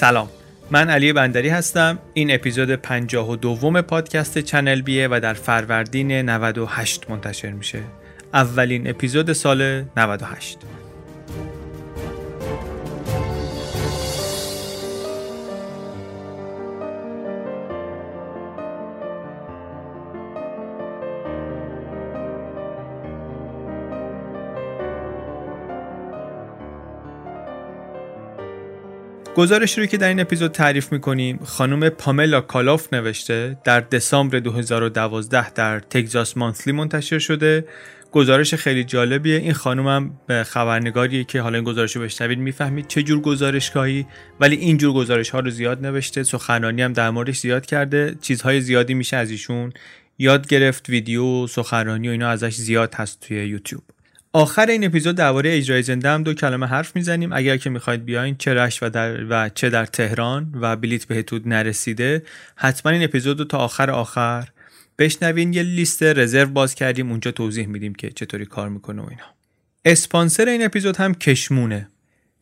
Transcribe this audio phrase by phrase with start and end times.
[0.00, 0.28] سلام.
[0.70, 1.98] من علی بندری هستم.
[2.14, 7.82] این اپیزود 52 دوم پادکست چنل بیه و در فروردین 98 منتشر میشه.
[8.34, 10.58] اولین اپیزود سال 98
[29.40, 35.50] گزارش رو که در این اپیزود تعریف می‌کنیم خانم پاملا کالاف نوشته در دسامبر 2012
[35.50, 37.64] در تگزاس مانثلی منتشر شده.
[38.12, 39.36] گزارش خیلی جالبیه.
[39.36, 44.06] این خانم به خبرنگاریه که حالا این گزارش رو بشنوید می‌فهمید چه جور گزارشگاهی
[44.40, 46.22] ولی این جور گزارش ها رو زیاد نوشته.
[46.22, 48.16] سخنرانی هم در موردش زیاد کرده.
[48.20, 49.72] چیزهای زیادی میشه از ایشون
[50.18, 50.88] یاد گرفت.
[50.88, 53.82] ویدیو سخنرانی و اینا ازش زیاد هست توی یوتیوب.
[54.32, 57.32] آخر این اپیزود درباره اجرای زنده هم دو کلمه حرف می‌زنیم.
[57.32, 61.42] اگر که می‌خواید بیاین چه رشت و, در و چه در تهران و بلیت بهتون
[61.46, 62.22] نرسیده
[62.56, 64.48] حتما این اپیزود رو تا آخر آخر
[64.98, 65.52] بشنوین.
[65.52, 67.10] یه لیست رزرو باز کردیم.
[67.10, 69.24] اونجا توضیح میدیم که چطوری کار می‌کنه و اینا.
[69.84, 71.88] اسپانسر این اپیزود هم کشمونه.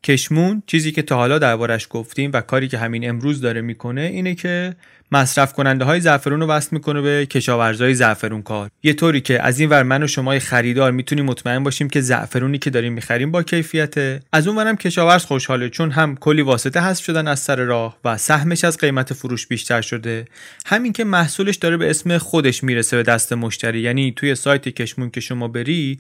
[0.03, 4.35] کشمون چیزی که تا حالا دربارش گفتیم و کاری که همین امروز داره می‌کنه اینه
[4.35, 4.77] که
[5.13, 8.71] مصرف کننده های زعفرون رو وصل می‌کنه به کشاورزای زعفرون کار.
[8.83, 12.59] یه طوری که از این ور من و شما خریدار می‌تونیم مطمئن باشیم که زعفرونی
[12.59, 14.21] که داریم می‌خریم با کیفیته.
[14.33, 18.17] از اون ورم کشاورز خوشحاله چون هم کلی واسطه حذف شدن از سر راه و
[18.17, 20.25] سهمش از قیمت فروش بیشتر شده.
[20.67, 23.81] همین که محصولش داره به اسم خودش می‌رسه به دست مشتری.
[23.81, 25.99] یعنی توی سایت کشمون که شما بری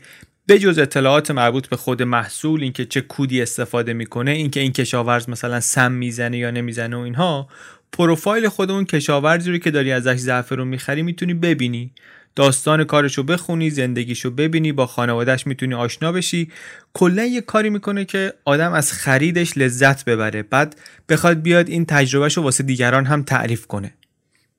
[0.48, 5.28] به جز اطلاعات مربوط به خود محصول اینکه چه کودی استفاده می‌کنه اینکه این کشاورز
[5.28, 7.48] مثلا سم می‌زنه یا نمی‌زنه و اینها
[7.92, 11.90] پروفایل خود اون کشاورزی رو که داری ازش زعفرون می‌خری می‌تونی ببینی.
[12.36, 16.50] داستان کارشو بخونی زندگیشو ببینی با خانوادهش می‌تونی آشنا بشی.
[16.92, 20.42] کلا یه کاری می‌کنه که آدم از خریدش لذت ببره.
[20.42, 20.76] بعد
[21.08, 23.92] بخواد بیاد این تجربهشو واسه دیگران هم تعریف کنه.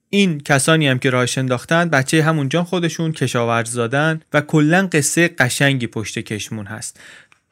[0.09, 5.88] این کسانی هم که راهش انداختن بچه همونجا خودشون کشاورز زادن و کلا قصه قشنگی
[5.88, 7.00] پشت کشمون هست.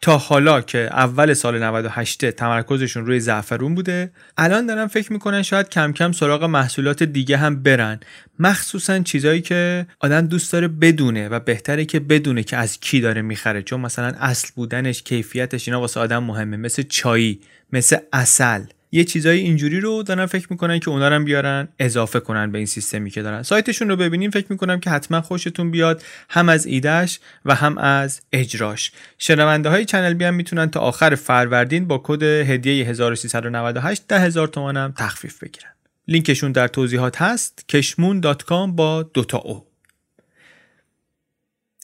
[0.02, 5.70] تا حالا که اول سال 98 تمرکزشون روی زعفرون بوده الان دارن فکر می‌کنن شاید
[5.70, 8.00] کم کم سراغ محصولات دیگه هم برن.
[8.40, 13.22] مخصوصا چیزایی که آدم دوست داره بدونه و بهتره که بدونه که از کی داره
[13.22, 13.62] می‌خره.
[13.62, 16.58] چون مثلا اصل بودنش کیفیتش اینا واسه آدم مهمه.
[16.58, 17.40] مثل چایی
[17.74, 18.62] مثل عسل
[18.92, 22.68] یه چیزای اینجوری رو دارن فکر می‌کنن که اونا رو بیارن اضافه کنن به این
[22.68, 23.44] سیستمی که دارن.
[23.44, 28.22] سایتشون رو ببینیم فکر می‌کنم که حتما خوشتون بیاد هم از ایدهش و هم از
[28.34, 28.92] اجراش.
[29.18, 34.48] شنونده های چنل بی هم می‌تونن تا آخر فروردین با کد هدیه 1398 ده هزار
[34.48, 35.70] تومان هم تخفیف بگیرن.
[36.08, 39.68] لینکشون در توضیحات هست keshmoon.com با دوتا O.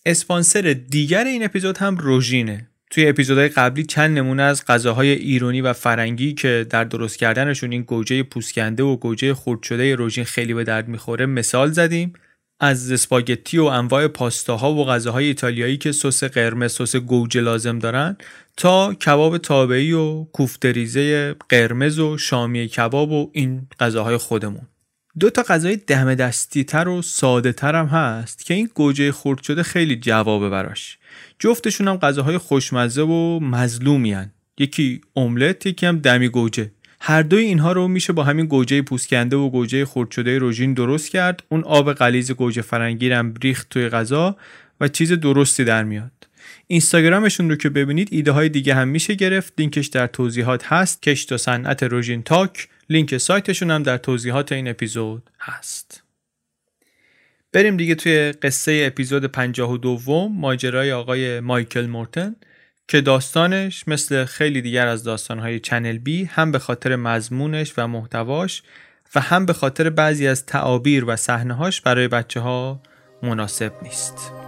[0.06, 2.68] اسپانسر دیگر این اپیزود هم روژینه.
[2.94, 7.81] توی اپیزودهای قبلی چند نمونه از غذاهای ایرانی و فرنگی که در درست کردنشون این
[7.81, 12.14] گوجه پوسکنده و گوجه خرد شده روژین خیلی به درد می‌خوره مثال زدیم.
[12.59, 18.18] از اسپاگتی و انواع پاستاها و غذاهای ایتالیایی که سس قرمز سس گوجه لازم دارن
[18.58, 24.68] تا کباب تابعی و کوفتریزه قرمز و شامی کباب و این غذاهای خودمون.
[25.20, 29.44] دو تا غذای دم دستی تر و ساده تر هم هست که این گوجه خرد
[29.44, 30.98] شده خیلی جوابه براش.
[31.44, 36.72] جفتشون هم غذاهای خوشمزه و مظلومیان یکی املت یکی هم دمی گوجه.
[37.00, 41.09] هر دوی اینها رو میشه با همین گوجه پوسکنده و گوجه خرد شده روژین درست
[41.09, 41.44] کرد.
[41.50, 44.38] اون آب غلیظ گوجه فرنگی هم ریخت توی غذا
[44.81, 46.12] و چیز درستی در میاد.
[46.68, 49.54] اینستاگرامشون رو که ببینید ایده های دیگه هم میشه گرفت.
[49.57, 51.01] لینکش در توضیحات هست.
[51.01, 52.68] کشت و صنعت روژین تاک.
[52.90, 56.03] لینک سایتشون هم در توضیحات این اپیزود هست.
[57.54, 62.36] بریم دیگه توی قصه اپیزود 52 ماجرای آقای مایکل مورتن
[62.88, 68.64] که داستانش مثل خیلی دیگر از داستانهای چنل بی هم به خاطر مضمونش و محتواش
[69.16, 72.82] و هم به خاطر بعضی از تعابیر و صحنه‌هاش برای بچه ها
[73.24, 74.43] مناسب نیست.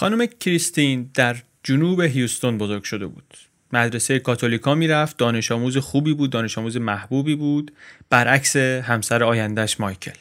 [0.00, 3.34] خانم کریستین در جنوب هیوستون بزرگ شده بود.
[3.72, 7.72] مدرسه کاتولیکا می‌رفت دانش آموز خوبی بود دانش آموز محبوبی بود.
[8.10, 10.18] برعکس همسر آیندهش مایکل.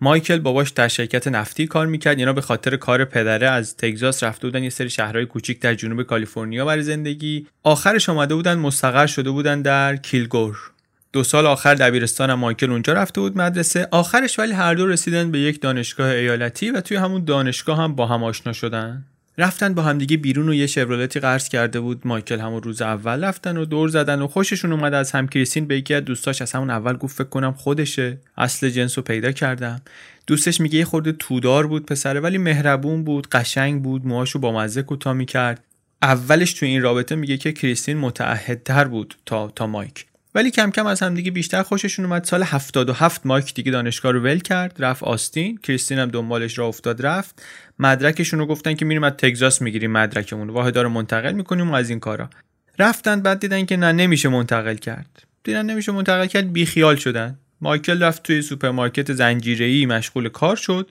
[0.00, 2.18] مایکل باباش در شرکت نفتی کار می‌کرد.
[2.18, 6.02] اینا به خاطر کار پدره از تگزاس رفته بودن یه سری شهرهای کوچیک در جنوب
[6.02, 7.46] کالیفرنیا برای زندگی.
[7.62, 10.58] آخرش آمده بودن مستقر شده بودن در کیلگور.
[11.12, 13.88] دو سال آخر دبیرستان مایکل اونجا رفته بود مدرسه.
[13.90, 18.06] آخرش ولی هر دو رسیدن به یک دانشگاه ایالتی و توی همون دانشگاه هم با
[18.06, 19.04] هم آشنا شدن.
[19.38, 22.00] رفتن با همدیگه بیرون و یه شورولتی قرض کرده بود.
[22.04, 25.76] مایکل همون روز اول رفتن و دور زدن و خوششون اومد از هم کریستین به
[25.76, 28.18] یکی از دوستاش از همون اول گفت فکر کنم خودشه.
[28.38, 29.82] اصل جنس رو پیدا کردم
[30.26, 34.82] دوستش میگه یه خورده تودار بود پسره ولی مهربون بود قشنگ بود موهاشو با مزه
[34.82, 35.64] کوتاه می‌کرد.
[36.02, 40.06] اولش تو این رابطه میگه که کریستین متعهدتر بود تا تا مایک.
[40.34, 42.24] ولی کم کم از هم دیگه بیشتر خوششون اومد.
[42.24, 45.58] سال 77 مایک دیگه دانشگاه رو ول کرد رفت آستین.
[45.58, 47.42] کریستین هم دنبالش را افتاد رفت.
[47.78, 51.90] مدرکشون رو گفتن که میریم از تگزاس می‌گیریم مدرکمون واحدا رو منتقل می‌کنیم و از
[51.90, 52.30] این کارا.
[52.78, 55.22] رفتن بعد دیدن که نه نمیشه منتقل کرد.
[55.44, 57.38] دیدن نمیشه منتقل کرد بیخیال شدن.
[57.60, 60.90] مایکل رفت توی سوپرمارکت زنجیره‌ای مشغول کار شد.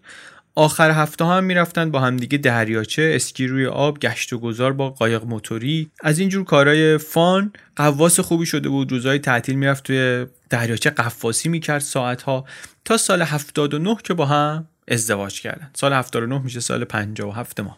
[0.55, 5.23] آخر هفته هم می‌رفتن با همدیگه دریاچه اسکی روی آب گشت و گذار با قایق
[5.23, 5.91] موتوری.
[6.03, 8.91] از اینجور کارهای fun غواص خوبی شده بود.
[8.91, 12.45] روزهای تعطیل می‌رفت توی دریاچه غواصی می‌کرد ساعتها
[12.85, 15.69] تا سال 79 که با هم ازدواج کردن.
[15.73, 17.77] سال 79 میشه سال 57 ما.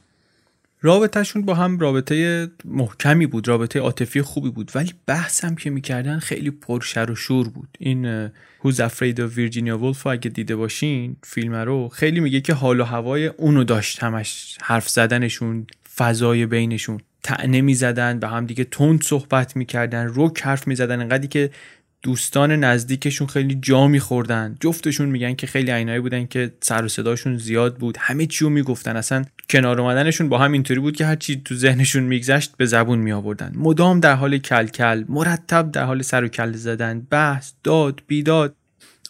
[0.86, 6.20] رابطهشون با هم رابطه محکمی بود رابطه عاطفی خوبی بود ولی بحث هم که می‌کردن
[6.20, 7.70] خیلی پرشر و شور بود.
[7.80, 12.80] این Who's Afraid of Virginia Woolf اگه دیده باشین فیلم رو خیلی میگه که حال
[12.80, 17.00] و هوای اونو داشت همش حرف زدنشون فضای بینشون.
[17.24, 21.50] تعنه می‌زدن به هم دیگه تند صحبت می‌کردن روک حرف می‌زدن انقدری که
[22.04, 24.56] دوستان نزدیکشون خیلی جا میخوردن.
[24.60, 27.98] جفتشون میگن که خیلی عینایی بودن که سر و صداشون زیاد بود.
[28.00, 28.98] همه چیو می‌گفتن.
[28.98, 33.12] اصلا کنار اومدنشون با هم اینطوری بود که هرچی تو ذهنشون میگذشت به زبون می
[33.12, 37.00] آوردن مدام در حال کلکل مرتب در حال سر و کله زدن.
[37.10, 38.56] بحث داد بیداد.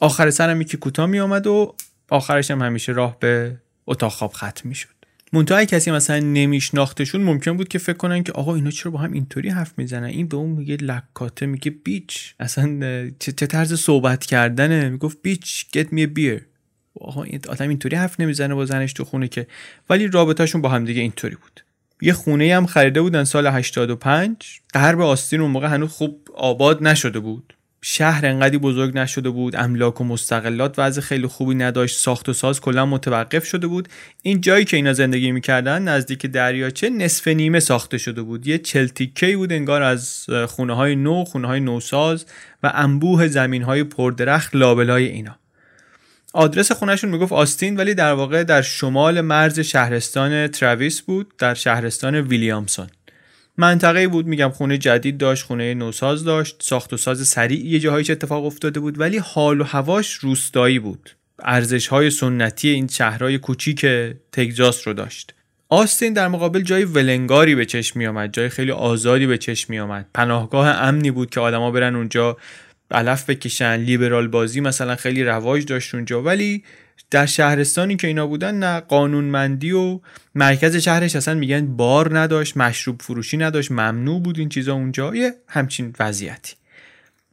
[0.01, 1.75] آخر سرم که کوتاه می آمد و
[2.10, 3.57] آخرش هم همیشه راه به
[3.88, 5.02] اتاق خواب ختم می شد
[5.33, 9.13] منتها کسی مثلا نمیشناختشون ممکن بود که فکر کنن که آقا اینا چرا با هم
[9.13, 12.35] اینطوری حرف می‌زنن؟ این به اون میگه لکاته میگه بیچ.
[12.39, 12.80] اصلا
[13.19, 16.41] چه, طرز صحبت کردنه؟ می‌گفت بیچ me a beer.
[17.00, 19.47] آقا این آدم اینطوری حرف نمی‌زنه با زنش تو خونه که.
[19.89, 21.63] ولی رابطهشون با هم دیگه اینطوری بود.
[22.01, 27.19] یه خونه هم خریده بودن سال 85 غرب آستین اون موقع هنوز خوب آباد نشده
[27.19, 27.53] بود.
[27.85, 32.62] شهر انقدی بزرگ نشده بود املاک و مستقلات وضع خیلی خوبی نداشت ساخت و ساز
[32.62, 33.89] کلا متوقف شده بود.
[34.21, 38.47] این جایی که اینا زندگی می‌کردن نزدیک دریاچه نصف نیمه ساخته شده بود.
[38.47, 42.25] یه چلتیکه بود انگار از خونه های نو خونه های نوساز
[42.63, 45.36] و انبوه زمین های پردرخت لابلای اینا.
[46.33, 52.15] آدرس خونهشون می‌گفت آستین ولی در واقع در شمال مرز شهرستان تراویس بود در شهرستان
[52.15, 52.88] ویلیامسون.
[53.57, 58.09] منطقه بود میگم خونه جدید داشت خونه نوساز داشت ساخت و ساز سریع یه جاهایش
[58.09, 61.09] اتفاق افتاده بود ولی حال و هواش روستایی بود.
[61.39, 63.86] ارزش های سنتی این شهرهای کوچیک
[64.31, 65.33] تگزاس رو داشت.
[65.69, 69.79] آستین در مقابل جای ولنگاری به چشم می آمد جای خیلی آزادی به چشم می
[69.79, 72.38] آمد پناهگاه امنی بود که آدما برن اونجا
[72.91, 76.63] علف بکشن لیبرال بازی مثلا خیلی رواج داشت اونجا ولی
[77.13, 80.00] در شهرستانی که اینا بودن نه قانونمندی و
[80.36, 85.15] مرکز شهرش اصلا میگن بار نداشت مشروب فروشی نداشت ممنوع بود این چیزا اونجا.
[85.15, 86.55] یه همچین وضعیتی.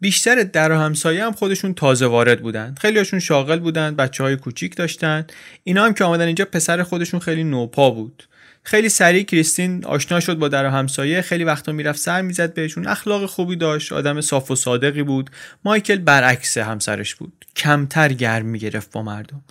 [0.00, 2.74] بیشتر در همسایه هم خودشون تازه وارد بودن.
[2.80, 5.26] خیلیشون شاغل بودن بچه های کوچیک داشتن.
[5.64, 8.28] اینا هم که آمدن اینجا پسر خودشون خیلی نوپا بود.
[8.62, 11.20] خیلی سریع کریستین آشنا شد با در همسایه.
[11.20, 12.86] خیلی وقتا می‌رفت سر می‌زد بهشون.
[12.86, 15.30] اخلاق خوبی داشت آدم صاف و صادقی بود.
[15.64, 17.44] مایکل برعکس همسرش بود.
[17.56, 19.42] کمتر گرم می‌گرفت با مردم.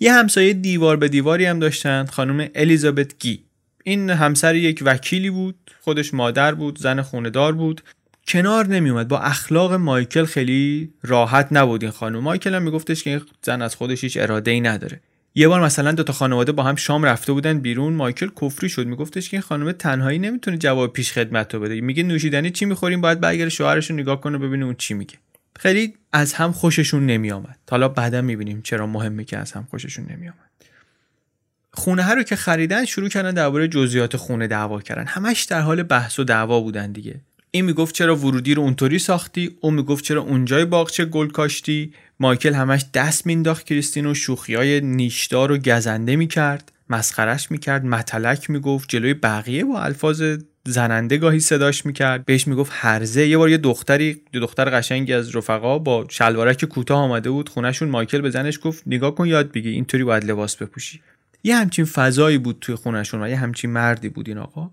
[0.00, 3.44] یه همسایه دیوار به دیواری هم داشتن خانم الیزابت گی.
[3.84, 7.80] این همسر یک وکیلی بود خودش مادر بود زن خوندار بود.
[8.28, 12.18] کنار نمیومد با اخلاق مایکل خیلی راحت نبود این خانم.
[12.18, 15.00] مایکل هم میگفتش که این زن از خودش هیچ اراده ای نداره.
[15.34, 18.86] یه بار مثلا دو تا خانواده با هم شام رفته بودن بیرون مایکل کفری شد
[18.86, 21.80] میگفتش که این خانم تنهایی نمی‌تونه جواب پیش خدمت رو بده.
[21.80, 25.14] میگه نوشیدنی چی می‌خوریم؟ باید برگره شوهرش رو نگاه کنه ببینه اون چی میگه.
[25.58, 27.58] خیلی از هم خوششون نمیآمد.
[27.70, 30.50] حالا بعدا می‌بینیم چرا مهمه که از هم خوششون نمیآمد.
[31.72, 35.06] خونه ها رو که خریدن شروع کردن درباره جزئیات خونه دعوا کردن.
[35.06, 37.20] همش در حال بحث و دعوا بودن دیگه.
[37.50, 42.54] این می‌گفت چرا ورودی رو اونطوری ساختی؟ اون می‌گفت چرا اونجای باغچه گل کاشتی؟ مایکل
[42.54, 44.14] همش دست مینداخت کریستین و
[44.48, 46.72] های نیشدار و گزنده می‌کرد.
[46.90, 50.22] مسخرش می‌کرد متلک می‌گفت جلوی بقیه با الفاظ
[50.66, 52.24] زننده گاهی صداش می‌کرد.
[52.24, 53.28] بهش می‌گفت هرزه.
[53.28, 57.88] یه بار یه دختری یه دختر قشنگی از رفقا با شلوارک کوتاه آمده بود خونشون
[57.88, 61.00] مایکل به زنش گفت نگاه کن یاد بگی اینطوری باید لباس بپوشی.
[61.44, 64.70] یه همچین فضایی بود توی خونشون و یه همچین مردی بود این آقا.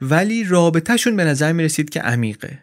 [0.00, 2.58] ولی رابطهشون به نظر می‌رسید که عمیقه.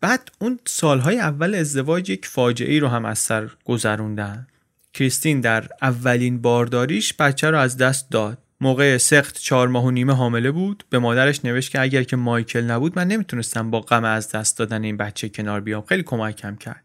[0.00, 4.46] بعد اون سالهای اول ازدواج یک فاجعه ای رو هم از سر گذروندن.
[4.94, 8.38] کریستین در اولین بارداریش بچه رو از دست داد.
[8.60, 10.84] موقع سخت چهار ماه و نیمه حامله بود.
[10.90, 14.84] به مادرش نوشت که اگر که مایکل نبود من نمی‌تونستم با غم از دست دادن
[14.84, 15.82] این بچه کنار بیام.
[15.82, 16.84] خیلی کمکم کرد.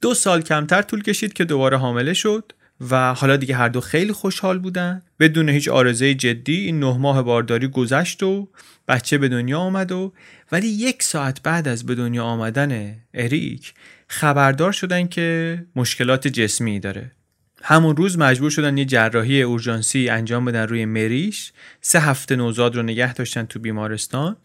[0.00, 2.52] دو سال کمتر طول کشید که دوباره حامله شد.
[2.90, 5.02] و حالا دیگه هر دو خیلی خوشحال بودن.
[5.20, 8.48] بدون هیچ آرزه جدی این نه ماه بارداری گذشت و
[8.88, 10.12] بچه به دنیا آمد و
[10.52, 13.74] ولی یک ساعت بعد از به دنیا آمدن اریک
[14.08, 17.12] خبردار شدن که مشکلات جسمی داره.
[17.62, 21.52] همون روز مجبور شدن یه جراحی اورژانسی انجام بدن روی مریش.
[21.80, 24.36] سه هفته نوزاد رو نگه داشتن تو بیمارستان.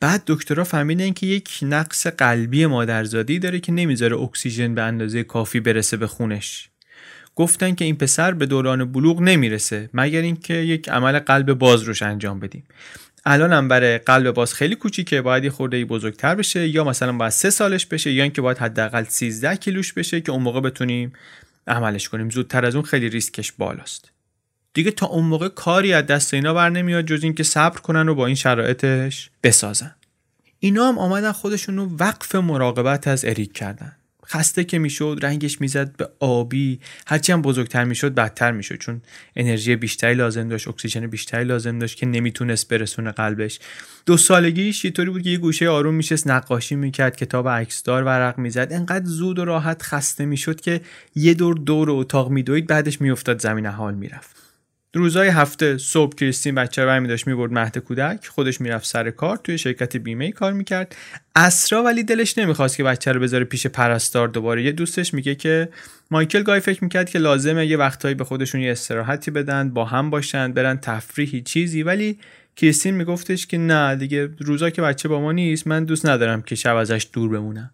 [0.00, 5.60] بعد دکترها فهمیدن که یک نقص قلبی مادرزادی داره که نمی‌ذاره اکسیژن به اندازه کافی
[5.60, 6.68] برسه به خونش.
[7.36, 12.02] گفتن که این پسر به دوران بلوغ نمی‌رسه مگر اینکه یک عمل قلب باز روش
[12.02, 12.64] انجام بدیم.
[13.26, 17.32] الان هم برای قلب باز خیلی کوچیکه باید یه خورده بزرگتر بشه یا مثلا باید
[17.32, 21.12] سه سالش بشه یا اینکه باید حداقل 13 کیلوش بشه که اون موقع بتونیم
[21.66, 22.30] عملش کنیم.
[22.30, 24.10] زودتر از اون خیلی ریسکش بالاست.
[24.74, 28.14] دیگه تا اون موقع کاری از دست اینا بر نمیاد جز اینکه صبر کنن و
[28.14, 29.94] با این شرایطش بسازن.
[30.58, 33.96] اینا هم آمدن خودشون رو وقف مراقبت از اریک کردن.
[34.26, 36.80] خسته که می‌شد رنگش می‌زد به آبی.
[37.06, 39.02] هرچی هم بزرگتر می‌شد بدتر می‌شد چون
[39.36, 43.58] انرژی بیشتری لازم داشت اکسیژن بیشتری لازم داشت که نمی‌تونست برسونه قلبش.
[44.06, 48.68] دو سالگیش طوری بود که یه گوشه آروم میشست نقاشی می‌کرد کتاب عکسدار ورق می‌زد.
[48.70, 50.80] انقدر زود و راحت خسته می‌شد که
[51.14, 54.43] یه دور دور اتاق میدوید بعدش میافتاد زمین حال می‌رفت.
[54.96, 59.36] روزای هفته صبح کریستین بچه رو برمی داشت می‌برد مهد کودک خودش می‌رفت سر کار
[59.36, 60.96] توی شرکت بیمه کار می‌کرد.
[61.36, 64.62] اسرا ولی دلش نمی‌خواست که بچه رو بذاره پیش پرستار دوباره.
[64.62, 65.68] یه دوستش میگه که
[66.10, 70.10] مایکل گای فکر می‌کرد که لازمه یه وقتهایی به خودشون یه استراحتی بدن با هم
[70.10, 71.82] باشن برن تفریحی چیزی.
[71.82, 72.18] ولی
[72.56, 76.54] کریستین میگفتش که نه دیگه روزا که بچه با ما نیست من دوست ندارم که
[76.54, 77.70] شب ازش دور بمونم.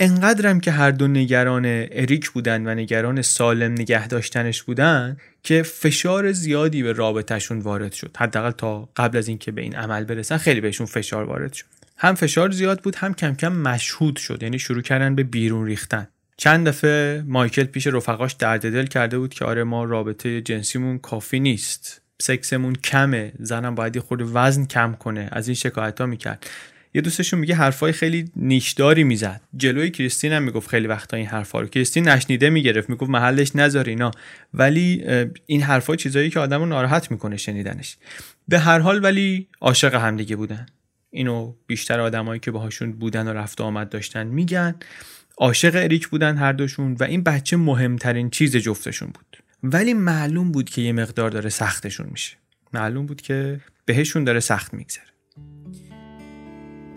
[0.00, 6.32] انقدرم که هر دو نگران اریک بودن و نگران سالم نگه داشتنش بودن که فشار
[6.32, 8.16] زیادی به رابطهشون وارد شد.
[8.18, 11.66] حداقل تا قبل از اینکه به این عمل برسن خیلی بهشون فشار وارد شد.
[11.96, 14.42] هم فشار زیاد بود هم کم کم مشهود شد.
[14.42, 16.08] یعنی شروع کردن به بیرون ریختن.
[16.36, 21.40] چند دفعه مایکل پیش رفقاش درد دل کرده بود که آره ما رابطه جنسیمون کافی
[21.40, 22.00] نیست.
[22.20, 23.32] سکسمون کمه.
[23.38, 25.28] زنم باید یه خود وزن کم کنه.
[25.32, 26.46] از این شکایت ها می‌کرد.
[26.94, 29.40] یه دوستشون میگه حرفای خیلی نیشداری می‌زد.
[29.56, 31.66] جلوی کریستین هم می‌گفت خیلی وقتا این حرفا رو.
[31.66, 34.10] کریستین نشنیده می‌گرفت می‌گفت محلش نذار اینا.
[34.54, 35.04] ولی
[35.46, 37.96] این حرفا چیزایی که آدمو ناراحت می‌کنه شنیدنش.
[38.48, 40.66] به هر حال ولی عاشق همدیگه بودن.
[41.10, 44.74] اینو بیشتر آدمایی که باهاشون بودن و رفت و آمد داشتن میگن.
[45.38, 49.36] عاشق اریک بودن هر دوشون و این بچه مهمترین چیز جفتشون بود.
[49.62, 52.36] ولی معلوم بود که یه مقدار داره سختشون میشه.
[52.72, 55.04] معلوم بود که بهشون داره سخت میگذره.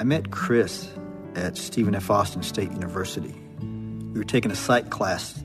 [0.02, 0.90] I met Chris
[1.36, 2.10] at Stephen F.
[2.10, 3.36] Austin State University.
[3.62, 5.38] We were taking a psych class,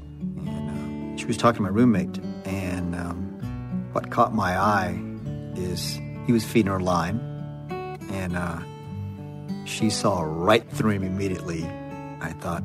[0.47, 2.17] and uh, she was talking to my roommate.
[2.47, 4.99] And um, what caught my eye
[5.57, 7.21] is he was feeding her line,
[8.11, 8.61] and uh,
[9.67, 11.63] she saw right through him immediately.
[12.23, 12.65] I thought,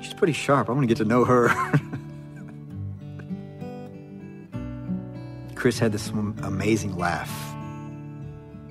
[0.00, 0.70] she's pretty sharp.
[0.70, 1.50] I want to get to know her.
[5.54, 7.30] Chris had this amazing laugh.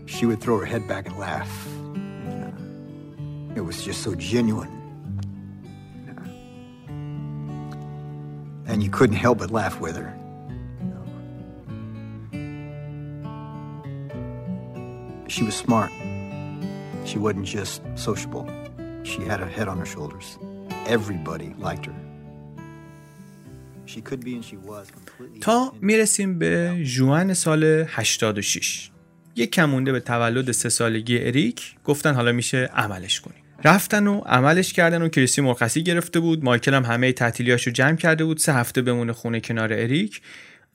[0.07, 1.72] She would throw her head back and laugh
[3.55, 4.73] It was just so genuine.
[8.69, 10.11] And you couldn't help but laugh with her.
[15.27, 15.91] She was smart.
[17.05, 18.45] She wasn't just sociable.
[19.03, 20.27] She had a head on her shoulders.
[20.95, 21.95] Everybody liked her.
[23.85, 28.91] She could be and she was completely تا می‌رسیم به جوان سال 86
[29.35, 34.73] یک کمونده به تولد سه سالگی اریک گفتن حالا میشه عملش کنیم رفتن و عملش
[34.73, 36.43] کردن و کریسی مرخصی گرفته بود.
[36.43, 38.37] مایکل هم همه تعطیلیاشو جمع کرده بود.
[38.37, 40.21] سه هفته بمونه خونه کنار اریک.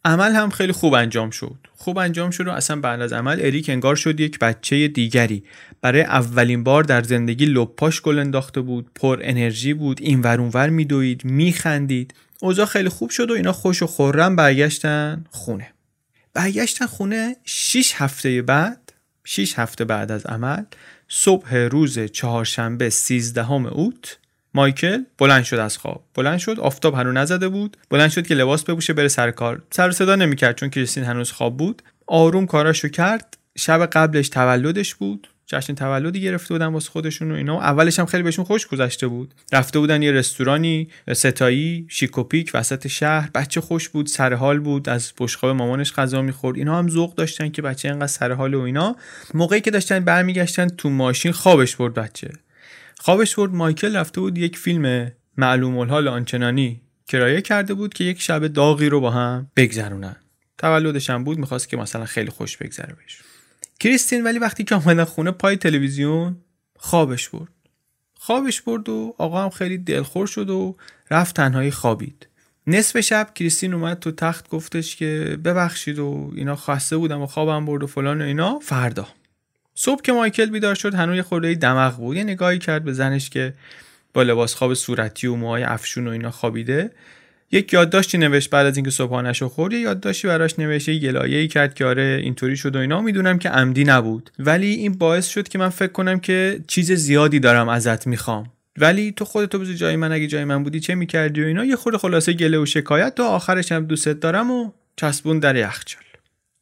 [0.05, 1.57] عمل هم خیلی خوب انجام شد.
[1.77, 5.45] خوب انجام شد و اصلا بعد از عمل اریک انگار شد یک بچه دیگری.
[5.81, 8.91] برای اولین بار در زندگی لپاش گل انداخته بود.
[8.95, 10.03] پر انرژی بود.
[10.03, 12.15] این ور اونور میدوید میخندید.
[12.41, 15.73] اوضاع خیلی خوب شد و اینا خوش و خورم برگشتن خونه.
[16.35, 18.93] برگشتن خونه 6 هفته بعد
[19.25, 20.65] 6 هفته بعد از عمل
[21.09, 24.19] صبح روز چهارشنبه 13 اوت
[24.55, 26.05] مایکل بلند شد از خواب.
[26.15, 27.77] بلند شد آفتاب هنوز نزده بود.
[27.91, 29.63] بلند شد که لباس بپوشه بره سر کار.
[29.71, 31.83] سر صدا نمی‌کرد چون کریستین هنوز خواب بود.
[32.07, 33.39] آروم کاراشو کرد.
[33.59, 35.29] شب قبلش تولدش بود.
[35.51, 37.61] جشن تولدی گرفته بودن واسه خودشون و اینا.
[37.61, 39.35] اولش هم خیلی بهشون خوش گذشته بود.
[39.53, 43.31] رفته بودن یه رستورانی ستایی شیکوپیک وسط شهر.
[43.35, 44.89] بچه خوش بود سر حال بود.
[44.89, 46.57] از بشقاب مامانش غذا می‌خورد.
[46.57, 48.97] اینا هم ذوق داشتن که بچه اینقدر سر حال و اینا.
[49.35, 52.31] موقعی که داشتن برمیگشتن تو ماشین خوابش برد بچه.
[52.99, 53.55] خوابش برد.
[53.55, 58.89] مایکل رفته بود یک فیلم معلوم الحال آنچنانی کرایه کرده بود که یک شب داغی
[58.89, 60.17] رو با هم بگذرونن.
[60.59, 61.39] تولدش هم بود.
[61.39, 63.28] می‌خواست که مثلا خیلی خوش بگذره بهش.
[63.81, 66.37] کریستین ولی وقتی که آمدن خونه پای تلویزیون
[66.79, 67.49] خوابش برد.
[68.15, 70.77] خوابش برد و آقا هم خیلی دلخور شد و
[71.11, 72.27] رفت تنهایی خوابید.
[72.67, 77.67] نصف شب کریستین اومد تو تخت گفتش که ببخشید و اینا خسته بودم و خوابم
[77.67, 78.59] برد و فلان و اینا.
[78.59, 79.09] فردا.
[79.75, 82.17] صبح که مایکل بیدار شد هنوز یه خورده دماغ بود.
[82.17, 83.55] یه نگاهی کرد به زنش که
[84.15, 86.91] با لباس خواب صورتی و موهای افشون و اینا خوابیده.
[87.53, 91.75] یک یادداشتی نوشت بعد از اینکه صبحانه‌شو خورد یه یادداشتی براش نوشت یه گلایه‌ای کرد
[91.75, 93.01] که آره اینطوری شد و اینا.
[93.01, 94.31] می‌دونم که عمدی نبود.
[94.39, 98.53] ولی این باعث شد که من فکر کنم که چیز زیادی دارم ازت می‌خوام.
[98.77, 101.65] ولی تو خودتو بذار جای من اگه جای من بودی چه می‌کردی و اینا.
[101.65, 106.03] یه خورده خلاصه گله و شکایت تا آخرش هم دوستت دارم و چسبون در یخچال.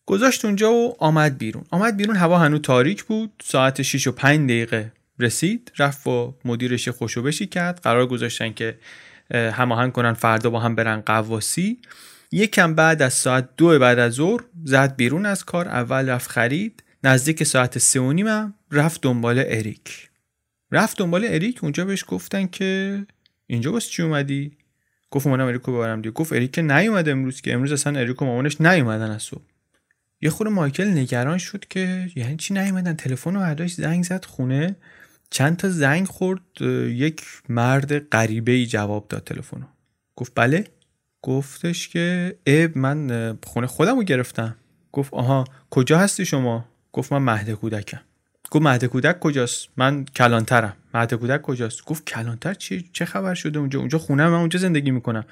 [0.07, 1.65] گذاشت اونجا و آمد بیرون.
[1.71, 3.31] آمد بیرون هوا هنوز تاریک بود.
[3.45, 5.73] ساعت 6 و 5 دقیقه رسید.
[5.79, 7.81] رفت و مدیرش خوشو بشی کرد.
[7.83, 8.75] قرار گذاشتن که
[9.35, 11.79] هماهنگ کنن فردا با هم برن قواسی.
[12.33, 16.83] یکم بعد از ساعت دو بعد از ظهر زد بیرون از کار اول رفت خرید.
[17.05, 20.11] نزدیک ساعت سه و نیم رفت دنبال اریک.
[20.73, 23.03] رفت دنبال اریک اونجا بهش گفتن که
[23.47, 24.57] اینجا واسه چی اومدی؟
[25.11, 26.11] گفت اومدم اریکو ببرم دیگه.
[26.11, 27.55] گفت اریک نیومد امروز که.
[27.55, 29.45] امروز اصلا اریک و مامانش نیومدن از صبح.
[30.21, 34.77] یه خورده مایکل نگران شد که یعنی چی نیومدن؟ تلفن رو برداشت زنگ زد خونه.
[35.31, 39.67] چند تا زنگ خورد یک مرد غریبه ای جواب داد تلفن
[40.17, 40.65] گفت بله.
[41.23, 44.57] گفتش که اب من خونه خودم رو گرفتم.
[44.93, 48.01] گفت آها کجا هستی شما؟ گفت من مهد کودکم.
[48.51, 50.77] گفت مهد کودک کجاست؟ من کلانترم.
[50.95, 54.91] مهد کودک کجاست؟ گفت کلانتر چی؟ چه خبر شده اونجا؟ اونجا خونه من اونجا زندگی
[54.91, 55.25] می‌کنم.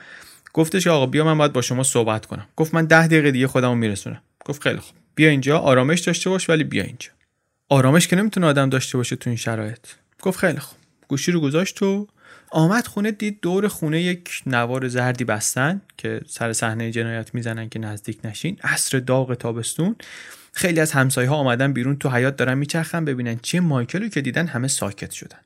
[0.53, 2.47] گفتش آقا بیا من باید با شما صحبت کنم.
[2.57, 4.23] گفت من ده دقیقه دیگه خودمو میرسونم.
[4.45, 4.97] گفت خیلی خوب.
[5.15, 7.11] بیا اینجا آرامش داشته باش ولی بیا اینجا.
[7.69, 9.87] آرامش که نمی‌تونه آدم داشته باشه تو این شرایط.
[10.23, 10.79] گفت خیلی خوب.
[11.09, 12.07] گوشی رو گذاشت و
[12.51, 17.79] آمد خونه دید دور خونه یک نوار زردی بستن که سر صحنه جنایت می‌زنن که
[17.79, 18.59] نزدیک نشین.
[18.63, 19.97] عصر داغ تابستون.
[20.53, 24.21] خیلی از همسایه ها آمدن بیرون تو حیات دارن میچرخن ببینن چه مایکل رو که
[24.21, 25.39] دیدن همه ساکت شدن.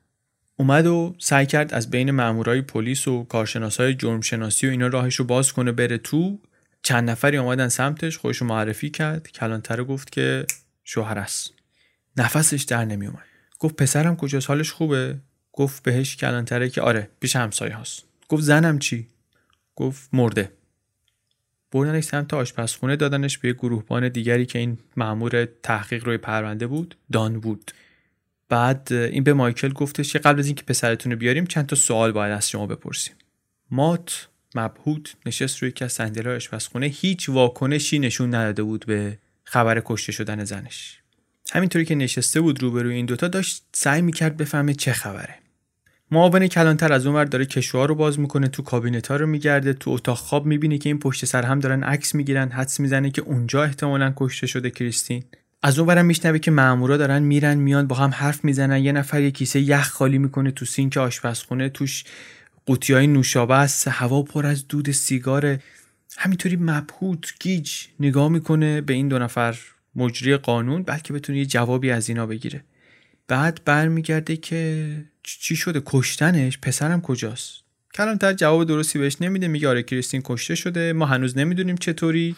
[0.55, 5.15] اومد و سعی کرد از بین مامورای پلیس و کارشناسای جرم شناسی و اینا راهش
[5.15, 6.39] رو باز کنه بره تو.
[6.83, 9.27] چند نفری آمدن سمتش خودش معرفی کرد.
[9.27, 10.45] کلانتر گفت که
[10.83, 11.53] شوهر است.
[12.19, 13.25] نفسش در نمیومد
[13.59, 15.17] گفت پسرم کجاست؟ حالش خوبه؟
[15.53, 18.03] گفت بهش کلانتره که آره پیش همسایه هاست.
[18.29, 19.07] گفت زنم چی؟
[19.75, 20.51] گفت مرده.
[21.71, 27.39] بردنش سمت آشپزخونه دادنش به گروهبان دیگری که این مأمور تحقیق روی پرونده بود دان
[27.39, 27.71] بود
[28.49, 32.11] بعد این به مایکل گفتش که قبل از اینکه پسرتون رو بیاریم چند تا سوال
[32.11, 33.15] باید از شما بپرسیم.
[33.71, 39.81] مات مبهوت نشست روی که از صندلی آشپزخونه هیچ واکنشی نشون نداده بود به خبر
[39.85, 40.98] کشته شدن زنش.
[41.51, 45.35] همینطوری که نشسته بود روبروی این دوتا داشت سعی می‌کرد بفهمه چه خبره.
[46.11, 49.91] معاون کلانتر از اونور داره کشوها رو باز می‌کنه تو کابینت ها رو میگرده تو
[49.91, 53.63] اتاق خواب می‌بینه که این پشت سر هم دارن عکس می‌گیرن حدس می‌زنه که اونجا
[53.63, 55.23] احتمالا کشته شده کریستین.
[55.63, 59.31] از اونورم میشنوه که مامورا دارن میرن میان با هم حرف می‌زنن یه نفر یه
[59.31, 62.03] کیسه یخ خالی می‌کنه تو سینک آشپزخونه توش
[62.65, 65.59] قوطی های نوشابه است هوا پر از دود سیگار
[66.17, 69.57] همینطوری مبهوت گیج نگاه می‌کنه به این دو نفر.
[69.99, 72.63] مجری قانون بلکه بتونه یه جوابی از اینا بگیره.
[73.27, 74.91] بعد برمیگرده که
[75.23, 80.93] چی شده؟ کشتنش؟ پسرم کجاست؟ کلانتر جواب درستی بهش نمیده میگه آره کریستین کشته شده
[80.93, 82.35] ما هنوز نمی‌دونیم چطوری.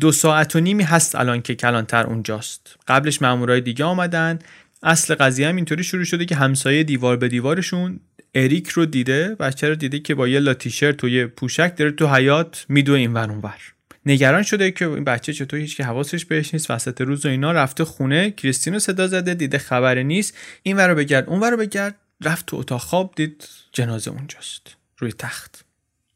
[0.00, 2.76] دو ساعت و نیمی هست الان که کلانتر اونجاست.
[2.88, 4.38] قبلش مامورای دیگه آمدن.
[4.82, 8.00] اصل قضیه هم اینطوری شروع شده که همسایه دیوار به دیوارشون
[8.34, 12.14] اریک رو دیده بچه رو دیده که با یه لاتیشرت و یه پوشک داره تو
[12.14, 13.60] حیات میدوه این ور اونور
[14.06, 17.52] نگران شده که این بچه چطور هیچ که حواسش بهش نیست وسط روز و اینا
[17.52, 20.36] رفته خونه کریستینو صدا زده دیده خبری نیست.
[20.62, 21.94] این ور رو بگرد اون ور رو بگرد.
[22.20, 25.64] رفت تو اتاق خواب دید جنازه اونجاست روی تخت.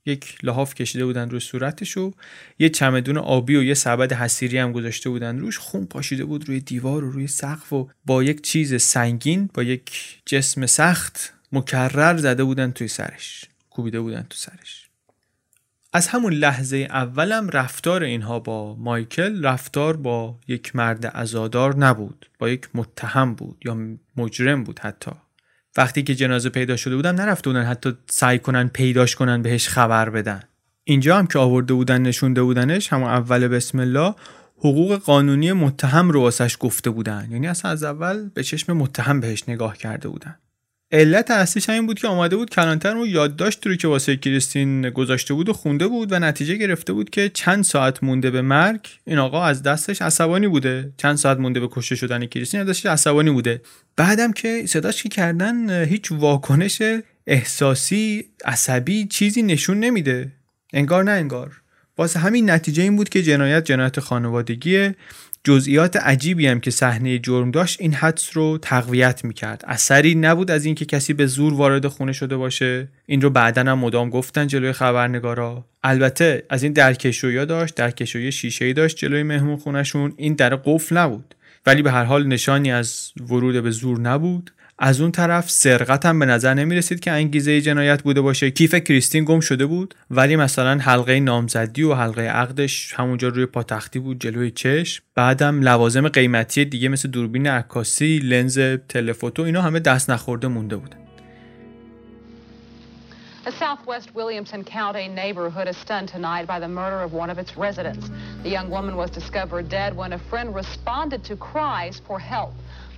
[0.07, 2.13] یک لحاف کشیده بودن روی صورتش و
[2.59, 5.59] یه چمدون آبی و یه سبد حسیری هم گذاشته بودن روش.
[5.59, 10.19] خون پاشیده بود روی دیوار و روی سقف و با یک چیز سنگین با یک
[10.27, 14.84] جسم سخت مکرر زده بودن توی سرش کوبیده بودن تو سرش.
[15.97, 22.49] از همون لحظه اولم رفتار اینها با مایکل رفتار با یک مرد ازادار نبود با
[22.49, 23.79] یک متهم بود یا
[24.17, 25.11] مجرم بود حتی.
[25.77, 30.11] وقتی که جنازه پیدا شده بودم نرفته بودن حتی سعی کنن پیداش کنن بهش خبر
[30.11, 30.43] بدن.
[30.85, 34.15] اینجا هم که آورده بودن نشونده بودنش همون اول بسم الله
[34.59, 37.29] حقوق قانونی متهم رو واسش گفته بودن.
[37.31, 40.37] یعنی اصلا از اول به چشم متهم بهش نگاه کرده بودن.
[40.93, 45.35] علت اصلیش همین بود که آماده بود کلانتر رو یادداشت رو که واسه کریستین گذاشته
[45.35, 48.89] بود و خونده بود و نتیجه گرفته بود که چند ساعت مونده به مرگ.
[49.07, 50.93] این آقا از دستش عصبانی بوده.
[50.97, 53.63] چند ساعت مونده به کشته شدن کریستین از دستش عصبانی بوده.
[53.97, 56.83] بعدم که صداش که کردن هیچ واکنش
[57.27, 60.33] احساسی عصبی چیزی نشون نمیده.
[60.73, 61.61] انگار نه انگار.
[61.99, 64.97] واسه همین نتیجه این بود که جنایت جنایت خانوادگیه.
[65.45, 69.65] جزئیات عجیبی هم که صحنه جرم داشت این حدس رو تقویت می‌کرد.
[69.67, 72.89] اثری نبود از اینکه کسی به زور وارد خونه شده باشه.
[73.07, 75.65] این رو بعدا هم مدام گفتن جلوی خبرنگارا.
[75.83, 81.35] البته از این درکشویی داشت درکشویی شیشه داشت جلوی مهمون خونشون این در قفل نبود.
[81.67, 84.51] ولی به هر حال نشانی از ورود به زور نبود.
[84.87, 88.75] از اون طرف سرقت هم به نظر نمی رسید که انگیزه جنایت بوده باشه کیف
[88.75, 94.21] کریستین گم شده بود ولی مثلا حلقه نامزدی و حلقه عقدش همونجا روی پاتختی بود
[94.21, 100.49] جلوی چشم بعدم لوازم قیمتی دیگه مثل دوربین عکاسی لنز تلفوتو اینا همه دست نخورده
[100.49, 100.97] مونده بودن
[103.47, 107.59] A southwest Williamson County neighborhood is stunned tonight by the murder of one of its
[107.59, 108.11] residents.
[108.43, 112.55] The young woman was discovered dead when a friend responded to cries for help.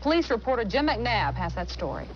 [0.07, 2.07] Police reporter Jim McNabb has that story.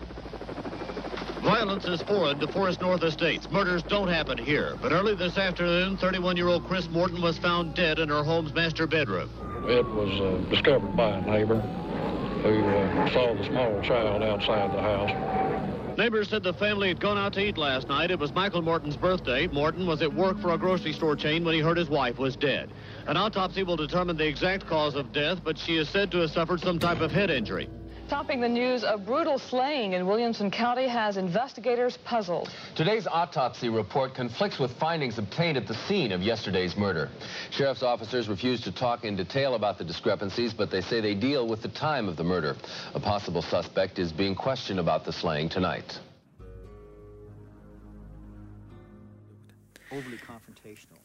[1.43, 3.51] Violence is foreign to Forest North Estates.
[3.51, 4.77] Murders don't happen here.
[4.81, 9.29] But early this afternoon, 31-year-old Chris Morton was found dead in her home's master bedroom.
[9.67, 14.81] It was uh, discovered by a neighbor who uh, saw the small child outside the
[14.81, 15.99] house.
[15.99, 18.13] Neighbors said the family had gone out to eat last night.
[18.13, 19.49] It was Michael Morton's birthday.
[19.49, 22.37] Morton was at work for a grocery store chain when he heard his wife was
[22.37, 22.71] dead.
[23.10, 26.32] An autopsy will determine the exact cause of death, but she is said to have
[26.32, 27.70] suffered some type of head injury.
[28.08, 32.52] Topping the news, a brutal slaying in Williamson County has investigators puzzled.
[32.76, 37.10] Today's autopsy report conflicts with findings obtained at the scene of yesterday's murder.
[37.50, 41.48] Sheriff's officers refuse to talk in detail about the discrepancies, but they say they deal
[41.48, 42.56] with the time of the murder.
[42.94, 46.00] A possible suspect is being questioned about the slaying tonight.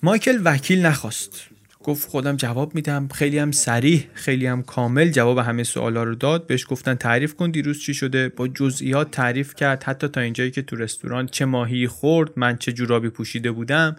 [0.02, 1.53] مایکل وکیل نخواست
[1.85, 3.07] گفت خودم جواب میدم.
[3.07, 6.47] خیلی هم سریح خیلی هم کامل جواب همه سوالا رو داد.
[6.47, 8.29] بهش گفتن تعریف کن دیروز چی شده.
[8.29, 9.83] با جزئیات تعریف کرد.
[9.83, 13.95] حتی تا اینجایی که تو رستوران چه ماهی خورد من چه جورابی پوشیده بودم.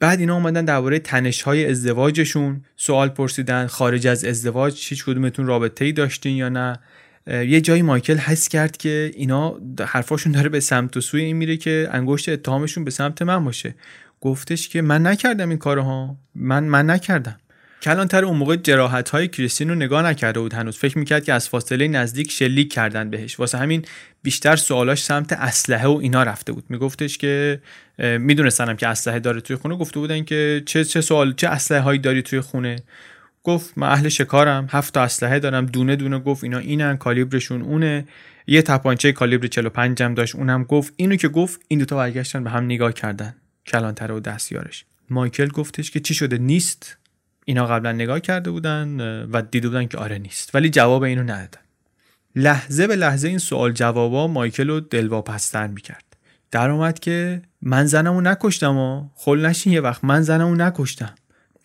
[0.00, 2.64] بعد اینا اومدن درباره تنش های ازدواجشون.
[2.76, 6.78] سوال پرسیدن خارج از ازدواج هیچ کدومتون رابطه ای داشتین یا نه؟
[7.26, 11.56] یه جایی مایکل حس کرد که اینا حرفاشون داره به سمت و سوی این میره
[11.56, 13.74] که انگشت اتهامشون به سمت من باشه.
[14.22, 16.16] گفتش که من نکردم این کارها.
[16.34, 17.36] من من نکردم.
[17.82, 20.76] کلانتر اون موقع جراحت های کریستین رو نگاه نکرده بود هنوز.
[20.76, 23.40] فکر می‌کرد که از فاصله نزدیک شلیک کردن بهش.
[23.40, 23.84] واسه همین
[24.22, 26.64] بیشتر سوالاش سمت اسلحه و اینا رفته بود.
[26.68, 27.60] میگفتش که
[27.98, 29.76] میدونستنم که اسلحه داره توی خونه.
[29.76, 32.76] گفته بودن که چه چه سوال چه اسلحه هایی داری توی خونه؟
[33.44, 34.68] گفت من اهل شکارم.
[34.70, 35.66] هفت تا اسلحه دارم.
[35.66, 36.18] دونه دونه.
[36.18, 38.04] گفت اینا اینن کالیبرشون اونه.
[38.46, 40.34] یه تپانچه کالیبر 45 هم داشت.
[40.36, 43.34] اونم گفت اینو که گفت این دوتا برگشتن به هم نگاه کردن.
[43.66, 44.84] کلانتر و دستیارش.
[45.10, 46.96] مایکل گفتش که چی شده؟ نیست.
[47.44, 49.00] اینا قبلا نگاه کرده بودن
[49.32, 50.54] و دیده بودن که آره نیست.
[50.54, 51.60] ولی جواب اینو ندادن.
[52.36, 56.04] لحظه به لحظه این سوال جوابا مایکل رو دلواپستر می‌کرد.
[56.50, 61.14] در اومد که من زنمو نکشتم و خل نشین یه وقت من زنمو نکشتم.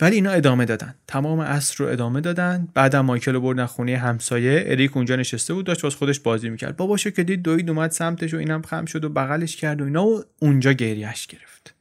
[0.01, 0.95] ولی اینا ادامه دادن.
[1.07, 2.67] تمام اصر رو ادامه دادن.
[2.73, 4.63] بعدم مایکل رو بردن خونه همسایه.
[4.67, 6.77] اریک اونجا نشسته بود داشت باز خودش بازی می‌کرد.
[6.77, 10.05] باباشو که دید دوید اومد سمتش و اینم خم شد و بغلش کرد و اینا
[10.05, 11.73] و اونجا گریهش گرفت.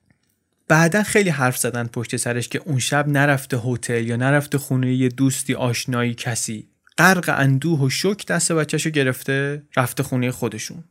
[0.68, 5.08] بعدا خیلی حرف زدن پشت سرش که اون شب نرفته هتل یا نرفته خونه یه
[5.08, 6.68] دوستی آشنایی کسی.
[6.98, 10.84] غرق اندوه و شک دست بچهشو گرفته رفته خونه خودشون.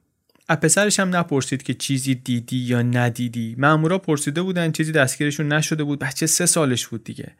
[0.47, 3.55] از پسرش هم نپرسید که چیزی دیدی یا ندیدی.
[3.57, 5.99] مامورا پرسیده بودن چیزی دستگیرشون نشده بود.
[5.99, 7.31] بچه سه سالش بود دیگه.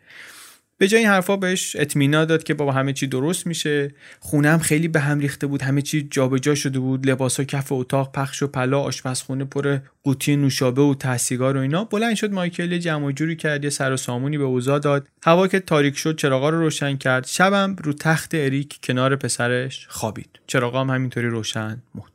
[0.78, 3.92] به جای این حرفا بهش اطمینان داد که بابا همه چی درست میشه.
[4.20, 5.62] خونه خیلی به هم ریخته بود.
[5.62, 7.10] همه چی جابجا شده بود.
[7.10, 11.84] لباسا کف اتاق پخش و پلا آشپزخونه پر قوطی نوشابه و تحسیگار و اینا.
[11.84, 13.64] بلند شد مایکل جمع جوری کرد.
[13.64, 15.08] یه سر و سامونی به اوضاع داد.
[15.24, 17.28] هوا که تاریک شد چراغا رو روشن کرد.
[17.28, 20.30] شبم رو تخت اریک کنار پسرش خوابید.
[20.48, 22.12] چراغا هم همینطوری روشن موند.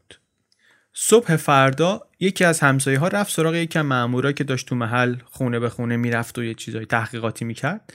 [0.93, 5.59] صبح فردا یکی از همسایه ها رفت سراغ از مامورا که داشت تو محل خونه
[5.59, 7.93] به خونه می‌رفت و یه چیزای تحقیقاتی می‌کرد.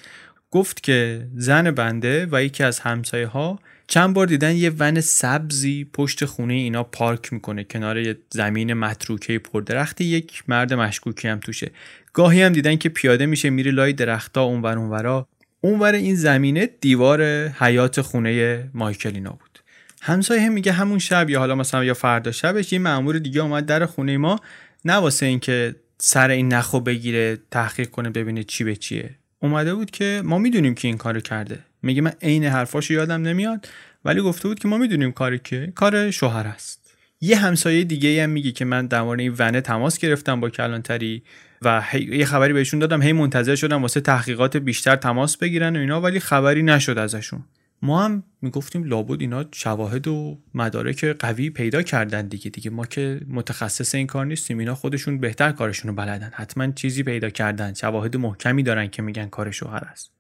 [0.56, 5.88] گفت که زن بنده و یکی از همسایه ها چند بار دیدن یه ون سبزی
[5.94, 10.02] پشت خونه اینا پارک می‌کنه کنار یه زمین متروکه پردرخت.
[10.02, 11.72] یک مرد مشکوکی هم توشه.
[12.14, 15.28] گاهی هم دیدن که پیاده میشه میره لای درختا اونور اونورا.
[15.62, 19.60] اونور این زمینه دیوار حیات خونه مایکلینا بود.
[20.02, 23.86] همسایه میگه همون شب یا حالا مثلا یا فردا شبش یه مأمور دیگه اومد در
[23.86, 24.40] خونه ما.
[24.86, 29.16] نه واسه اینکه سر این نخو بگیره تحقیق کنه ببینه چی به چیه.
[29.46, 31.60] اومده بود که ما می‌دونیم که این کارو کرده.
[31.82, 33.68] میگه من عین حرفاشو یادم نمیاد
[34.06, 36.86] ولی گفته بود که ما می‌دونیم کاری که کار شوهر است.
[37.22, 41.24] یه همسایه دیگه هم میگه که من در این ونه تماس گرفتم با کلانتری
[41.62, 46.02] و یه خبری بهشون دادم هی منتظر شدم واسه تحقیقات بیشتر تماس بگیرن و اینا
[46.02, 47.44] ولی خبری نشد ازشون.
[47.82, 53.22] ما هم می‌گفتیم لابد اینا شواهد و مدارک قوی پیدا کردن دیگه دیگه ما که
[53.28, 58.18] متخصص این کار نیستیم اینا خودشون بهتر کارشون رو بلدن حتما چیزی پیدا کردن شواهد
[58.18, 60.12] محکمی دارن که میگن کار شوهر است.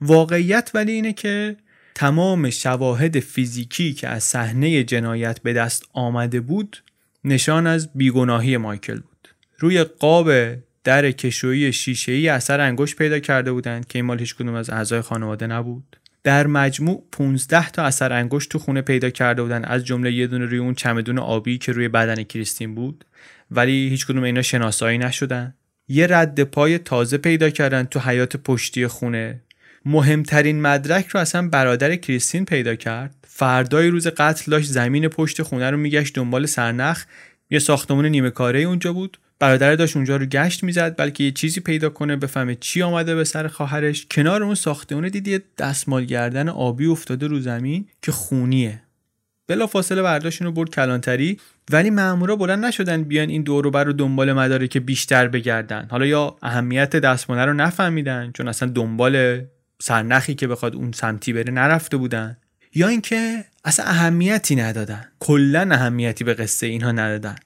[0.00, 1.56] واقعیت ولی اینه که
[1.94, 6.82] تمام شواهد فیزیکی که از صحنه جنایت به دست آمده بود
[7.24, 9.28] نشان از بیگناهی مایکل بود.
[9.58, 10.30] روی قاب
[10.84, 15.00] در کشویی شیشه‌ای اثر انگشت پیدا کرده بودند که این مال هیچ کدوم از اعضای
[15.00, 15.96] خانواده نبود.
[16.24, 19.64] در مجموع 15 تا اثر انگشت تو خونه پیدا کرده بودن.
[19.64, 23.04] از جمله یه دونه روی اون چمدون آبی که روی بدن کریستین بود.
[23.50, 25.54] ولی هیچ کدوم اینا شناسایی نشدن.
[25.88, 29.40] یه رد پای تازه پیدا کردن تو حیات پشتی خونه.
[29.84, 33.14] مهمترین مدرک رو اصلا برادر کریستین پیدا کرد.
[33.28, 37.04] فردای روز قتل داشت زمین پشت خونه رو میگشت دنبال سرنخ.
[37.50, 39.18] یه ساختمون نیمه کاره اونجا بود.
[39.38, 43.24] برادر داشت اونجا رو گشت می‌زد بلکه یه چیزی پیدا کنه بفهمه چی آمده به
[43.24, 44.06] سر خواهرش.
[44.10, 48.82] کنار اون ساختمون دید یه دستمال گردن آبی افتاده رو زمین که خونیه.
[49.48, 51.40] بلا فاصله برداشتون رو برد کلانتری
[51.72, 55.88] ولی مامورا بلند نشدن بیان این دور بر رو دنبال مدارک بیشتر بگردن.
[55.90, 59.44] حالا یا اهمیت دستماله رو نفهمیدن چون اصلا دنبال
[59.82, 62.36] سرنخی که بخواد اون سمتی بره نرفته بودن.
[62.74, 65.04] یا اینکه اصلا اهمیتی ندادن.
[65.20, 67.36] کلا اهمیتی به قصه اینها ندادن.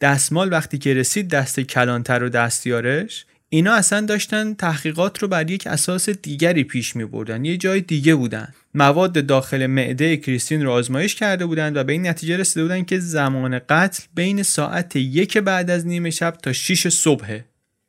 [0.00, 5.66] دستمال وقتی که رسید دست کلانتر و دستیارش اینا اصلا داشتن تحقیقات رو بر یک
[5.66, 8.48] اساس دیگری پیش می بردن یه جای دیگه بودن.
[8.74, 12.98] مواد داخل معده کریستین رو آزمایش کرده بودند و به این نتیجه رسیده بودن که
[12.98, 17.44] زمان قتل بین ساعت یک بعد از نیمه شب تا 6 صبحه.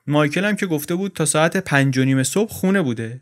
[0.08, 3.22] مایکل هم که گفته بود تا ساعت پنج و نیم صبح خونه بوده.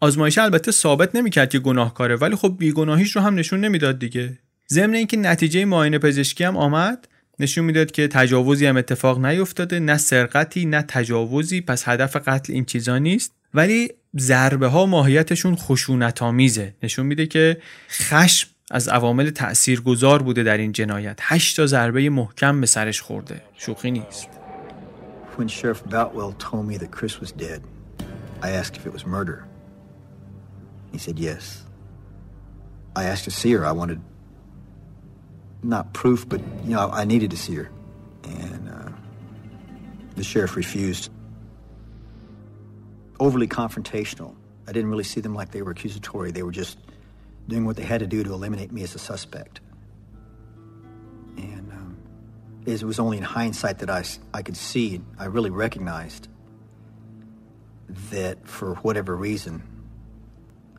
[0.00, 4.38] آزمایش البته ثابت نمی‌کرد که گناهکاره ولی خب بیگناهیش رو هم نشون نمی‌داد دیگه.
[4.70, 9.96] ضمن اینکه نتیجه معاینه پزشکی هم آمد نشون می‌داد که تجاوزی هم اتفاق نیفتاده نه
[9.96, 16.74] سرقتی نه تجاوزی پس هدف قتل این چیزا نیست ولی ضربه ها ماهیتشون خشونت آمیزه
[16.82, 17.56] نشون میده که
[17.90, 23.42] خشم از عوامل تاثیرگذار بوده در این جنایت هشت تا ضربه محکم به سرش خورده
[23.58, 24.28] شوخی نیست
[25.38, 27.60] When Sheriff Boutwell told me that Chris was dead,
[28.46, 29.38] I asked if it was murder.
[30.92, 31.64] He said yes.
[32.94, 33.64] I asked to see her.
[33.64, 33.98] I wanted
[35.62, 37.70] not proof, but you know, I needed to see her,
[38.24, 38.90] and uh,
[40.16, 41.10] the sheriff refused.
[43.20, 44.34] Overly confrontational.
[44.66, 46.32] I didn't really see them like they were accusatory.
[46.32, 46.78] They were just
[47.48, 49.60] doing what they had to do to eliminate me as a suspect.
[51.36, 51.96] And um,
[52.64, 56.28] it was only in hindsight that I, I could see, I really recognized
[58.10, 59.62] that for whatever reason,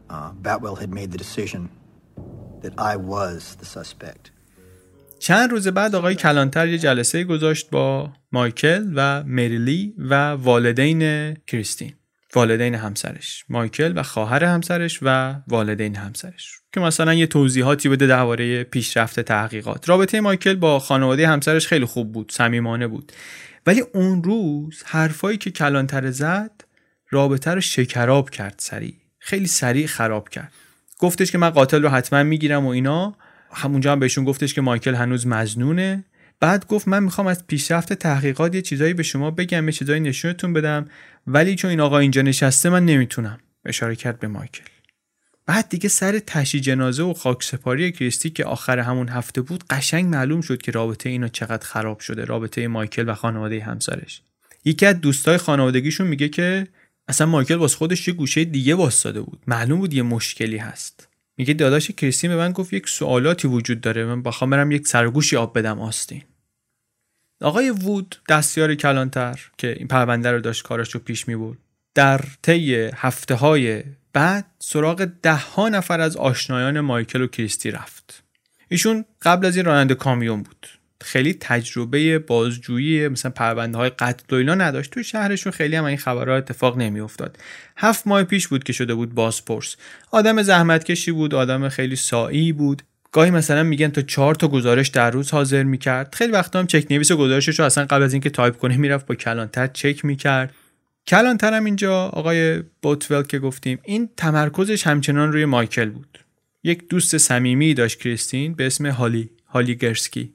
[0.10, 1.69] uh, Batwell had made the decision
[2.62, 4.32] that I was the suspect.
[5.24, 11.94] چند روز بعد آقای کلانتر یه جلسه گذاشت با مایکل و مریلی و والدین کریستین.
[12.36, 13.46] والدین همسرش.
[13.50, 16.52] مایکل و خواهر همسرش و والدین همسرش.
[16.74, 19.90] که مثلا یه توضیحاتی بده درباره پیشرفت تحقیقات.
[19.90, 23.12] رابطه مایکل با خانواده همسرش خیلی خوب بود صمیمانه بود.
[23.68, 26.52] ولی اون روز حرفایی که کلانتر زد
[27.10, 28.96] رابطه رو شکراب کرد سریع.
[29.20, 30.52] خیلی سریع خراب کرد.
[31.00, 33.16] گفتش که من قاتل رو حتما می‌گیرم و اینا.
[33.56, 36.04] همونجا هم بهشون گفتش که مایکل هنوز مزنونه.
[36.39, 40.54] بعد گفت من می‌خوام از پیشرفت تحقیقات یه چیزایی به شما بگم یه چیزایی نشونتون
[40.54, 40.89] بدم
[41.28, 43.39] ولی چون این آقا اینجا نشسته من نمی‌تونم.
[43.66, 44.63] اشاره کرد به مایکل.
[45.46, 50.06] بعد دیگه سر تشی جنازه و خاک سپاری کریستی که آخر همون هفته بود قشنگ
[50.06, 54.22] معلوم شد که رابطه اینا چقدر خراب شده رابطه مایکل و خانواده همسرش.
[54.66, 56.68] یکی از دوستای خانوادگیشون میگه که
[57.08, 59.39] اصلا مایکل واسه خودش یه گوشه دیگه واسطاده بود.
[59.48, 61.08] معلوم بود یه مشکلی هست.
[61.38, 64.06] میگه داداش کریستین به من گفت یک سوالاتی وجود داره.
[64.06, 66.24] من بخوام برم یک سرگوشی آب بدم آستین.
[67.41, 71.58] آقای وود دستیار کلانتر که این پرونده رو داشت کارش رو پیش می بود
[71.96, 78.24] در طی هفته های بعد سراغ ده ها نفر از آشنایان مایکل و کریستی رفت.
[78.69, 80.67] ایشون قبل از این راننده کامیون بود.
[81.04, 84.92] خیلی تجربه بازجویی مثلا پرونده های قتل و اینا نداشت.
[84.92, 87.38] تو شهرشون خیلی هم این خبرها اتفاق نمی افتاد
[87.78, 89.76] هفت ماه پیش بود که شده بود بازپرس.
[90.12, 92.82] آدم زحمتکشی بود آدم خیلی ساعی بود.
[93.12, 96.16] گاهی مثلا میگن تا چهار تا گزارش در روز حاضر می‌کرد.
[96.16, 99.68] خیلی وقتا هم چرک‌نویس گزارشش رو اصلا قبل از اینکه تایپ کنه می‌رفت با کلانتر
[99.68, 100.54] چک می‌کرد.
[101.08, 106.20] کلانتر هم اینجا آقای بوتول که گفتیم این تمرکزش همچنان روی مایکل بود.
[106.63, 110.34] یک دوست صمیمی داشت کریستین به اسم هالی هالی گرسکی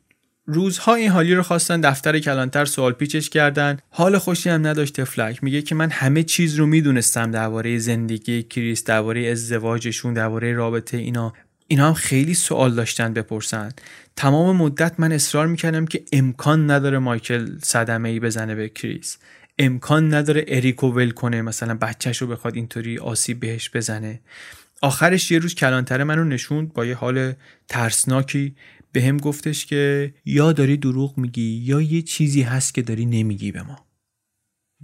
[0.50, 3.78] روزها این هالی رو خواستن دفتر کلانتر سوال پیچش کردن.
[3.90, 5.44] حال خوشی هم نداشت طفلک.
[5.44, 11.32] میگه که من همه چیز رو می‌دونستم درباره زندگی کریس درباره ازدواجشون درباره رابطه اینا.
[11.66, 13.72] اینا هم خیلی سوال داشتن بپرسن.
[14.16, 19.18] تمام مدت من اصرار می‌کردم که امکان نداره مایکل صدمه ای بزنه به کریس.
[19.58, 24.20] امکان نداره اریکو ول کنه مثلا بچهش رو بخواد اینطوری آسیب بهش بزنه.
[24.82, 27.32] آخرش یه روز کلانتره منو نشوند با یه حال
[27.68, 28.54] ترسناکی.
[28.92, 33.52] به هم گفتش که یا داری دروغ میگی یا یه چیزی هست که داری نمیگی
[33.52, 33.88] به ما.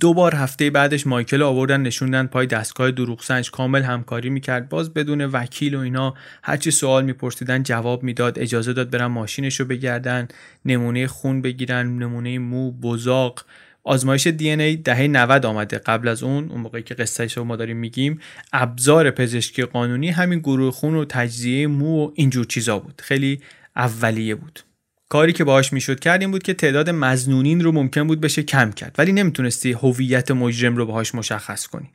[0.00, 4.68] دو بار هفته بعدش مایکل آوردن نشوندن پای دستگاه دروغ سنج کامل همکاری می‌کرد.
[4.68, 9.66] باز بدون وکیل و اینا هرچی سوال میپرسیدن جواب می‌داد اجازه داد برن ماشینش رو
[9.66, 10.28] بگردن
[10.64, 13.44] نمونه خون بگیرن نمونه مو بزاق.
[13.84, 15.78] آزمایش دی ای دهه 90 آمده.
[15.78, 18.20] قبل از اون اون موقعی که قصهش رو ما داریم میگیم
[18.52, 23.02] ابزار پزشکی قانونی همین گروه خون و تجزیه مو و اینجور چیزا بود.
[23.04, 23.40] خیلی
[23.76, 24.60] اولیه بود.
[25.08, 28.72] کاری که باهاش می‌شد کرد این بود که تعداد مزنونین رو ممکن بود بشه کم
[28.72, 31.90] کرد ولی نمی‌تونستی هویت مجرم رو باهاش مشخص کنی.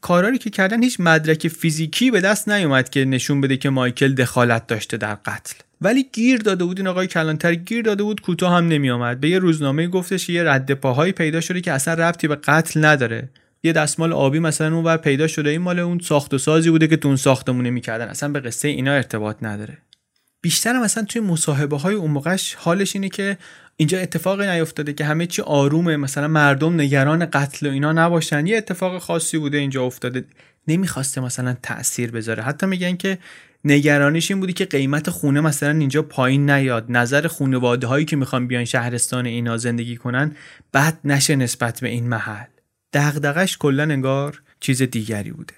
[0.00, 4.66] کاراری که کردن هیچ مدرک فیزیکی به دست نیومد که نشون بده که مایکل دخالت
[4.66, 5.54] داشته در قتل.
[5.80, 9.20] ولی گیر داده بود این آقای کلانتر گیر داده بود کوتاه هم نمیآمد.
[9.20, 13.28] به یه روزنامه گفتش یه رد پاهایی پیدا شده که اصلا ربطی به قتل نداره.
[13.62, 16.96] یه دستمال آبی مثلا اون پیدا شده این مال اون ساخت و سازی بوده که
[16.96, 19.78] تو اون ساختمونه می‌کردن اصلا به قصه اینا ارتباط نداره.
[20.44, 23.38] بیشتر مثلا توی مصاحبه های اون موقعش حالش اینه که
[23.76, 28.46] اینجا اتفاقی نیفتاده که همه چی آرومه مثلا مردم نگران قتل و اینا نباشن.
[28.46, 30.24] یه اتفاق خاصی بوده اینجا افتاده.
[30.68, 32.42] نمی‌خواسته مثلا تاثیر بذاره.
[32.42, 33.18] حتی میگن که
[33.64, 36.86] نگرانیش این بودی که قیمت خونه مثلا اینجا پایین نیاد.
[36.88, 40.36] نظر خانواده هایی که می‌خوان بیان شهرستان اینا زندگی کنن
[40.74, 42.46] بد نشه نسبت به این محل.
[42.92, 45.54] دغدغش کلا انگار چیز دیگری بوده.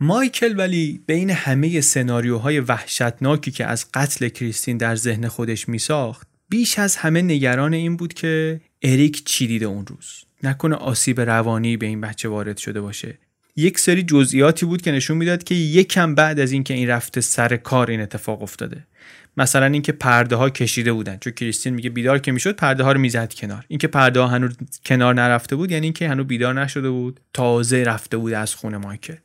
[0.00, 6.78] مایکل ولی بین همه سناریوهای وحشتناکی که از قتل کریستین در ذهن خودش میساخت بیش
[6.78, 10.24] از همه نگران این بود که اریک چی دیده اون روز.
[10.42, 13.18] نکنه آسیب روانی به این بچه وارد شده باشه.
[13.56, 17.56] یک سری جزئیاتی بود که نشون می‌داد که یکم بعد از اینکه این رفته سر
[17.56, 18.86] کار این اتفاق افتاده.
[19.36, 23.00] مثلا اینکه پرده ها کشیده بودن چون کریستین میگه بیدار که می‌شد پرده ها رو
[23.00, 23.64] می‌زد کنار.
[23.68, 24.56] اینکه پرده ها هنوز
[24.86, 29.16] کنار نرفته بود یعنی اینکه هنوز بیدار نشده بود تازه رفته بود از خونه مایکل.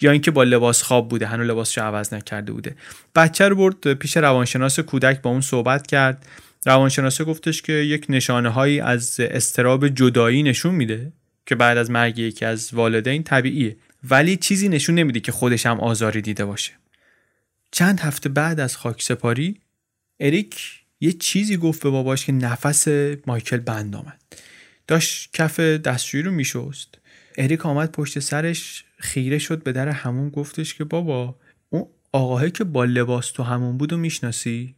[0.00, 2.76] یا اینکه با لباس خواب بوده هنوز لباسش عوض نکرده بوده.
[3.14, 6.26] بچه رو برد پیش روانشناس کودک با اون صحبت کرد.
[6.66, 11.12] روانشناسه گفتش که یک نشانه هایی از استراب جدایی نشون میده
[11.46, 13.76] که بعد از مرگ یکی از والدین طبیعیه.
[14.10, 16.72] ولی چیزی نشون نمیده که خودش هم آزاری دیده باشه.
[17.72, 19.60] چند هفته بعد از خاک سپاری
[20.20, 22.88] اریک یه چیزی گفت به باباش که نفس
[23.26, 24.20] مایکل بند آمد.
[24.86, 26.98] داشت کف دستشویی رو میشست.
[27.38, 31.36] اریک آمد پشت سرش خیره شد به در همون گفتش که بابا
[31.70, 34.74] اون آقاهی که با لباس تو همون بود و می‌شناسی؟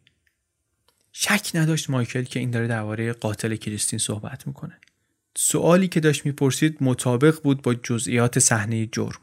[1.12, 4.80] شک نداشت مایکل که این داره درباره قاتل کریستین صحبت می‌کنه.
[5.36, 9.20] سوالی که داشت می‌پرسید مطابق بود با جزئیات صحنه جرم.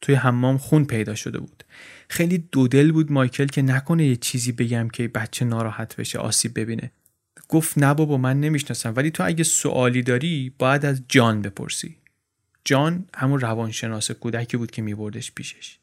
[0.00, 1.64] توی حمام خون پیدا شده بود.
[2.08, 6.90] خیلی دودل بود مایکل که نکنه یه چیزی بگم که بچه ناراحت بشه آسیب ببینه.
[7.48, 8.92] گفت نه بابا من نمی‌شناسم.
[8.96, 11.96] ولی تو اگه سوالی داری باید از جان بپرسی.
[12.64, 15.78] جان همون روانشناس کودکی بود که میبردش پیشش.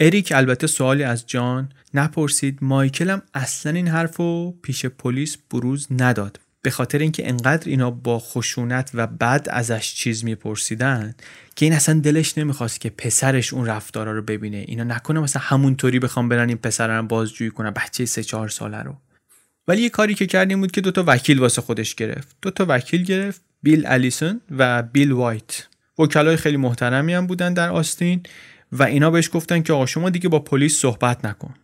[0.00, 2.58] اریک البته سوالی از جان نپرسید.
[2.60, 6.40] مایکل هم اصلا این حرف رو پیش پلیس بروز نداد.
[6.62, 11.14] به خاطر اینکه انقدر اینا با خشونت و بد ازش چیز میپرسیدن
[11.56, 14.64] که این اصلا دلش نمی‌خواست که پسرش اون رفتارا رو ببینه.
[14.68, 18.82] اینا نکنه مثلا همونطوری بخوام برن این پسر رو بازجویی کنن بچه سه چهار ساله
[18.82, 18.96] رو.
[19.68, 22.36] ولی یه کاری که کردیم بود که دوتا وکیل واسه خودش گرفت.
[22.42, 25.66] دوتا وکیل گرفت بیل الیسون و بیل وایت.
[25.98, 28.22] وکلای خیلی محترمی هم بودن در آستین
[28.72, 31.54] و اینا بهش گفتن که آقا شما دیگه با پلیس صحبت نکن.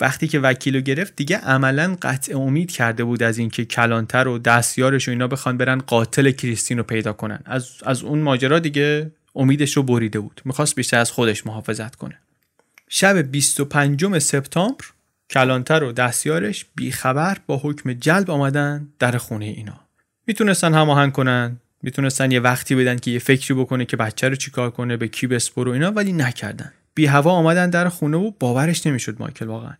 [0.00, 4.38] وقتی که وکیل رو گرفت دیگه عملا قطع امید کرده بود از اینکه کلانتر و
[4.38, 7.38] دستیارش و اینا بخوان برن قاتل کریستین رو پیدا کنن.
[7.44, 10.40] از, از اون ماجرا دیگه امیدش رو بریده بود.
[10.44, 12.18] می‌خواست بیشتر از خودش محافظت کنه.
[12.88, 14.84] شب 25 سپتامبر
[15.30, 19.80] کلانتر و دستیارش بیخبر با حکم جلب آمدن در خونه اینا.
[20.26, 21.60] می‌تونستن هماهنگ کنن.
[21.82, 25.26] می‌تونستن یه وقتی بدن که یه فکری بکنه که بچه رو چیکار کنه به کی
[25.26, 26.72] و اینا ولی نکردن.
[26.94, 29.72] بی هوا آمدن در خونه و باورش نمی‌شد مایکل واقعا.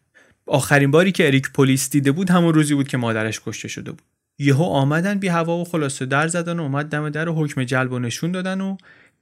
[0.46, 4.02] آخرین باری که اریک پلیس دیده بود همون روزی بود که مادرش کشته شده بود.
[4.38, 7.92] یهو آمدن بی هوا و خلاصه در زدن و اومد دم در و حکم جلب
[7.92, 8.76] و نشون دادن و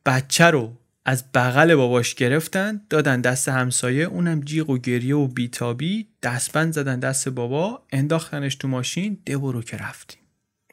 [0.06, 0.72] بچه رو
[1.04, 7.00] از بغل باباش گرفتن دادن دست همسایه اونم جیغ و گریه و بیتابی دستبند زدن
[7.00, 10.20] دست بابا انداختنش تو ماشین ده برو که رفتیم.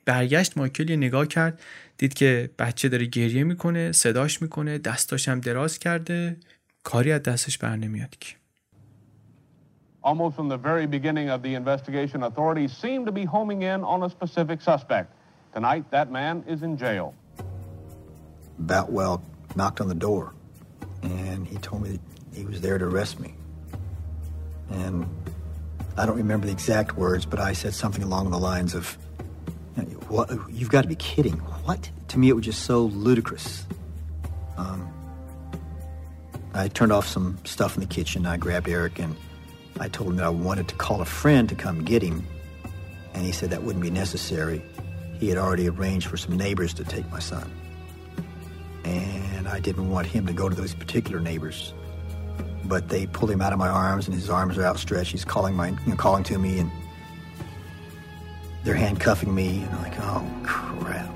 [0.05, 1.61] برگشت مایکل یه نگاه کرد
[2.03, 6.37] دید که بچه داره گریه می‌کنه صداش می‌کنه دستاش هم دراز کرده
[6.83, 8.35] کاری از دستش بر نمیاد که
[10.03, 13.99] Almost from the very beginning of the investigation, authorities seem to be homing in on
[14.03, 15.09] a specific suspect.
[15.53, 17.07] Tonight, that man is in jail.
[18.71, 19.15] Boutwell
[19.55, 20.25] knocked on the door,
[21.03, 21.89] and he told me
[22.39, 23.31] he was there to arrest me.
[24.81, 24.95] And
[25.99, 28.85] I don't remember the exact words, but I said something along the lines of,
[30.07, 30.29] "What?
[30.49, 31.33] You've got to be kidding!
[31.65, 33.65] What?" To me, it was just so ludicrous.
[34.57, 34.87] Um,
[36.53, 38.25] I turned off some stuff in the kitchen.
[38.25, 39.15] I grabbed Eric and
[39.79, 42.25] I told him that I wanted to call a friend to come get him.
[43.15, 44.61] And he said that wouldn't be necessary.
[45.19, 47.51] He had already arranged for some neighbors to take my son.
[48.83, 51.73] And I didn't want him to go to those particular neighbors.
[52.65, 55.11] But they pulled him out of my arms and his arms are outstretched.
[55.11, 56.71] He's calling my you know, calling to me and
[58.64, 61.08] they're handcuffing me and I'm like, oh crap.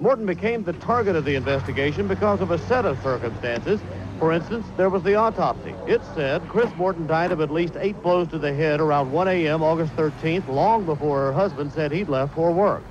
[0.00, 3.80] Morton became the target of the investigation because of a set of circumstances.
[4.20, 5.74] For instance, there was the autopsy.
[5.86, 9.28] It said Chris Morton died of at least eight blows to the head around 1
[9.28, 9.62] a.m.
[9.62, 12.82] August 13th, long before her husband said he'd left for work.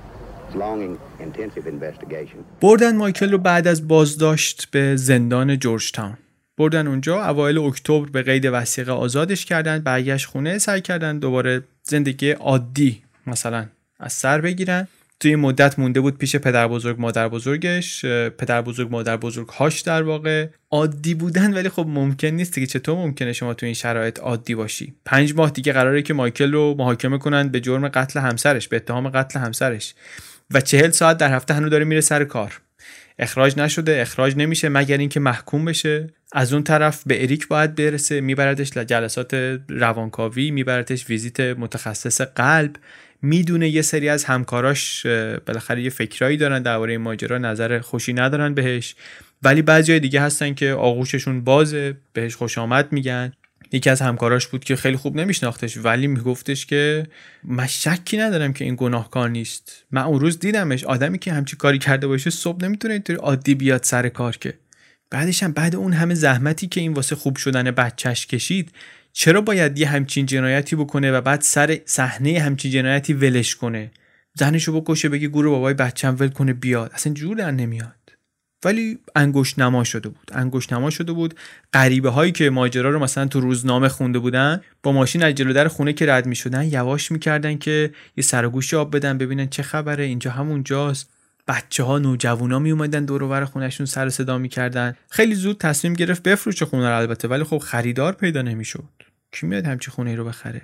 [0.54, 2.44] long intensive investigation.
[2.60, 6.16] بردن مایکل رو بعد از بازداشت به زندان جورج تاون
[6.57, 12.31] بردن اونجا اوایل اکتبر به قید وسیقه آزادش کردن برگشت خونه سعی کردن دوباره زندگی
[12.31, 13.65] عادی مثلا
[13.99, 14.87] از سر بگیرن.
[15.19, 20.03] توی مدت مونده بود پیش پدر بزرگ مادر بزرگش پدر بزرگ مادر بزرگ هاش در
[20.03, 24.55] واقع عادی بودن ولی خب ممکن نیست که چطور ممکنه شما تو این شرایط عادی
[24.55, 28.75] باشی؟ پنج ماه دیگه قراره که مایکل رو محاکمه کنن به جرم قتل همسرش به
[28.75, 29.93] اتهام قتل همسرش.
[30.51, 32.61] و چهل ساعت در هفته هنوز داره میره سر کار.
[33.23, 36.07] اخراج نشده اخراج نمیشه مگر اینکه محکوم بشه.
[36.31, 42.75] از اون طرف به اریک باید برسه میبردش جلسات روانکاوی میبردش ویزیت متخصص قلب.
[43.21, 45.05] می‌دونه یه سری از همکاراش
[45.45, 48.95] بالاخره یه فکرایی دارن درباره ماجرا نظر خوشی ندارن بهش.
[49.43, 53.33] ولی بعضی دیگه هستن که آغوششون بازه بهش خوش آمد میگن.
[53.73, 57.07] یکی از همکاراش بود که خیلی خوب نمیشناختش ولی میگفتش که
[57.43, 59.85] من شکی ندارم که این گناهکار نیست.
[59.91, 63.83] من اون روز دیدمش آدمی که همچی کاری کرده باشه صبح نمی‌تونه اینطوری عادی بیاد
[63.83, 64.53] سر کار که.
[65.09, 68.71] بعدش هم بعد اون همه زحمتی که این واسه خوب شدن بچهش کشید
[69.13, 73.91] چرا باید یه همچین جنایتی بکنه و بعد سر صحنه همچین جنایتی ولش کنه؟
[74.33, 76.91] زنشو بکشه بگه گروه بابای بچم ول کنه بیاد.
[76.93, 78.02] اصلا جور در نمیاد.
[78.65, 80.31] ولی انگشت نما شده بود.
[80.33, 81.33] انگشت نما شده بود.
[81.73, 85.67] غریبه هایی که ماجرا رو مثلا تو روزنامه خونده بودن با ماشین از جلو در
[85.67, 90.03] خونه که رد می شدن یواش می‌کردن که یه سرگوشی آب بدن ببینن چه خبره.
[90.03, 91.09] اینجا همونجاست.
[91.47, 94.95] بچه ها نوجوانا می اومدن دور و خونشون سر صدا می‌کردن.
[95.09, 98.83] خیلی زود تصمیم گرفت بفروشه خونه رو البته ولی خب خریدار پیدا نمی‌شد.
[99.31, 100.61] کی میاد همچی خونه رو بخره؟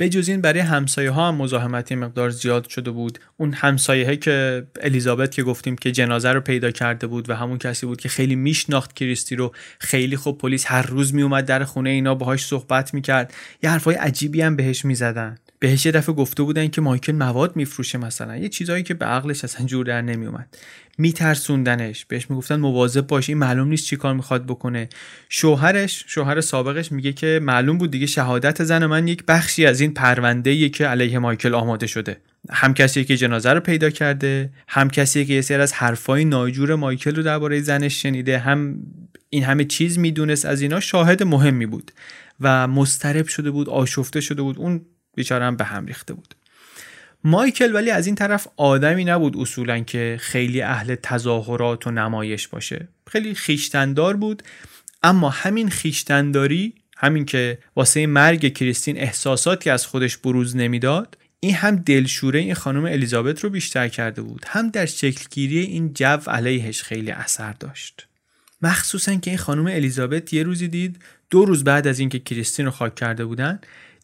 [0.00, 3.18] به جز این برای همسایه ها هم مزاحمتی مقدار زیاد شده بود.
[3.36, 7.86] اون همسایه که الیزابت که گفتیم که جنازه رو پیدا کرده بود و همون کسی
[7.86, 12.14] بود که خیلی میشناخت کریستی رو خیلی خوب پلیس هر روز میومد در خونه اینا
[12.14, 13.34] باهاش صحبت می‌کرد.
[13.62, 15.38] یه حرفای عجیبی هم بهش می‌زدن.
[15.60, 18.36] بهش یه دفعه گفته بودن که مایکل مواد میفروشه مثلا.
[18.36, 20.56] یه چیزایی که به عقلش اصلا جور در نمیومد.
[20.98, 22.04] میترسوندنش.
[22.04, 23.28] بهش می‌گفتن مواظب باش.
[23.28, 24.88] این معلوم نیست چی کار می‌خواد بکنه.
[25.28, 29.94] شوهرش شوهر سابقش میگه که معلوم بود دیگه شهادت زن من یک بخشی از این
[29.94, 32.16] پرونده که علیه مایکل آماده شده.
[32.50, 36.74] هم کسی که جنازه رو پیدا کرده هم کسی که یه سری از حرفای ناجور
[36.74, 38.76] مایکل رو درباره زنش شنیده هم
[39.30, 40.46] این همه چیز می‌دونست.
[40.46, 41.92] از اینا شاهد مهمی بود
[42.40, 44.58] و مسترب شده بود آشفته شده بود.
[44.58, 44.80] اون
[45.14, 46.34] بیچاره هم به هم ریخته بود.
[47.24, 52.88] مایکل ولی از این طرف آدمی نبود اصولا که خیلی اهل تظاهرات و نمایش باشه.
[53.06, 54.42] خیلی خیشتندار بود
[55.02, 61.76] اما همین خیشتنداری همین که واسه مرگ کریستین احساساتی از خودش بروز نمی‌داد این هم
[61.76, 64.44] دلشوره این خانم الیزابت رو بیشتر کرده بود.
[64.46, 68.06] هم در شکلگیری این جو علیهش خیلی اثر داشت.
[68.62, 70.96] مخصوصا که این خانم الیزابت یه روزی دید
[71.30, 73.60] دو روز بعد از اینکه کریستین رو خاک کرده بودن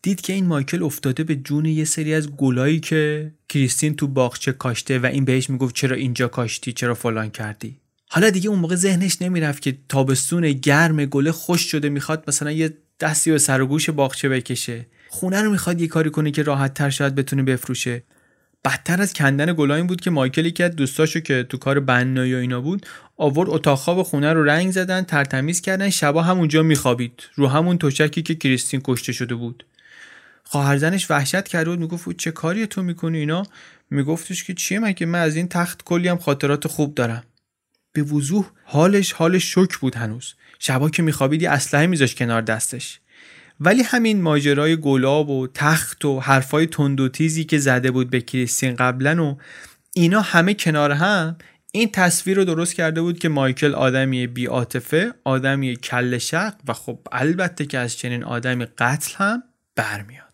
[0.07, 4.53] دید که این مایکل افتاده به جون یه سری از گلایی که کریستین تو باغچه
[4.53, 7.81] کاشته و این بهش می‌گفت چرا اینجا کاشتی چرا فلان کردی.
[8.09, 12.77] حالا دیگه اون موقع ذهنش نمی‌رفت که تابستون گرم گله خوش شده می‌خواد مثلا یه
[13.01, 14.87] دستی به سر و گوش باغچه بکشه.
[15.09, 18.03] خونه رو می‌خواد یه کاری کنه که راحت تر شاید بتونه بفروشه.
[18.65, 22.61] بدتر از کندن گلا بود که مایکلی که دوستاشو که تو کار بنایی و اینا
[22.61, 22.87] بود
[23.17, 27.23] آورد اتاق خواب خونه رو رنگ زدن ترتمیز کردن شبا همونجا میخوابید.
[27.35, 29.65] رو همون تشکی که کریستین کشته شده بود.
[30.49, 33.43] خواهرزنش وحشت کرده بود می‌گفت چه کاری تو می‌کنی اینا؟
[33.91, 37.25] میگفتش که چیه؟ مگه من از این تخت کلی هم خاطرات خوب دارم.
[37.93, 40.35] به وضوح حالش حال شک بود هنوز.
[40.59, 43.01] شبا که میخوابید یه اسلحه میذاش کنار دستش.
[43.61, 48.21] ولی همین ماجرای گلاب و تخت و حرفای تند و تیزی که زده بود به
[48.21, 49.39] کریستین قبلا و
[49.95, 51.37] اینا همه کنار هم
[51.73, 56.99] این تصویر رو درست کرده بود که مایکل آدمی بیاتفه آدمی کل شق و خب
[57.13, 59.43] البته که از چنین آدمی قتل هم
[59.77, 60.26] برمیاد.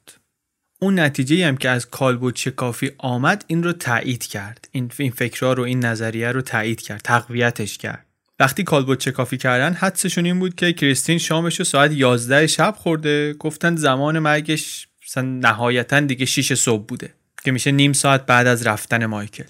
[0.83, 4.69] اون نتیجه هم که از کالبوت شکافی آمد این رو تایید کرد.
[4.73, 8.07] این فکرها رو این نظریه رو تایید کرد تقویتش کرد.
[8.41, 13.33] وقتی کالبوت چکافی کردن حدسشون این بود که کریستین شامش رو ساعت 11 شب خورده.
[13.33, 17.15] گفتن زمان مرگش مثلا نهایتا دیگه 6 صبح بوده
[17.45, 19.45] که میشه نیم ساعت بعد از رفتن مایکل.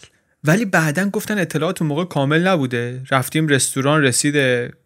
[0.45, 3.03] ولی بعدا گفتن اطلاعات اون موقع کامل نبوده.
[3.11, 4.37] رفتیم رستوران رسید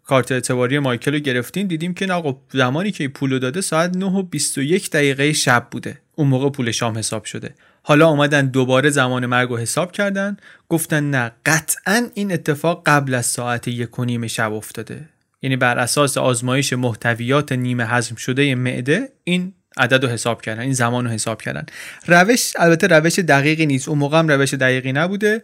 [0.05, 1.67] کارت اعتباری مایکل رو گرفتیم.
[1.67, 5.99] دیدیم که آقا زمانی که پول داده ساعت 9 و 21 دقیقه شب بوده.
[6.19, 7.55] اون موقع پول شام حساب شده.
[7.83, 10.37] حالا آمدن دوباره زمان مرگ رو حساب کردن.
[10.69, 15.09] گفتن نه قطعا این اتفاق قبل از ساعت یک و نیم شب افتاده.
[15.43, 20.73] یعنی بر اساس آزمایش محتویات نیمه هضم شده معده این عدد رو حساب کردن این
[20.73, 21.67] زمان رو حساب کردن.
[22.07, 23.89] روش البته روش دقیقی نیست.
[23.89, 25.43] اون موقع هم روش دقیقی نبوده.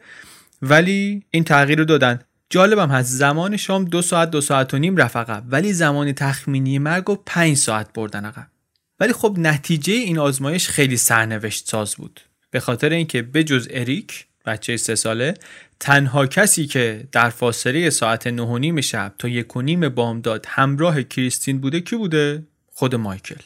[0.62, 2.20] ولی این تغییر رو دادن.
[2.50, 6.78] جالبم هست زمان شام دو ساعت دو ساعت و نیم رفت عقب ولی زمان تخمینی
[6.78, 8.46] مرگ رو پنج ساعت بردن عقب.
[9.02, 12.20] ولی خب نتیجه این آزمایش خیلی سرنوشت ساز بود.
[12.50, 15.34] به خاطر اینکه بجز اریک بچه سه ساله
[15.80, 21.02] تنها کسی که در فاصله ساعت نه نیم شب تا یک و نیم بامداد همراه
[21.02, 22.42] کریستین بوده کی بوده؟
[22.72, 23.42] خود مایکل.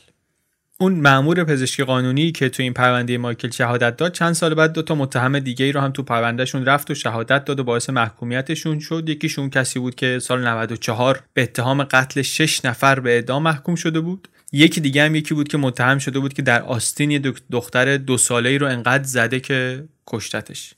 [0.79, 4.83] اون مأمور پزشکی قانونی که تو این پرونده مایکل شهادت داد چند سال بعد دو
[4.83, 8.79] تا متهم دیگه ای رو هم تو پروندهشون رفت و شهادت داد و باعث محکومیتشون
[8.79, 9.09] شد.
[9.09, 14.01] یکیشون کسی بود که سال 94 به اتهام قتل 6 نفر به اعدام محکوم شده
[14.01, 14.29] بود.
[14.57, 17.19] یکی دیگه هم یکی بود که متهم شده بود که در آستین یه
[17.51, 20.75] دختر دو ساله ای رو انقدر زده که کشتتش.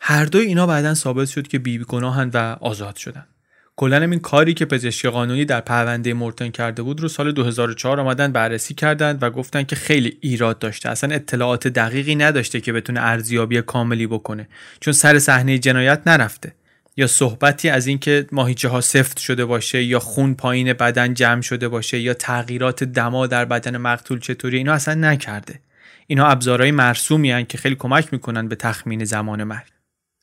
[0.00, 3.26] هر دوی اینا بعدا ثابت شد که بیبی گناهن و آزاد شدن.
[3.76, 8.32] کلا این کاری که پزشکی قانونی در پرونده مورتن کرده بود رو سال 2004 آمدن
[8.32, 10.88] بررسی کردند و گفتن که خیلی ایراد داشته.
[10.88, 14.48] اصلا اطلاعات دقیقی نداشته که بتونه ارزیابی کاملی بکنه.
[14.80, 16.54] چون سر صحنه جنایت نرفته.
[17.00, 21.68] یا صحبتی از اینکه ماهیچه ها سفت شده باشه یا خون پایین بدن جمع شده
[21.68, 25.60] باشه یا تغییرات دما در بدن مقتول چطوری اینا اصلا نکرده.
[26.06, 29.66] اینا ابزارهای مرسومی که خیلی کمک می‌کنن به تخمین زمان مرگ.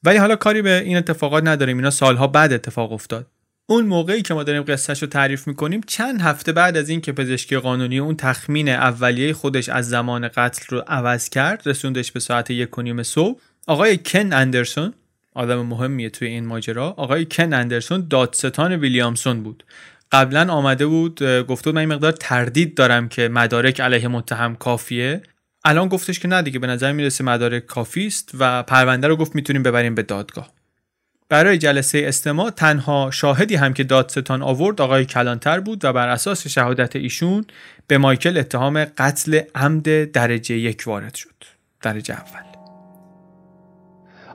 [0.03, 3.27] ولی حالا کاری به این اتفاقات نداریم اینا سالها بعد اتفاق افتاد.
[3.69, 7.57] اون موقعی که ما داریم قصهش رو تعریف می‌کنیم چند هفته بعد از اینکه پزشکی
[7.57, 12.77] قانونی اون تخمین اولیه خودش از زمان قتل رو عوض کرد رسوندش به ساعت یک
[12.77, 14.93] و نیم صبح آقای کن اندرسون
[15.37, 16.89] آدم مهمیه توی این ماجرا.
[16.89, 19.63] آقای کن اندرسون دادستان ویلیامسون بود.
[20.11, 25.21] قبلا آمده بود گفته من این مقدار تردید دارم که مدارک علیه متهم کافیه.
[25.65, 29.35] الان گفتش که نه دیگه به نظر می‌رسه مدارک کافی است و پرونده رو گفت
[29.35, 30.51] می‌تونیم ببریم به دادگاه.
[31.29, 36.47] برای جلسه استماع تنها شاهدی هم که دادستان آورد آقای کلانتر بود و بر اساس
[36.47, 37.45] شهادت ایشون
[37.87, 41.43] به مایکل اتهام قتل عمد درجه یک وارد شد.
[41.81, 42.46] درجه اول.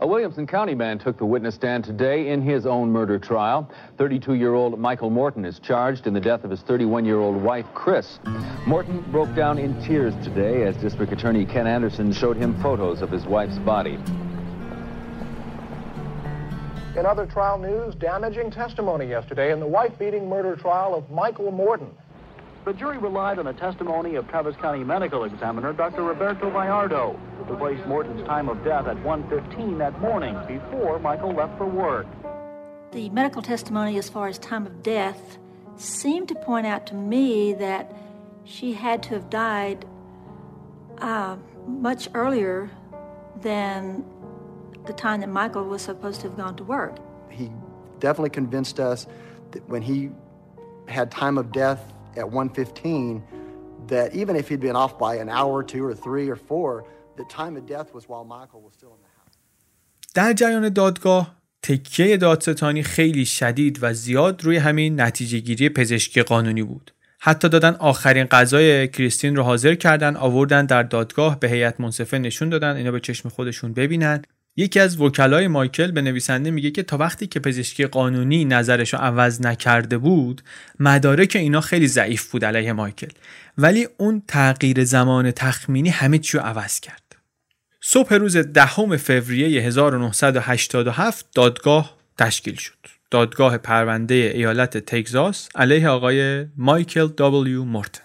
[0.03, 3.71] A Williamson County man took the witness stand today in his own murder trial.
[3.99, 8.19] 32-year-old Michael Morton is charged in the death of his 31-year-old wife, Chris.
[8.67, 13.13] Morton broke down in tears today as District Attorney Ken Anderson showed him photos of
[13.13, 13.97] his wife's body.
[16.97, 21.95] In other trial news, damaging testimony yesterday in the wife-beating murder trial of Michael Morton.
[22.65, 26.05] The jury relied on the testimony of Travis County medical examiner Dr.
[26.05, 31.59] Roberto Vallardo, who placed Morton's time of death at 1.15 that morning before Michael left
[31.59, 32.07] for work.
[32.93, 35.39] The medical testimony as far as time of death
[35.77, 37.97] seemed to point out to me that
[38.45, 39.85] she had to have died
[40.99, 42.71] uh, much earlier
[43.41, 44.05] than
[44.87, 46.97] the time that Michael was supposed to have gone to work.
[47.29, 47.51] He
[47.99, 49.09] definitely convinced us
[49.51, 50.11] that when he
[50.87, 53.23] had time of death at 115
[53.89, 56.85] that even if he'd been off by an hour or two or three or four,
[57.17, 59.37] the time of death was while Michael was still in the house.
[60.15, 66.63] در جریان دادگاه تکیه دادستانی خیلی شدید و زیاد روی همین نتیجه گیری پزشکی قانونی
[66.63, 66.93] بود.
[67.25, 72.49] حتی دادن آخرین غذای کریستین رو حاضر کردن آوردن در دادگاه به هیئت منصفه نشون
[72.49, 74.23] دادن اینا به چشم خودشون ببینن
[74.57, 79.01] یکی از وکلای مایکل به نویسنده میگه که تا وقتی که پزشکی قانونی نظرش رو
[79.01, 80.43] عوض نکرده بود
[80.81, 83.09] مدارک اینا خیلی ضعیف بود علیه مایکل.
[83.59, 87.17] ولی اون تغییر زمان تخمینی همه چی رو عوض کرد.
[87.81, 92.79] صبح روز دهم فوریه 1987 دادگاه تشکیل شد.
[93.11, 98.03] دادگاه پرونده ایالت تگزاس علیه آقای مایکل دبلیو مورتن.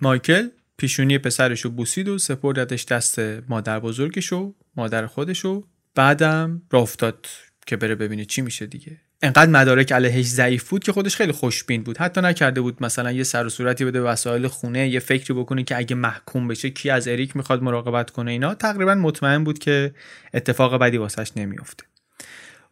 [0.00, 3.18] مایکل پیشونی پسرش رو بوسید و سپردتش دست
[3.48, 5.64] مادر بزرگش و مادر خودشو
[5.94, 7.26] بعدم را افتاد
[7.66, 9.00] که بره ببینه چی میشه دیگه.
[9.22, 11.98] انقدر مدارک علیهش ضعیف بود که خودش خیلی خوشبین بود.
[11.98, 15.76] حتی نکرده بود مثلا یه سر و صورتی بده وسایل خونه یه فکری بکنه که
[15.76, 18.54] اگه محکوم بشه کی از اریک می‌خواد مراقبت کنه اینا.
[18.54, 19.94] تقریبا مطمئن بود که
[20.34, 21.84] اتفاق بدی واسش نمیافته.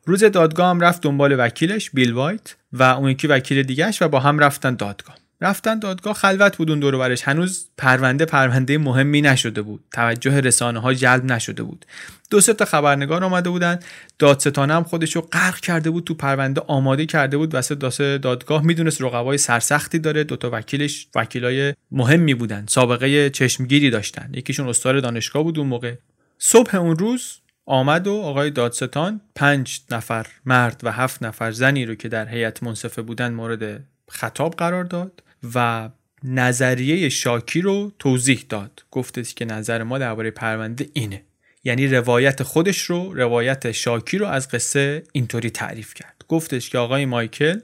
[0.07, 4.21] روز دادگاه هم رفت دنبال وکیلش بیل وایت و اون یکی وکیل دیگهش و با
[4.21, 5.20] هم رفتن دادگاه.
[5.43, 9.85] رفتن دادگاه خلوت بود اون دور برش هنوز پرونده پرونده مهمی نشده بود.
[9.93, 11.87] توجه رسانه ها جلب نشده بود.
[12.31, 13.79] دو سه تا خبرنگار آمده بودن.
[14.19, 17.55] دادستانه هم خودش رو غرق کرده بود تو پرونده آماده کرده بود.
[17.55, 20.25] واسه داسه دادگاه می‌دونست رقبای سرسختی داره.
[20.25, 22.65] دوتا وکیلش وکیلای مهمی بودن.
[22.69, 24.31] سابقه چشمگیری داشتن.
[24.35, 25.95] یکیشون استاد دانشگاه بود اون موقع.
[26.39, 27.37] صبح اون روز
[27.67, 32.63] آمد و آقای دادستان پنج نفر مرد و هفت نفر زنی رو که در هیئت
[32.63, 35.23] منصفه بودن مورد خطاب قرار داد.
[35.55, 35.91] و
[36.25, 38.85] نظریه شاکی رو توضیح داد.
[38.91, 41.23] گفتش که نظر ما درباره پرونده اینه.
[41.65, 46.25] یعنی روایت خودش رو روایت شاکی رو از قصه اینطوری تعریف کرد.
[46.29, 47.61] گفتش که آقای مایکل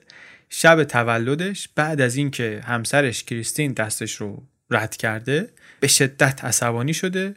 [0.49, 5.49] شب تولدش بعد از اینکه همسرش کریستین دستش رو رد کرده
[5.81, 7.35] به شدت عصبانی شده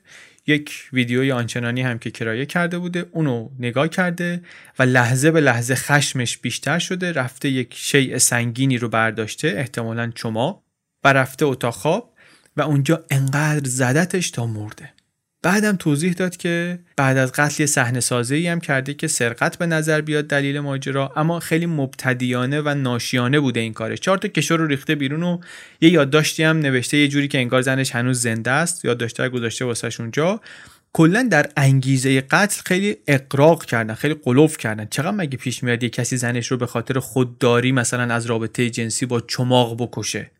[0.49, 4.41] یک ویدیوی آنچنانی هم که کرایه کرده بوده اونو نگاه کرده
[4.79, 10.63] و لحظه به لحظه خشمش بیشتر شده رفته یک شیء سنگینی رو برداشته احتمالا چما
[11.03, 12.13] و رفته اتاق خواب
[12.57, 14.93] و اونجا انقدر زدتش تا مرده.
[15.41, 20.01] بعدم توضیح داد که بعد از قتل صحنه سازی هم کرده که سرقت به نظر
[20.01, 23.99] بیاد دلیل ماجرا اما خیلی مبتدیانه و ناشیانه بوده این کارش.
[23.99, 25.39] چهار تا کشور رو ریخته بیرون و
[25.81, 29.99] یه یادداشتی هم نوشته یه جوری که انگار زنش هنوز زنده است یادداشت‌ها گذاشته واسش
[29.99, 30.41] اونجا.
[30.93, 34.87] کلا در انگیزه قتل خیلی اقراق کردن خیلی قلوف کردن.
[34.91, 39.05] چقدر مگه پیش میاد یه کسی زنش رو به خاطر خودداری مثلا از رابطه جنسی
[39.05, 40.31] با چماق بکشه؟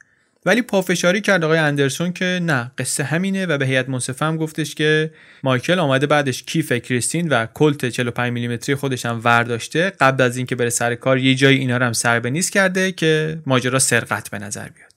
[0.45, 4.75] ولی پافشاری کرد آقای اندرسون که نه قصه همینه و به هیئت منصفه هم گفتش
[4.75, 5.11] که
[5.43, 10.55] مایکل آمده بعدش کیف کریستین و کلت 45 میلیمتری خودش هم ورداشته قبل از اینکه
[10.55, 14.39] بره سر کار یه جایی اینا رو هم سر به کرده که ماجرا سرقت به
[14.39, 14.93] نظر بیاد.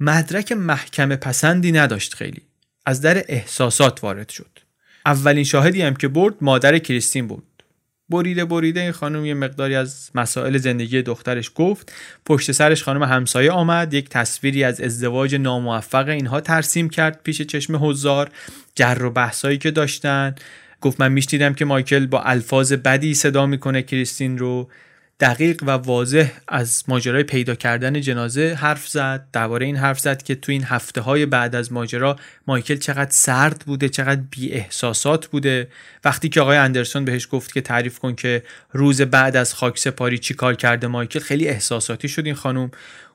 [0.00, 2.42] مدرک محکمه پسندی نداشت خیلی.
[2.86, 4.58] از در احساسات وارد شد.
[5.06, 7.42] اولین شاهدی هم که برد مادر کریستین بود.
[8.10, 11.92] بریده بریده این خانم یه مقداری از مسائل زندگی دخترش گفت.
[12.26, 17.76] پشت سرش خانم همسایه آمد یک تصویری از ازدواج ناموفق اینها ترسیم کرد پیش چشم
[17.76, 18.30] حضار
[18.74, 20.34] جر و بحثایی که داشتن.
[20.80, 24.68] گفت من میشنیدم که مایکل با الفاظ بدی صدا می‌کنه کریستین رو.
[25.20, 29.26] دقیق و واضح از ماجرای پیدا کردن جنازه حرف زد.
[29.32, 32.16] درباره این حرف زد که تو این هفته های بعد از ماجرا
[32.46, 35.68] مایکل چقدر سرد بوده چقدر بی احساسات بوده.
[36.04, 38.42] وقتی که آقای اندرسون بهش گفت که تعریف کن که
[38.72, 42.70] روز بعد از خاک سپاری چی کار کرده مایکل خیلی احساساتی شد این خانم.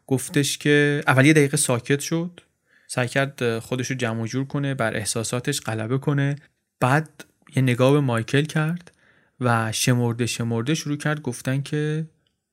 [0.08, 2.40] گفتش که اول یه دقیقه ساکت شد
[2.88, 6.36] سعی کرد خودش رو جمع جور کنه بر احساساتش غلبه کنه.
[6.80, 7.10] بعد
[7.56, 8.92] یه نگاه به مایکل کرد.
[9.40, 12.06] و شمرده شمرده شروع کرد گفتن که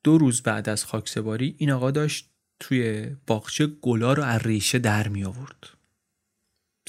[0.03, 2.29] دو روز بعد از خاکسپاری این آقا داشت
[2.59, 5.69] توی باغچه گلا رو از ریشه در می آورد.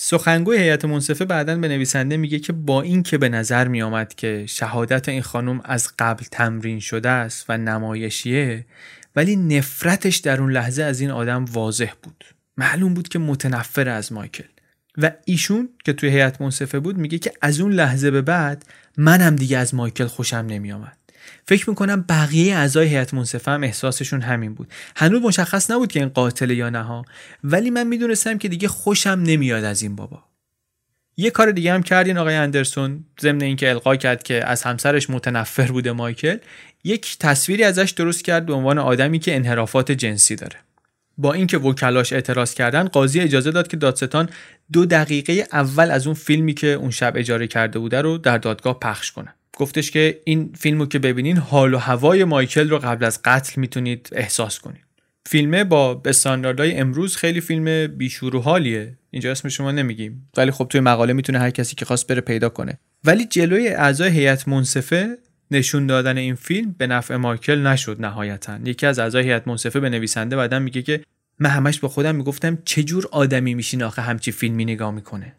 [0.01, 4.15] سخنگوی هیئت منصفه بعدا به نویسنده میگه که با این که به نظر می آمد
[4.15, 8.67] که شهادت این خانم از قبل تمرین شده است و نمایشیه
[9.17, 12.25] ولی نفرتش در اون لحظه از این آدم واضح بود
[12.57, 14.54] معلوم بود که متنفر از مایکل
[14.99, 18.65] و ایشون که توی هیئت منصفه بود میگه که از اون لحظه به بعد
[18.97, 20.97] منم دیگه از مایکل خوشم نمیآمد.
[21.47, 24.69] فکر می‌کنم بقیه اعضای هیئت منصفه هم احساسشون همین بود.
[24.97, 27.05] هنوز مشخص نبود که این قاتل یا نه
[27.45, 30.25] ولی من می‌دونستم که دیگه خوشم نمیاد از این بابا.
[31.17, 35.73] یه کار دیگه هم کردین آقای اندرسون ضمن اینکه القا کرد که از همسرش متنفر
[35.73, 36.37] بوده مایکل
[36.85, 40.57] یک تصویری ازش درست کرد به عنوان آدمی که انحرافات جنسی داره.
[41.19, 44.29] با اینکه وکلاش اعتراض کردن قاضی اجازه داد که دادستان
[44.73, 48.79] دو دقیقه اول از اون فیلمی که اون شب اجاره کرده بوده رو در دادگاه
[48.81, 49.35] پخش کنه.
[49.57, 54.09] گفتش که این فیلمو که ببینین حال و هوای مایکل رو قبل از قتل می‌تونید
[54.13, 54.85] احساس کنید.
[55.27, 58.99] فیلمه با استانداردهای امروز خیلی فیلم بیشور و حالیه.
[59.11, 62.49] اینجا اسم شما نمیگیم ولی خب توی مقاله می‌تونه هر کسی که خواست بره پیدا
[62.49, 62.79] کنه.
[63.05, 65.19] ولی جلوی اعضای هیئت منصفه
[65.51, 68.59] نشون دادن این فیلم به نفع مایکل نشد نهایتا.
[68.65, 71.05] یکی از اعضای هیئت منصفه به نویسنده بعدم میگه که
[71.39, 75.35] من همش با خودم می‌گفتم چه جور آدمی میشین آخه همچی فیلمی نگاه می‌کنه.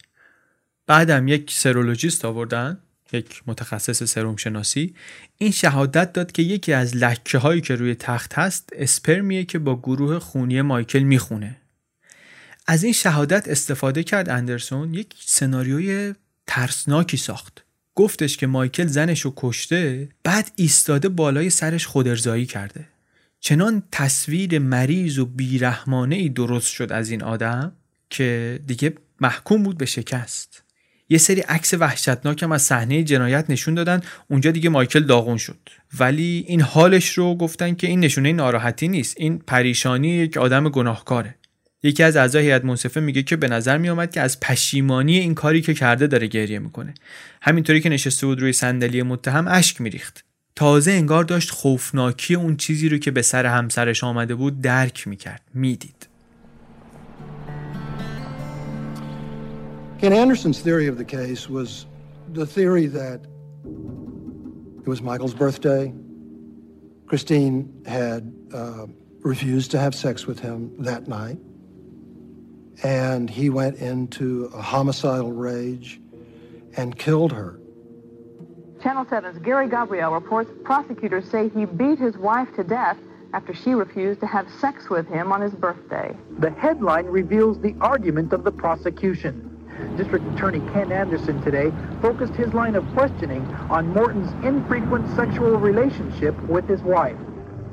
[0.88, 2.78] بعدم یک سرولوژیست آوردن
[3.14, 4.96] یک متخصص سروم شناسی
[5.38, 9.80] این شهادت داد که یکی از لکه هایی که روی تخت هست اسپرمیه که با
[9.80, 11.58] گروه خونی مایکل می‌خونه.
[12.68, 16.14] از این شهادت استفاده کرد اندرسون یک سناریوی
[16.48, 17.65] ترسناکی ساخت.
[17.96, 22.88] گفتش که مایکل زنش رو کشته بعد ایستاده بالای سرش خودرزایی کرده.
[23.40, 27.72] چنان تصویر مریض و بیرحمانه ای درست شد از این آدم
[28.10, 30.64] که دیگه محکوم بود به شکست.
[31.10, 35.70] یه سری عکس وحشتناک هم از صحنه جنایت نشون دادن اونجا دیگه مایکل داغون شد.
[36.00, 41.36] ولی این حالش رو گفتن که این نشونه ناراحتی نیست این پریشانی یک آدم گناهکاره.
[41.86, 45.62] یکی از اعضای هیئت منصفه میگه که به نظر میآمد که از پشیمانی این کاری
[45.62, 46.94] که کرده داره گریه می‌کنه
[47.42, 50.26] همینطوری که نشسته بود روی صندلی متهم اشک میریخت
[50.56, 55.42] تازه انگار داشت خوفناکی اون چیزی رو که به سر همسرش آمده بود درک می‌کرد
[55.54, 56.08] می‌دید
[60.02, 61.86] Ken Anderson's theory of the case was
[62.34, 63.20] the theory that
[64.84, 65.94] it was Michael's birthday.
[67.10, 67.56] Christine
[67.86, 68.22] had
[68.54, 68.86] uh,
[69.24, 71.40] refused to have sex with him that night.
[72.84, 76.00] And he went into a homicidal rage
[76.76, 77.60] and killed her.
[78.84, 82.98] Channel 7's Gary Gabriel reports prosecutors say he beat his wife to death
[83.34, 86.16] after she refused to have sex with him on his birthday.
[86.40, 89.52] The headline reveals the argument of the prosecution.
[89.98, 91.72] District Attorney Ken Anderson today
[92.02, 97.18] focused his line of questioning on Morton's infrequent sexual relationship with his wife.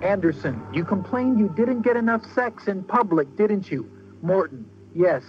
[0.02, 3.88] Anderson, you complained you didn't get enough sex in public, didn't you?
[4.20, 5.22] Morton, yes.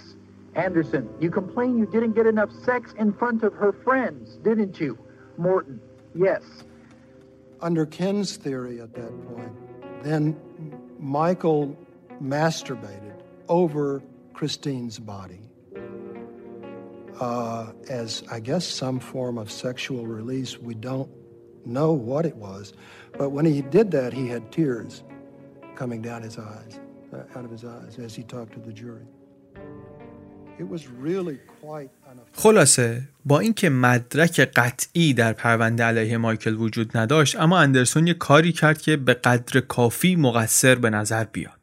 [0.56, 4.98] Anderson, you complain you didn't get enough sex in front of her friends, didn't you?
[5.38, 5.82] Morton,
[6.14, 6.44] yes.
[7.60, 10.40] Under Ken's theory at that point, then
[11.00, 11.76] Michael
[12.22, 14.04] masturbated over
[14.34, 15.40] Christine's body
[17.20, 20.58] uh, as, I guess, some form of sexual release.
[20.60, 21.10] We don't
[21.66, 22.74] know what it was.
[23.18, 25.04] But when he did that, he had tears
[25.76, 26.80] coming down his eyes,
[27.14, 29.06] uh, out of his eyes, as he talked to the jury.
[32.34, 38.52] خلاصه با اینکه مدرک قطعی در پرونده علیه مایکل وجود نداشت اما اندرسون یه کاری
[38.52, 41.60] کرد که به قدر کافی مقصر به نظر بیاد.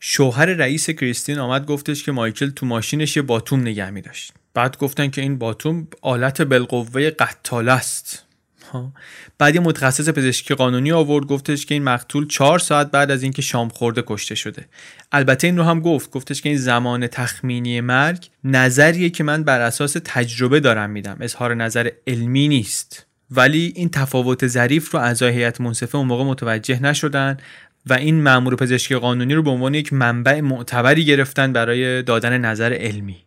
[0.00, 4.78] شوهر رئیس کریستین آمد گفتش که مایکل تو ماشینش یه باتوم نگه می داشت بعد
[4.78, 8.23] گفتن که این باتوم آلت بالقوه قتاله است.
[9.38, 13.42] بعد یه متخصص پزشکی قانونی آورد گفتش که این مقتول چهار ساعت بعد از اینکه
[13.42, 14.66] شام خورده کشته شده.
[15.12, 19.60] البته این رو هم گفت گفتش که این زمان تخمینی مرگ نظریه که من بر
[19.60, 21.16] اساس تجربه دارم میدم.
[21.20, 23.06] اظهار نظر علمی نیست.
[23.30, 27.36] ولی این تفاوت ظریف رو اعضای هیئت منصفه اون موقع متوجه نشدن
[27.86, 32.72] و این مامور پزشکی قانونی رو به عنوان یک منبع معتبری گرفتن برای دادن نظر
[32.72, 33.23] علمی.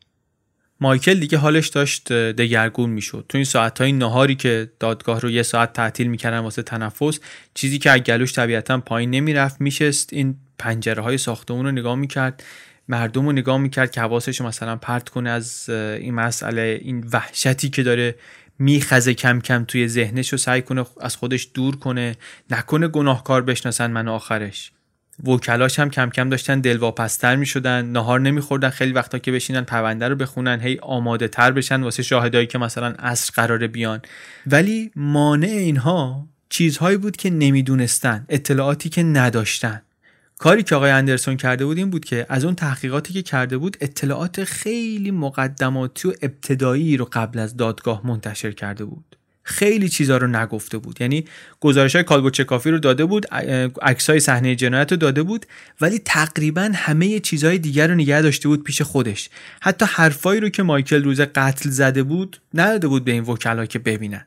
[0.80, 3.25] مایکل دیگه حالش داشت دگرگون می‌شد.
[3.30, 7.19] تو این ساعت های نهاری که دادگاه رو یه ساعت تعطیل می‌کردن واسه تنفس
[7.53, 12.43] چیزی که گلوش طبیعتا پایین نمی‌رفت میشست این پنجره های ساختمون رو نگاه می‌کرد
[12.88, 17.84] مردم رو نگاه می‌کرد که حواسش مثلا پرت کنه از این مسئله این وحشتی که
[17.84, 18.15] داره
[18.59, 22.15] میخزه کم کم توی ذهنش رو سعی کنه از خودش دور کنه
[22.51, 24.71] نکنه گناهکار بشناسن من آخرش.
[25.24, 30.07] وکلاش هم کم کم داشتن دلواپستر می شدن نهار نمیخوردن خیلی وقتا که بشینن پرونده
[30.07, 34.01] رو بخونن هی آماده تر بشن واسه شاهدایی که مثلا اصر قراره بیان.
[34.47, 39.82] ولی مانع اینها چیزهایی بود که نمی‌دونستن اطلاعاتی که نداشتن.
[40.39, 43.78] کاری که آقای اندرسون کرده بود این بود که از اون تحقیقاتی که کرده بود
[43.82, 49.16] اطلاعات خیلی مقدماتی و ابتدایی رو قبل از دادگاه منتشر کرده بود.
[49.48, 51.02] خیلی چیزا رو نگفته بود.
[51.02, 51.26] یعنی
[51.60, 53.26] گزارش های کالبوچه کافی رو داده بود
[53.82, 55.45] عکس های صحنه جنایت رو داده بود
[55.82, 59.30] ولی تقریبا همه چیزهای دیگر رو نگه داشته بود پیش خودش.
[59.62, 63.80] حتی حرفایی رو که مایکل روز قتل زده بود نداده بود به این وکلا که
[63.80, 64.26] ببینن.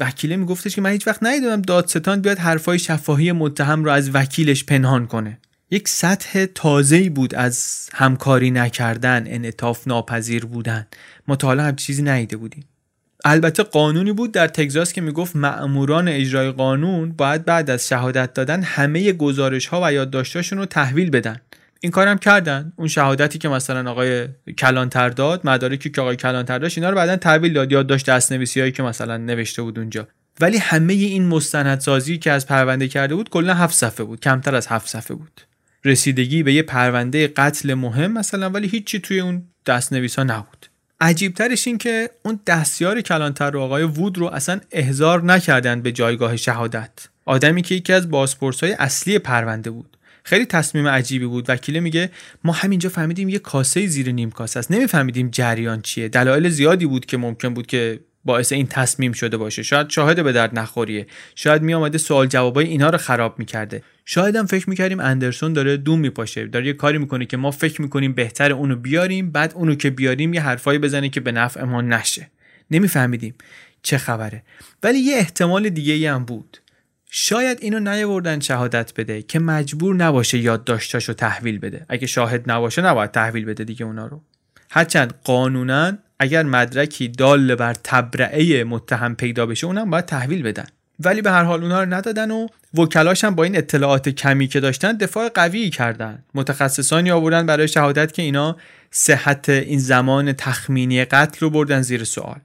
[0.00, 4.64] وکیله میگفتش که من هیچ وقت ندیدم دادستان بیاد حرفای شفاهی متهم رو از وکیلش
[4.64, 5.38] پنهان کنه.
[5.70, 10.86] یک سطح تازه‌ای بود از همکاری نکردن انعطاف ناپذیر بودن.
[11.28, 12.64] ما تا حالا هم چیزی ندیده بودیم.
[13.24, 18.62] البته قانونی بود در تگزاس که می‌گفت مأموران اجرای قانون باید بعد از شهادت دادن
[18.62, 21.40] همه گزارش ها و یادداشتاشون رو تحویل بدن.
[21.80, 22.72] این کارم کردن.
[22.76, 27.16] اون شهادتی که مثلا آقای کلانتر داد مدارکی که آقای کلانتر داشت اینا رو بعدا
[27.16, 27.72] تحویل داد.
[27.72, 30.08] یادداشت دستنویسی هایی که مثلا نوشته بود اونجا.
[30.40, 34.20] ولی همه این مستندسازی که از پرونده کرده بود کلا هفت صفحه بود.
[34.20, 35.40] کمتر از هفت صفحه بود.
[35.84, 40.66] رسیدگی به یه پرونده قتل مهم مثلا ولی هیچی توی اون دستنویس ها نبود.
[41.00, 46.36] عجیبترش این که اون دستیار کلانتر و آقای وود رو اصلا احضار نکردن به جایگاه
[46.36, 47.08] شهادت.
[47.24, 49.96] آدمی که یکی از بازپرس های اصلی پرونده بود.
[50.24, 51.50] خیلی تصمیم عجیبی بود.
[51.50, 52.10] وکیل میگه
[52.44, 54.70] ما همینجا فهمیدیم یه کاسه زیر نیم کاسه است.
[54.70, 56.08] نمیفهمیدیم جریان چیه.
[56.08, 59.62] دلایل زیادی بود که ممکن بود که باعث این تصمیم شده باشه.
[59.62, 61.06] شاید شاهد به درد نخوریه.
[61.34, 63.82] شاید می آمده سوال جوابای اینا رو خراب می‌کرده.
[64.04, 66.46] شاید هم فکر می‌کردیم اندرسون داره دوم میپاشه.
[66.46, 70.34] داره یه کاری می‌کنه که ما فکر می‌کنیم بهتر اونو بیاریم بعد اونو که بیاریم
[70.34, 72.30] یه حرفایی بزنه که به نفع ما نشه.
[72.70, 73.34] نمیفهمیدیم
[73.82, 74.42] چه خبره.
[74.82, 76.58] ولی یه احتمال دیگه ای هم بود.
[77.10, 81.86] شاید اینو نیاوردن شهادت بده که مجبور نباشه یادداشتاشو تحویل بده.
[81.88, 84.22] اگه شاهد نباشه نباید تحویل بده دیگه اونا رو.
[84.70, 90.66] هرچند قانونا اگر مدرکی دال بر تبرعه متهم پیدا بشه اونم باید تحویل بدن.
[91.00, 94.60] ولی به هر حال اونها رو ندادن و وکلاش هم با این اطلاعات کمی که
[94.60, 96.18] داشتن دفاع قوی کردن.
[96.34, 98.56] متخصصانی آوردن برای شهادت که اینا
[98.90, 102.40] صحت این زمان تخمینی قتل رو بردن زیر سوال.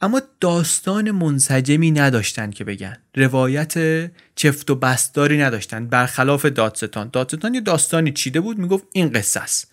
[0.00, 2.96] اما داستان منسجمی نداشتن که بگن.
[3.14, 3.74] روایت
[4.36, 5.86] چفت و بستاری نداشتن.
[5.86, 7.10] برخلاف دادستان.
[7.12, 9.72] دادستان یه داستانی چیده بود می‌گفت این قصه است.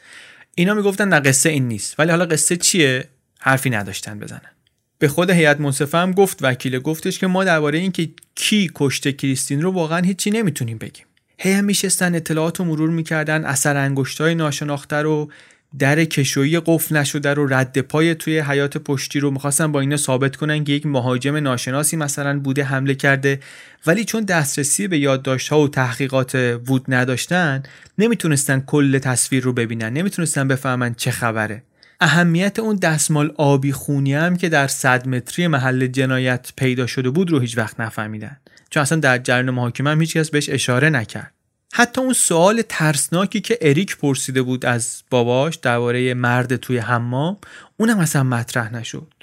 [0.55, 1.99] اینا می‌گفتن نه قصه این نیست.
[1.99, 3.07] ولی حالا قصه چیه؟
[3.39, 4.51] حرفی نداشتن بزنن.
[4.99, 9.61] به خود هیئت منصفه هم گفت وکیل گفتش که ما درباره اینکه کی کشته کریستین
[9.61, 11.05] رو واقعا هیچی نمی‌تونیم بگیم.
[11.37, 15.31] هی هم میشستن اطلاعات رو مرور می‌کردن اثر انگشتای ناشناخته رو
[15.79, 20.35] در کشویی قفل نشده رو رد پای توی حیات پشتی رو می‌خواستن با اینا ثابت
[20.35, 23.39] کنن که یک مهاجم ناشناسی مثلا بوده حمله کرده.
[23.87, 27.63] ولی چون دسترسی به یادداشت ها و تحقیقات وود نداشتن
[27.97, 29.93] نمی‌تونستن کل تصویر رو ببینن.
[29.93, 31.63] نمی‌تونستن بفهمن چه خبره.
[32.01, 37.31] اهمیت اون دستمال آبی خونی هم که در صد متری محل جنایت پیدا شده بود
[37.31, 38.37] رو هیچ وقت نفهمیدن.
[38.69, 41.32] چون اصلا در جریان محاکمه هم هیچکس بهش اشاره نکرد.
[41.75, 47.37] حتی اون سوال ترسناکی که اریک پرسیده بود از باباش درباره مرد توی حمام
[47.77, 49.13] اونم اصلا مطرح نشد.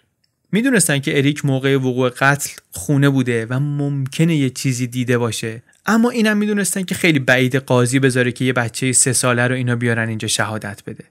[0.52, 5.62] می‌دونستن که اریک موقع وقوع قتل خونه بوده و ممکنه یه چیزی دیده باشه.
[5.86, 9.76] اما اینم می‌دونستن که خیلی بعید قاضی بذاره که یه بچه سه ساله رو اینا
[9.76, 11.04] بیارن اینجا شهادت بده.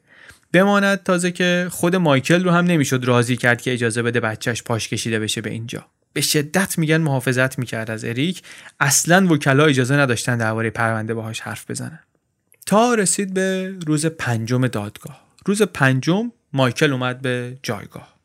[0.54, 4.90] بماند تازه که خود مایکل رو هم نمی‌شد راضی کرد که اجازه بده بچهش پاش
[4.90, 5.86] کشیده بشه به اینجا.
[6.14, 8.42] به شدت میگن محافظت می‌کرد از اریک.
[8.80, 12.00] اصلا وکلا اجازه نداشتن درباره پرونده باهاش حرف بزنن.
[12.66, 15.22] تا رسید به روز پنجم دادگاه.
[15.46, 18.20] روز پنجم مایکل اومد به جایگاه.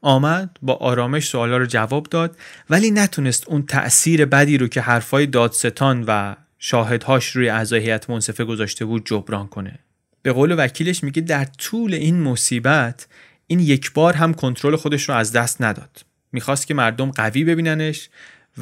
[0.00, 2.36] آمد با آرامش سوالا رو جواب داد
[2.70, 8.44] ولی نتونست اون تأثیر بدی رو که حرفای دادستان و شاهدهاش روی اعضای هیئت منصفه
[8.44, 9.78] گذاشته بود جبران کنه.
[10.22, 13.06] به قول وکیلش میگه در طول این مصیبت
[13.46, 16.07] این یک بار هم کنترل خودش رو از دست نداد.
[16.32, 18.08] می‌خواست که مردم قوی ببیننش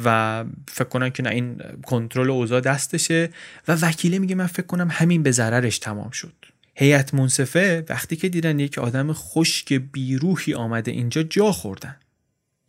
[0.03, 3.29] و فکر کنن که نه این کنترل اوضاع دستشه
[3.67, 6.33] و وکیله میگه من فکر کنم همین به ضررش تمام شد.
[6.75, 11.95] هیئت منصفه وقتی که دیدن یک آدم خشک بیروحی آمده اینجا جا خوردن.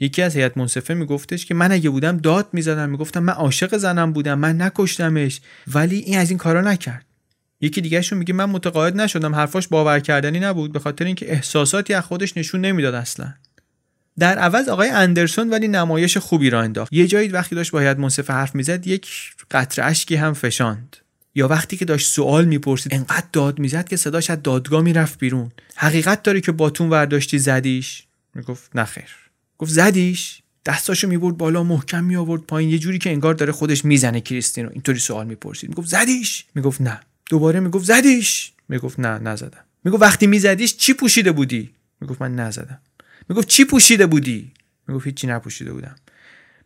[0.00, 4.12] یکی از هیئت منصفه میگفتش که من اگه بودم داد می‌زدم می‌گفتم من عاشق زنم
[4.12, 5.40] بودم من نکشتمش
[5.74, 7.04] ولی این از این کارا نکرد.
[7.60, 12.04] یکی دیگهشون میگه من متقاعد نشدم حرفاش باور کردنی نبود به خاطر اینکه احساساتی از
[12.04, 13.34] خودش نشون نمی‌داد اصلا.
[14.18, 16.92] در عوض آقای اندرسون ولی نمایش خوبی را انداخت.
[16.92, 19.08] یه جایی وقتی داشت با هیئت منصفه حرف می‌زد یک
[19.50, 20.96] قطره اشکی هم فشاند.
[21.34, 25.50] یا وقتی که داشت سوال می‌پرسید انقدر داد می‌زد که صداش از دادگاه می‌رفت بیرون.
[25.76, 28.04] حقیقت داره که باتون ورداشتی زدیش؟
[28.34, 29.10] می‌گفت نخیر
[29.58, 32.70] گفت زدیش؟ دستاشو می‌برد بالا محکم می آورد پایین.
[32.70, 35.70] یه جوری که انگار داره خودش می‌زنه کریستین رو اینطوری سوال می‌پرسید.
[35.70, 37.00] می‌گفت زدیش؟ می‌گفت نه.
[37.30, 39.64] دوباره می‌گفت زدیش؟ می‌گفت نه نزدم.
[39.84, 42.78] می‌گفت وقتی میزدیش چی پوشیده بودی؟ می‌گفت من نزدم.
[43.28, 44.52] می‌گفت چی پوشیده بودی؟
[44.88, 45.96] می‌گفت هیچی نپوشیده بودم.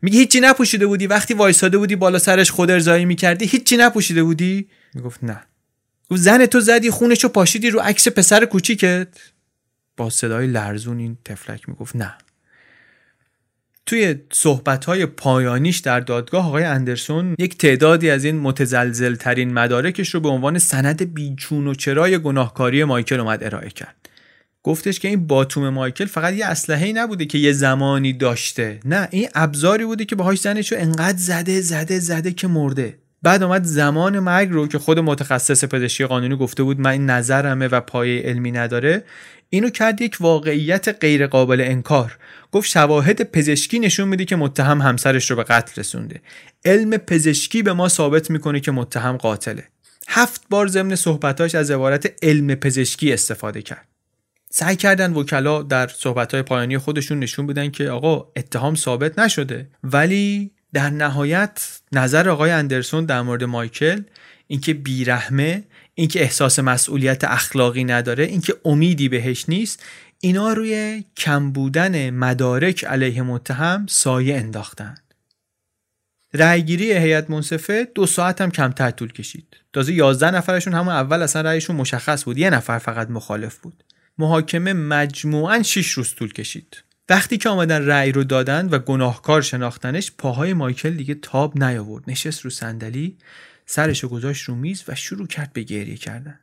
[0.03, 4.69] میگه هیچی نپوشیده بودی؟ وقتی وایساده بودی بالا سرش خود ارزایی می‌کردی هیچی نپوشیده بودی؟
[4.95, 5.43] می‌گفت نه.
[6.11, 9.09] گفت زن تو زدی خونشو پاشیدی رو عکس پسر کوچیکت؟
[9.97, 12.15] با صدای لرزون این تفلک می‌گفت نه.
[13.87, 20.21] توی صحبت پایانیش در دادگاه آقای اندرسون یک تعدادی از این متزلزل ترین مدارکش رو
[20.21, 24.09] به عنوان سند بیچون و چرای گناهکاری مایکل اومد ارائه کرد.
[24.63, 28.81] گفتش که این باتوم مایکل فقط یه اسلحه نبوده که یه زمانی داشته.
[28.85, 32.99] نه این ابزاری بوده که باهاش زنش رو انقدر زده زده زده که مرده.
[33.23, 37.69] بعد اومد زمان مرگ رو که خود متخصص پزشکی قانونی گفته بود من این نظرمه
[37.69, 39.05] و پایه علمی نداره
[39.49, 42.19] اینو کرد یک واقعیت غیر قابل انکار.
[42.53, 46.21] گفت شواهد پزشکی نشون میده که متهم همسرش رو به قتل رسونده.
[46.65, 49.65] علم پزشکی به ما ثابت می‌کنه که متهم قاتله.
[50.09, 53.92] هفت بار ضمن صحبتاش از عبارت علم پزشکی استفاده کرد.
[54.55, 59.69] سعی کردن وکلا در صحبتهای پایانی خودشون نشون بدن که آقا اتهام ثابت نشده.
[59.85, 64.03] ولی در نهایت نظر آقای اندرسون در مورد مایکل
[64.47, 69.83] اینکه بیرحمه اینکه احساس مسئولیت اخلاقی نداره اینکه امیدی بهش نیست
[70.21, 74.95] اینا روی کم بودن مدارک علیه متهم سایه انداختن.
[76.35, 79.57] رأیگیری هیئت منصفه دو ساعت هم کمتر طول کشید.
[79.73, 82.39] تازه 11 نفرشون همون اول اصلا رأیشون مشخص بود.
[82.39, 83.85] یه نفر فقط مخالف بود.
[84.19, 86.83] محاکمه مجموعا 6 روز طول کشید.
[87.09, 92.05] وقتی که آمدن رأی رو دادن و گناهکار شناختنش پاهای مایکل دیگه تاب نیاورد.
[92.11, 93.19] نشست رو صندلی
[93.67, 96.39] سرش گذاشت رو میز و شروع کرد به گریه کردن.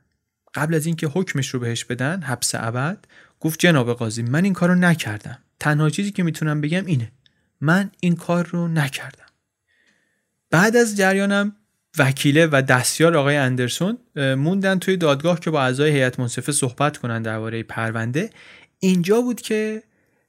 [0.54, 3.04] قبل از اینکه حکمش رو بهش بدن حبس ابد
[3.40, 5.38] گفت جناب قاضی من این کارو نکردم.
[5.60, 7.12] تنها چیزی که می‌تونم بگم اینه.
[7.60, 9.26] من این کار رو نکردم.
[10.50, 11.56] بعد از جریانم
[11.98, 17.22] وکیله و دستیار آقای اندرسون موندن توی دادگاه که با اعضای هیئت منصفه صحبت کنن
[17.22, 18.30] درباره پرونده.
[18.78, 19.82] اینجا بود که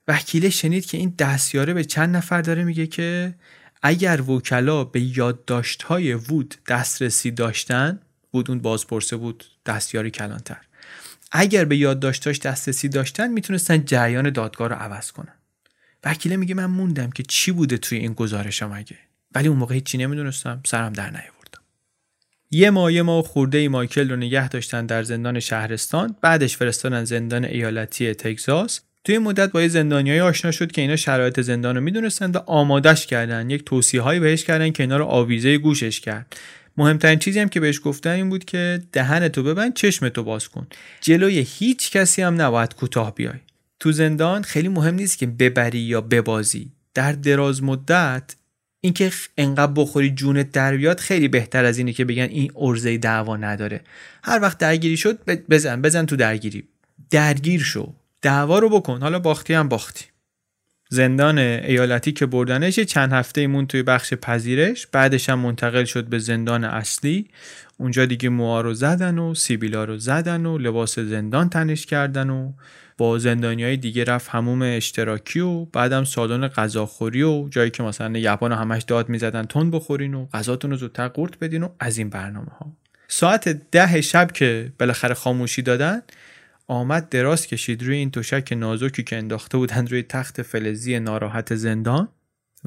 [0.08, 3.36] وکیله شنید که این دستیاره به چند نفر داره میگه که
[3.82, 8.00] اگر وکلا به یادداشت‌های وود دسترسی داشتن
[8.34, 10.58] وود اون بازپرسه بود دستیار کلانتر.
[11.32, 15.34] اگر به یادداشتاش دسترسی داشتن می‌تونستن جریان دادگاه رو عوض کنن.
[16.04, 18.98] وکیله میگه من موندم که چی بوده توی این گزارش مگه
[19.36, 21.41] ولی اون موقع هیچی نمی‌دونستم سرم در نیاوردم
[22.54, 27.04] یه ماه یه ماه خورده ای مایکل رو نگه داشتن در زندان شهرستان بعدش فرستادن
[27.04, 28.82] زندان ایالتی تگزاس.
[29.04, 33.08] توی مدت با یه زندانیای آشنا شد که اینا شرایط زندان رو می‌دونستن و آمادش
[33.08, 33.50] کردن.
[33.50, 36.36] یک توصیه هایی بهش کردن که اینا رو آویزه گوشش کرد.
[36.78, 40.48] مهمترین چیزی هم که بهش گفتن این بود که دهن تو ببند چشم تو باز
[40.48, 40.68] کن.
[41.02, 43.40] جلوی هیچ کسی هم نباید کوتاه بیای.
[43.80, 46.72] تو زندان خیلی مهم نیست که ببری یا ببازی.
[46.94, 48.36] در دراز مدت
[48.82, 53.38] اینکه انقدر بخوری جونت در بیاد خیلی بهتر از اینه که بگن این ارزه دعوا
[53.38, 53.82] نداره.
[54.24, 55.20] هر وقت درگیری شد
[55.50, 56.64] بزن بزن تو درگیری.
[57.12, 57.94] درگیر شو.
[58.22, 59.02] دعوا رو بکن.
[59.02, 60.06] حالا باختی هم باختی.
[60.90, 66.20] زندان ایالتی که بردنش چند هفته ایمون توی بخش پذیرش بعدش هم منتقل شد به
[66.20, 67.28] زندان اصلی.
[67.78, 72.52] اونجا دیگه موها رو زدن و سیبیلا رو زدن و لباس زندان تنش کردن و
[73.02, 78.20] با زندانی های دیگه رفت هموم اشتراکی و بعدم سالن غذاخوری و جایی که مثلا
[78.20, 82.10] یپان همش داد می‌زدن تون بخورین و غذاتون رو زودتر قورت بدین و از این
[82.10, 82.74] برنامه ها
[83.08, 86.02] ساعت ده شب که بالاخره خاموشی دادن
[86.68, 92.08] آمد دراز کشید روی این تشک نازکی که انداخته بودن روی تخت فلزی ناراحت زندان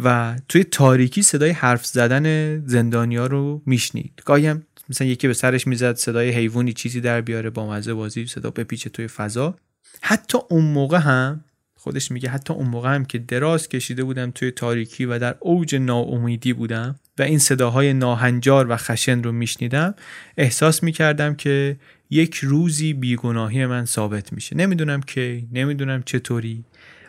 [0.05, 4.23] و توی تاریکی صدای حرف زدن زندانیا رو میشنید.
[4.25, 8.27] گاهی هم مثلا یکی به سرش می‌زد صدای حیوانی چیزی در بیاره با مزه بازی
[8.27, 9.57] صدا بپیچه توی فضا.
[10.03, 11.45] حتی اون موقع هم
[11.77, 15.75] خودش میگه حتی اون موقع هم که دراز کشیده بودم توی تاریکی و در اوج
[15.75, 19.95] ناامیدی بودم و این صداهای ناهنجار و خشن رو میشنیدم
[20.37, 21.77] احساس می‌کردم که
[22.11, 24.57] یک روزی بیگناهی من ثابت میشه.
[24.57, 26.65] نمی‌دونم کی نمی‌دونم چطوری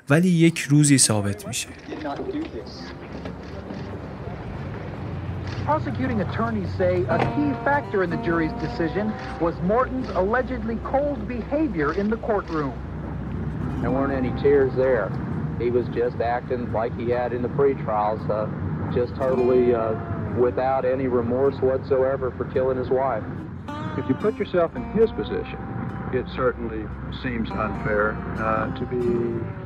[0.10, 1.68] ولی یک روزی ثابت میشه.
[5.66, 9.12] Prosecuting attorneys say a key factor in the jury's decision
[9.42, 12.72] was Morton's allegedly cold behavior in the courtroom.
[13.82, 15.10] There weren't any tears there.
[15.58, 18.46] He was just acting like he had in the pre-trials, uh,
[18.94, 19.96] just totally uh,
[20.38, 23.24] without any remorse whatsoever for killing his wife.
[23.98, 25.58] If you put yourself in his position,
[26.14, 26.86] it certainly
[27.24, 29.65] seems unfair uh, to be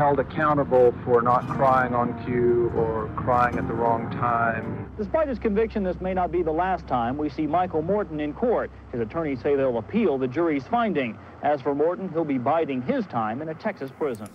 [0.00, 2.92] held accountable for not crying on cue or
[3.24, 4.64] crying at the wrong time.
[4.96, 8.32] Despite his conviction, this may not be the last time we see Michael Morton in
[8.32, 8.70] court.
[8.92, 11.10] His attorneys say they'll appeal the jury's finding.
[11.42, 14.28] As for Morton, he'll be biding his time in a Texas prison.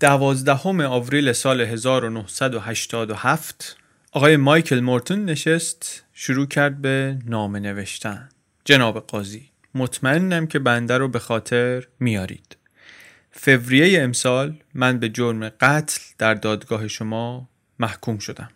[0.00, 3.76] دوازدهم آوریل سال 1987
[4.12, 8.28] آقای مایکل مورتون نشست شروع کرد به نامه نوشتن
[8.64, 12.55] جناب قاضی مطمئنم که بنده رو به خاطر میارید
[13.39, 18.49] فوریه امسال من به جرم قتل در دادگاه شما محکوم شدم.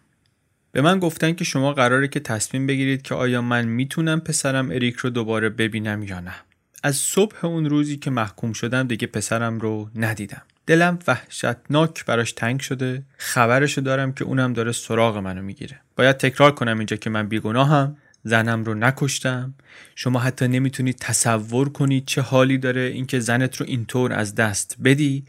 [0.71, 4.95] به من گفتن که شما قراره که تصمیم بگیرید که آیا من می‌تونم پسرم اریک
[4.95, 6.35] رو دوباره ببینم یا نه.
[6.83, 10.41] از صبح اون روزی که محکوم شدم دیگه پسرم رو ندیدم.
[10.67, 13.03] دلم وحشتناک براش تنگ شده.
[13.17, 15.79] خبرشو دارم که اونم داره سراغ منو می‌گیره.
[15.95, 17.97] باید تکرار کنم اینجا که من بیگناهم.
[18.23, 19.53] زنم رو نکشتم.
[19.95, 25.25] شما حتی نمی‌تونید تصور کنید چه حالی داره اینکه زنت رو اینطور از دست بدی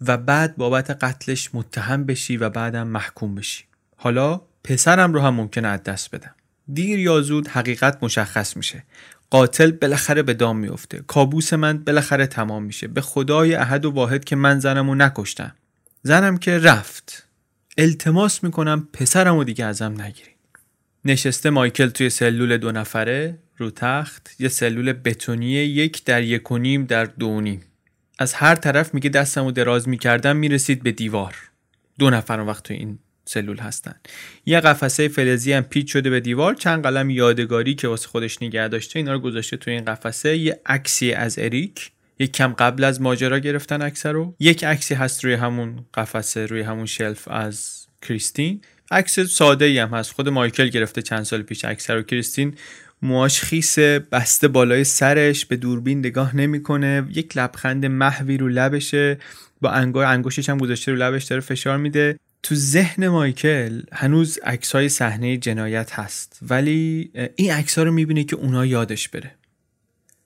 [0.00, 3.64] و بعد بابت قتلش متهم بشی و بعدم محکوم بشی.
[3.96, 6.34] حالا پسرم رو هم ممکنه از دست بدم
[6.72, 8.84] دیر یا زود حقیقت مشخص میشه.
[9.30, 12.88] قاتل بالاخره به دام میفته کابوس من بالاخره تمام میشه.
[12.88, 15.54] به خدای احد و واحد که من زنم رو نکشتم.
[16.02, 17.26] زنم که رفت.
[17.78, 20.33] التماس می‌کنم پسرم رو دیگه ازم نگیری.
[21.04, 26.58] نشسته مایکل توی سلول دو نفره رو تخت یه سلول بتونی یک در یک و
[26.58, 27.62] نیم در دو نیم.
[28.18, 31.36] از هر طرف میگه دستم رو دراز می‌کردم می‌رسید به دیوار.
[31.98, 33.94] دو نفر وقت توی این سلول هستن.
[34.46, 38.68] یه قفسه فلزی هم پیچ شده به دیوار چند قلم یادگاری که واسه خودش نگه
[38.68, 40.36] داشته اینا رو گذاشته توی این قفسه.
[40.36, 44.34] یه عکسی از اریک یک کم قبل از ماجرا گرفتن عکس رو.
[44.40, 48.60] یک عکسی هست روی همون قفسه روی همون شلف از کریستین.
[48.90, 50.12] عکس ساده ای هم هست.
[50.12, 52.02] خود مایکل گرفته چند سال پیش عکس رو.
[52.02, 52.54] کریستین
[53.02, 57.06] موهاش خیسه بسته بالای سرش به دوربین نگاه نمی‌کنه.
[57.14, 59.18] یک لبخند محوی رو لبشه.
[59.60, 62.18] با انگار انگشتش هم گذاشته رو لبش داره فشار میده.
[62.42, 66.38] تو ذهن مایکل هنوز عکس های صحنه جنایت هست.
[66.42, 69.34] ولی این عکس ها رو می‌بینه که اونا یادش بره.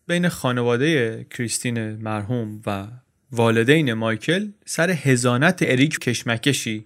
[0.07, 2.87] بین خانواده کریستین مرحوم و
[3.33, 6.85] والدین مایکل سر هزانت اریک کشمکشی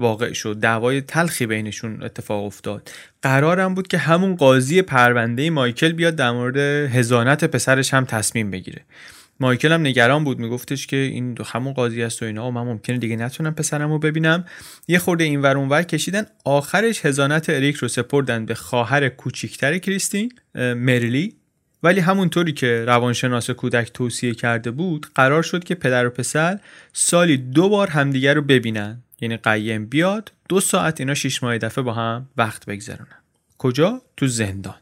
[0.00, 0.60] واقع شد.
[0.60, 2.90] دعوای تلخی بینشون اتفاق افتاد.
[3.22, 8.82] قرارم بود که همون قاضی پرونده مایکل بیاد در مورد هزانت پسرش هم تصمیم بگیره.
[9.40, 10.38] مایکل هم نگران بود.
[10.38, 13.92] میگفتش که این دو همون قاضی است و اینا و من ممکنه دیگه نتونم پسرم
[13.92, 14.44] رو ببینم.
[14.88, 16.26] یه خورده این ور اونور کشیدن.
[16.44, 21.39] آخرش هزانت اریک رو سپردن به خواهر کوچیکتر کریستین مریلی
[21.82, 26.58] ولی همونطوری که روانشناس کودک توصیه کرده بود قرار شد که پدر و پسر
[26.92, 29.02] سالی دو بار همدیگر رو ببینن.
[29.20, 33.18] یعنی قیم بیاد دو ساعت اینا شیش ماه دفعه با هم وقت بگذرونن
[33.58, 34.74] کجا؟ تو زندان.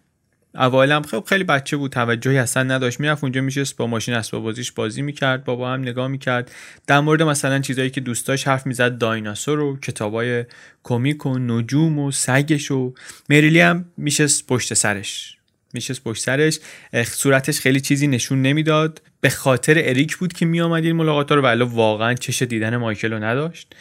[0.54, 3.00] اوایلم خب خیلی بچه بود توجهی اصلا نداشت.
[3.00, 6.52] می‌رفت اونجا میشست با ماشین اسباب بازیش بازی می‌کرد بابا هم نگاه می‌کرد.
[6.86, 10.44] در مورد مثلا چیزایی که دوست داشت حرف می‌زد دایناسور و کتابای
[10.82, 12.94] کمیک و نجوم و سگش و
[13.28, 15.37] مریلی هم میشست پشت سرش.
[15.74, 16.58] میشست پشت سرش.
[17.04, 19.02] صورتش خیلی چیزی نشون نمی‌داد.
[19.20, 23.24] به خاطر اریک بود که میآمد این ملاقات رو ولی واقعا چش دیدن مایکل رو
[23.24, 23.74] نداشت.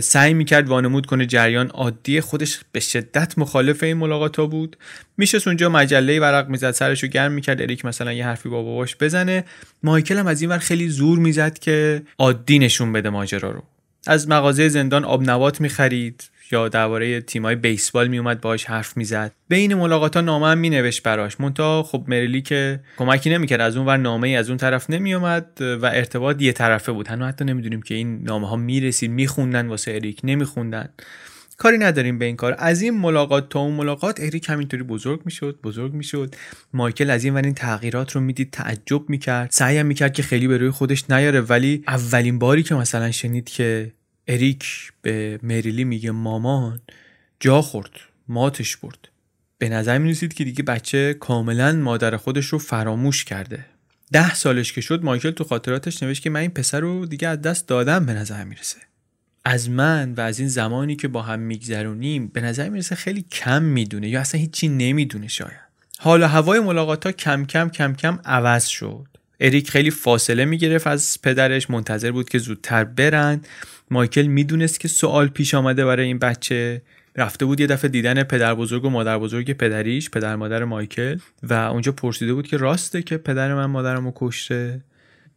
[0.00, 4.76] سعی می‌کرد وانمود کنه جریان عادی خودش به شدت مخالف این ملاقات ها بود.
[5.16, 7.62] میشه اونجا مجله ورق می‌زد سرشو گرم می‌کرد.
[7.62, 9.44] اریک مثلا یه حرفی با باباش بزنه.
[9.82, 13.62] مایکل هم از این ور خیلی زور می‌زد که عادی نشون بده ماجرا رو.
[14.06, 16.24] از مغازه زندان آب نبات می‌خرید.
[16.52, 19.32] یا درباره تیمای بیسبال میومد باهاش حرف می‌زد.
[19.48, 21.40] بین ملاقات ها نامه هم مینوشت براش.
[21.40, 23.60] مونتا خب مریلی که کمکی نمی‌کرد.
[23.60, 27.08] از اون ور نامه ای از اون طرف نمیومد و ارتباط یه طرفه بود.
[27.08, 30.88] هنوز حتی نمی‌دونیم که این نامه ها می‌رسید میخوندن واسه اریک نمیخوندن.
[31.56, 32.56] کاری نداریم به این کار.
[32.58, 36.34] از این ملاقات تا اون ملاقات اریک همینطوری بزرگ می‌شد بزرگ می‌شد.
[36.72, 39.50] مایکل از این ور این تغییرات رو می‌دید تعجب می‌کرد.
[39.50, 41.40] سعی می‌کرد که خیلی به روی خودش نیاره.
[41.40, 43.92] ولی اولین باری که مثلا شنید که
[44.28, 46.80] اریک به مریلی میگه مامان
[47.40, 47.90] جا خورد
[48.28, 49.08] ماتش برد.
[49.58, 53.64] به نظر می که دیگه بچه کاملا مادر خودش رو فراموش کرده.
[54.12, 57.42] ده سالش که شد مایکل تو خاطراتش نوشت که من این پسر رو دیگه از
[57.42, 58.78] دست دادم به نظر می‌رسه.
[59.44, 63.62] از من و از این زمانی که با هم میگذرونیم به نظر می‌رسه خیلی کم
[63.62, 65.68] می‌دونه یا اصلا هیچی نمی‌دونه شاید.
[65.98, 69.06] حالا هوای ملاقات ها کم کم کم کم عوض شد.
[69.40, 73.40] اریک خیلی فاصله می‌گرفت از پدرش منتظر بود که زودتر برن.
[73.90, 76.82] مایکل می‌دونست که سوال پیش آمده برای این بچه.
[77.16, 81.54] رفته بود یه دفعه دیدن پدر بزرگ و مادر بزرگ پدریش پدر مادر مایکل و
[81.54, 84.80] اونجا پرسیده بود که راسته که پدر من مادرم رو کشته.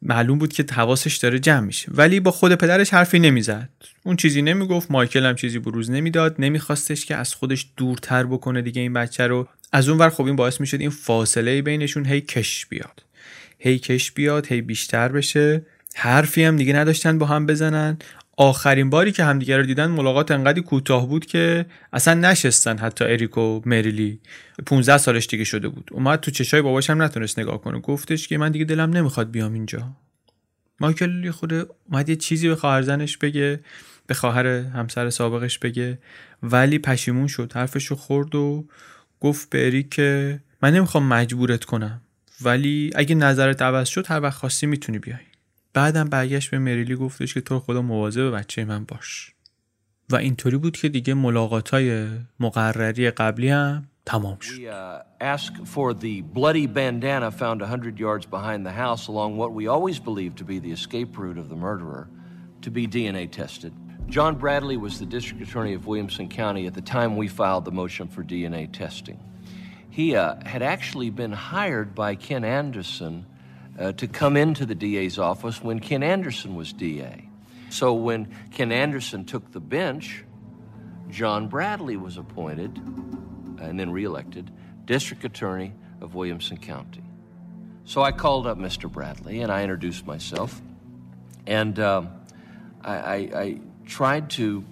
[0.02, 1.92] معلوم بود که حواسش داره جمع میشه.
[1.92, 3.70] ولی با خود پدرش حرفی نمی‌زد.
[4.04, 6.36] اون چیزی نمی‌گفت مایکل هم چیزی بروز نمی‌داد.
[6.40, 9.48] نمیخواستش که از خودش دورتر بکنه دیگه این بچه رو.
[9.72, 13.04] از اون ور خب این باعث می‌شد این فاصله بینشون هی کش بیاد.
[13.60, 15.62] هی کش بیاد هی بیشتر بشه.
[15.96, 17.98] حرفی هم دیگه نداشتن با هم بزنن.
[18.42, 23.38] آخرین باری که همدیگه رو دیدن ملاقات انقدر کوتاه بود که اصلا نشستن حتی اریک
[23.38, 24.20] و مریلی.
[24.66, 25.90] 15 سالش دیگه شده بود.
[25.92, 27.80] اومد تو چشای باباش هم نتونست نگاه کنه.
[27.80, 29.92] گفتش که من دیگه دلم نمی‌خواد بیام اینجا.
[30.80, 33.60] مایکل خود اومد یه چیزی به خواهر زنش بگه
[34.08, 36.00] به خواهر همسر سابقش بگه
[36.44, 37.52] ولی پشیمون شد.
[37.56, 38.66] حرفشو خورد و
[39.20, 42.02] گفت به اریک که من نمی‌خوام مجبورت کنم.
[42.42, 45.31] ولی اگه نظرت عوض شد هر وقت خواستی می‌تونی بیای.
[45.74, 49.34] بعدم برگشت به مریلی گفتش که تو خدا مواظب بچه من باش
[50.10, 52.08] و اینطوری بود که دیگه ملاقات های
[52.40, 54.54] مقرری قبلی هم تمام شد.
[54.54, 59.68] Uh, ask for the bloody bandana found 100 yards behind the house along what we
[59.68, 62.10] always believed to be the escape route of the murderer
[62.62, 63.74] to be DNA tested.
[64.08, 67.72] John Bradley was the district attorney of Williamson County at the time we filed the
[67.72, 69.20] motion for DNA testing.
[69.90, 73.26] He uh, had actually been hired by Ken Anderson
[73.82, 77.28] uh, to come into the DA's office when Ken Anderson was DA.
[77.70, 80.24] So when Ken Anderson took the bench,
[81.10, 84.52] John Bradley was appointed and then reelected
[84.86, 87.04] district attorney of Williamson County.
[87.86, 88.92] So I called up Mr.
[88.92, 90.62] Bradley and I introduced myself,
[91.48, 92.10] and um,
[92.82, 94.64] I, I, I, tried to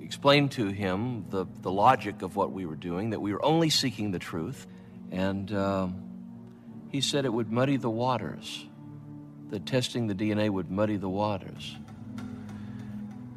[0.00, 3.70] explain to him the, the logic of what we were doing, that we were only
[3.70, 4.66] seeking the truth,
[5.10, 6.03] and um,
[6.93, 8.65] he said it would muddy the waters,
[9.51, 11.77] that testing the DNA would muddy the waters.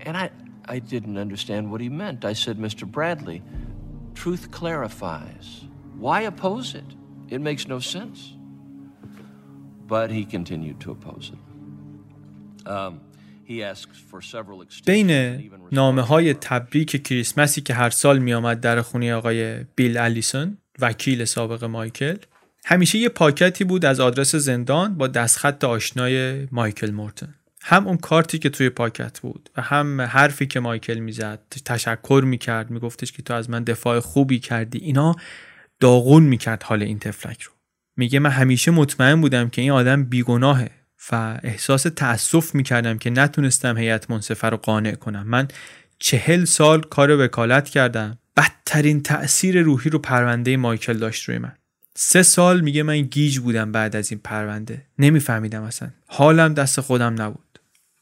[0.01, 0.31] And I,
[0.67, 2.25] I didn't understand what he meant.
[2.25, 2.91] I said, Mr.
[2.91, 3.43] Bradley,
[4.15, 5.65] truth clarifies.
[5.97, 6.85] Why oppose it?
[7.29, 8.35] It makes no sense.
[9.87, 11.39] But he continued to oppose it.
[12.67, 13.01] Um,
[14.87, 15.11] بین
[15.73, 21.25] نامه های تبریک کریسمسی که هر سال می آمد در خونه آقای بیل الیسون وکیل
[21.25, 22.17] سابق مایکل
[22.70, 27.36] همیشه یه پاکتی بود از آدرس زندان با دستخط آشنای مایکل مورتن.
[27.62, 32.72] هم اون کارتی که توی پاکت بود و هم حرفی که مایکل می‌زد تشکر می‌کرد
[32.72, 34.78] میگفتش که تو از من دفاع خوبی کردی.
[34.78, 35.16] اینا
[35.80, 37.52] داغون می‌کرد حال این تفلک رو.
[37.98, 40.72] میگه من همیشه مطمئن بودم که این آدم بیگناهه
[41.12, 45.28] و احساس تأسف می‌کردم که نتونستم هیئت منصفه رو قانع کنم.
[45.28, 45.48] من
[46.00, 48.18] چهل سال کار وکالت کردم.
[48.38, 51.54] بدترین تأثیر روحی رو پرونده مایکل داشت روی من.
[52.00, 54.82] سه سال میگه من گیج بودم بعد از این پرونده.
[55.00, 55.90] نمیفهمیدم اصلا.
[56.08, 57.60] حالم دست خودم نبود.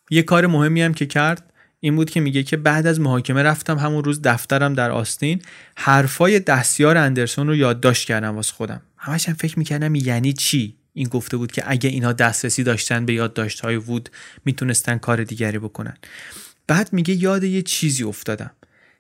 [0.10, 3.78] یه کار مهمی هم که کرد این بود که میگه که بعد از محاکمه رفتم
[3.78, 5.42] همون روز دفترم در آستین.
[5.76, 8.82] حرفای دستیار اندرسون رو یادداشت کردم واسه خودم.
[8.98, 13.14] همش هم فکر می‌کردم یعنی چی؟ این گفته بود که اگه اینها دسترسی داشتن به
[13.14, 14.10] یادداشت های وود
[14.46, 15.98] می‌تونستن کار دیگری بکنن.
[16.68, 18.52] بعد میگه یاد یه چیزی افتادم.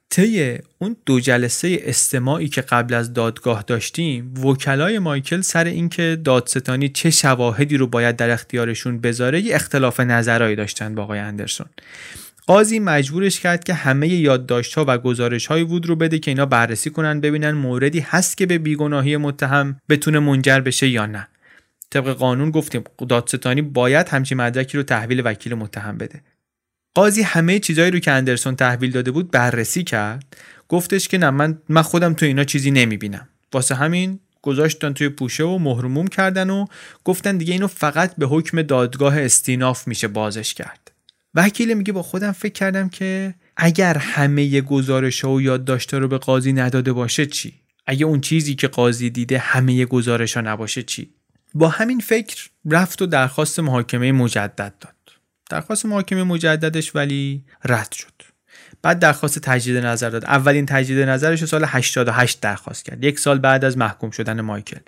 [0.09, 6.89] طی اون دو جلسه استماعی که قبل از دادگاه داشتیم وکلای مایکل سر اینکه دادستانی
[6.89, 11.67] چه شواهدی رو باید در اختیارشون بذاره یه اختلاف نظرهایی داشتن با آقای اندرسون.
[12.47, 17.21] قاضی مجبورش کرد که همه یادداشت‌ها و گزارش‌های وود رو بده که اینا بررسی کنن
[17.21, 21.27] ببینن موردی هست که به بیگناهی متهم بتونه منجر بشه یا نه.
[21.89, 26.21] طبق قانون گفتیم دادستانی باید همچین مدرکی رو تحویل وکیل متهم بده.
[26.95, 30.37] قاضی همه چیزایی رو که اندرسون تحویل داده بود بررسی کرد.
[30.69, 33.27] گفتش که نه من من خودم تو اینا چیزی نمی‌بینم.
[33.53, 36.65] واسه همین گذاشتن توی پوشه و مهرموم کردن و
[37.03, 40.91] گفتن دیگه اینو فقط به حکم دادگاه استیناف میشه بازش کرد.
[41.33, 46.17] وکیل میگه با خودم فکر کردم که اگر همه گزارش ها و یادداشت رو به
[46.17, 47.53] قاضی نداده باشه چی؟
[47.85, 51.09] اگه اون چیزی که قاضی دیده همه گزارش ها نباشه چی؟
[51.53, 54.94] با همین فکر رفت و درخواست محاکمه مجدد داد.
[55.49, 58.35] درخواست محاکمه مجددش ولی رد شد.
[58.81, 60.25] بعد درخواست تجدید نظر داد.
[60.25, 63.03] اولین تجدید نظرش سال 88 درخواست کرد.
[63.03, 64.79] یک سال بعد از محکوم شدن مایکل.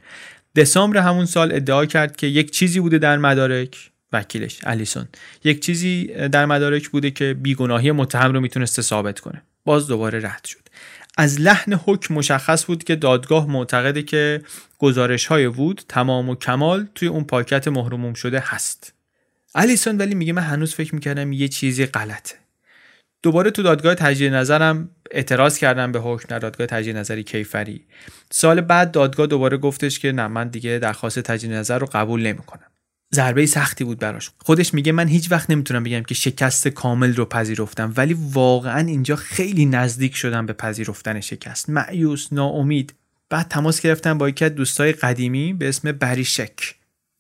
[0.56, 5.08] دسامبر همون سال ادعا کرد که یک چیزی بوده در مدارک وکیلش الیسون.
[5.44, 9.42] یک چیزی در مدارک بوده که بیگناهی متهم رو می‌تونسته ثابت کنه.
[9.66, 10.68] باز دوباره رد شد.
[11.18, 14.42] از لحن حکم مشخص بود که دادگاه معتقده که
[14.80, 18.94] گزارش های وود تمام و کمال توی اون پاکت مهرموم شده هست.
[19.60, 22.36] الیسون ولی میگه من هنوز فکر می‌کردم یه چیزی غلطه.
[23.24, 27.86] دوباره تو دادگاه تجدید نظرم اعتراض کردم به حکم در دادگاه تجدید نظری کیفری.
[28.32, 32.68] سال بعد دادگاه دوباره گفتش که نه من دیگه درخواست تجدید نظر رو قبول نمی‌کنم.
[33.16, 34.32] ضربه سختی بود براش.
[34.38, 39.16] خودش میگه من هیچ وقت نمی‌تونم بگم که شکست کامل رو پذیرفتم ولی واقعا اینجا
[39.16, 41.70] خیلی نزدیک شدم به پذیرفتن شکست.
[41.70, 42.94] معیوس ناامید.
[43.30, 46.77] بعد تماس گرفتم با یکی از دوستای قدیمی به اسم بریشک.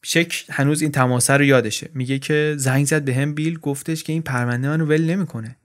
[0.09, 1.89] شک هنوز این تماسه رو یادشه.
[1.93, 5.55] میگه که زنگ زد به هم بیل گفتش که این پرونده منو ول نمی‌کنه.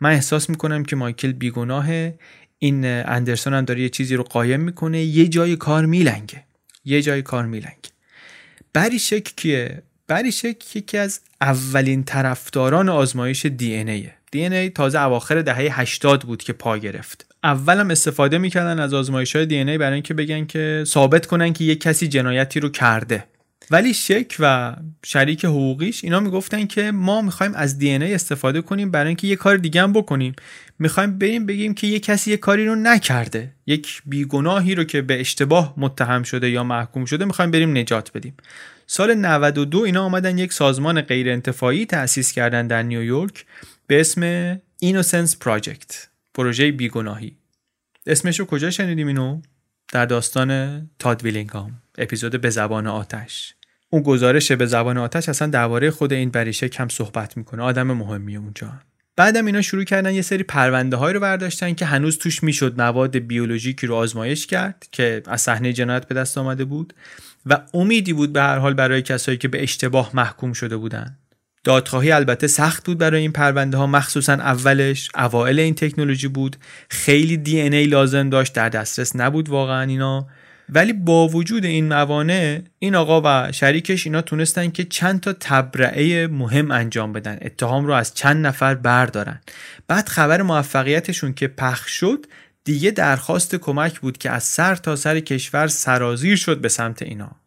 [0.00, 2.14] من احساس می‌کنم که مایکل بیگناهه.
[2.58, 5.02] این اندرسون هم داره یه چیزی رو قایم می‌کنه.
[5.02, 6.44] یه جای کار میلنگه.
[6.84, 7.90] یه جای کار میلنگه.
[8.72, 14.14] بریشک کیه؟ بریشک یکی از اولین طرفداران آزمایش دی ان ایه.
[14.30, 17.34] دی ای تازه اواخر دهه 80 بود که پا گرفت.
[17.44, 21.64] اولم استفاده می‌کردن از آزمایش های دی ای برای اینکه بگن که ثابت کنن که
[21.64, 23.24] یک کسی جنایتی رو کرده.
[23.70, 28.90] ولی شک و شریک حقوقیش اینا می‌گفتن که ما می‌خوایم از دی ای استفاده کنیم
[28.90, 30.34] برای اینکه یه کار دیگه هم بکنیم.
[30.78, 33.52] می‌خوایم بریم بگیم که یه کسی یه کاری رو نکرده.
[33.66, 38.34] یک بیگناهی رو که به اشتباه متهم شده یا محکوم شده می‌خوایم بریم نجات بدیم.
[38.86, 43.44] سال 92 اینا آمدن یک سازمان غیر انتفاعی تأسیس کردن در نیویورک
[43.86, 44.22] به اسم
[44.78, 47.36] اینوسنس پراجکت پروژه بیگناهی.
[48.06, 49.40] اسمش رو کجا شنیدیم اینو؟
[49.92, 53.54] در داستان تاد ویلینگام اپیزود به زبان آتش.
[53.90, 57.62] اون گزارش به زبان آتش اصلا درباره خود این بریشه کم صحبت می‌کنه.
[57.62, 58.72] آدم مهمی اونجا
[59.16, 63.18] بعدم اینا شروع کردن یه سری پرونده های رو برداشتن که هنوز توش می‌شد مواد
[63.18, 66.94] بیولوژیکی رو آزمایش کرد که از صحنه جنایت به دست آمده بود
[67.46, 71.16] و امیدی بود به هر حال برای کسایی که به اشتباه محکوم شده بودن.
[71.64, 75.10] دادخواهی البته سخت بود برای این پرونده ها مخصوصا اولش.
[75.14, 76.56] اوائل این تکنولوژی بود.
[76.90, 80.28] خیلی دی ای لازم داشت در دسترس نبود واقعا اینا.
[80.68, 86.26] ولی با وجود این موانع این آقا و شریکش اینا تونستن که چند تا تبرعه
[86.26, 87.38] مهم انجام بدن.
[87.42, 89.40] اتهام رو از چند نفر بردارن.
[89.88, 92.26] بعد خبر موفقیتشون که پخش شد
[92.64, 97.37] دیگه درخواست کمک بود که از سر تا سر کشور سرازیر شد به سمت اینا.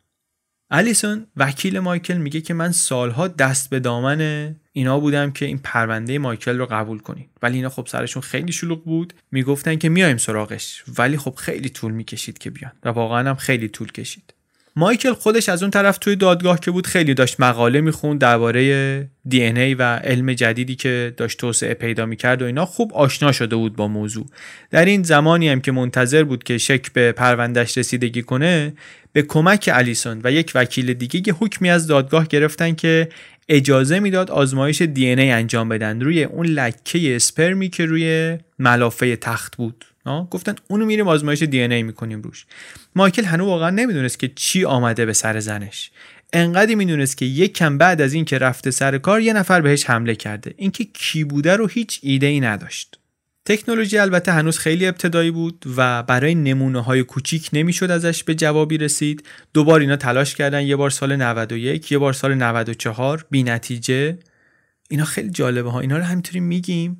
[0.73, 6.19] الیسون وکیل مایکل میگه که من سالها دست به دامن اینا بودم که این پرونده
[6.19, 9.13] مایکل رو قبول کنید ولی اینا خب سرشون خیلی شلوغ بود.
[9.31, 10.83] می‌گفتن که میایم سراغش.
[10.97, 12.71] ولی خب خیلی طول می‌کشید که بیان.
[12.83, 14.33] و واقعا هم خیلی طول کشید.
[14.75, 19.43] مایکل خودش از اون طرف توی دادگاه که بود خیلی داشت مقاله می‌خوند درباره دی
[19.43, 23.75] ای و علم جدیدی که داشت توسعه پیدا می‌کرد و اینا خوب آشنا شده بود
[23.75, 24.25] با موضوع.
[24.71, 28.73] در این زمانی هم که منتظر بود که شک به پروندهش رسیدگی کنه
[29.13, 33.09] به کمک الیسون و یک وکیل دیگه یه حکمی از دادگاه گرفتن که
[33.49, 39.55] اجازه می‌داد آزمایش دی ای انجام بدن روی اون لکه اسپرمی که روی ملافه تخت
[39.57, 39.85] بود.
[40.05, 42.45] گفتن اونو میریم آزمایش دی ای می‌کنیم روش.
[42.95, 45.91] مایکل هنوز واقعا نمی‌دونست که چی آمده به سر زنش.
[46.33, 50.15] انقدر می‌دونست که یک کم بعد از اینکه رفته سر کار یه نفر بهش حمله
[50.15, 50.53] کرده.
[50.57, 52.97] اینکه کی بوده رو هیچ ایده ای نداشت.
[53.45, 58.77] تکنولوژی البته هنوز خیلی ابتدایی بود و برای نمونه های کوچیک نمی‌شد ازش به جوابی
[58.77, 59.23] رسید.
[59.53, 60.61] دوبار اینا تلاش کردن.
[60.61, 64.19] یه بار سال 91 یه بار سال 94 بی نتیجه.
[64.89, 65.79] اینا خیلی جالبه ها.
[65.79, 66.99] اینا رو همینطوری میگیم.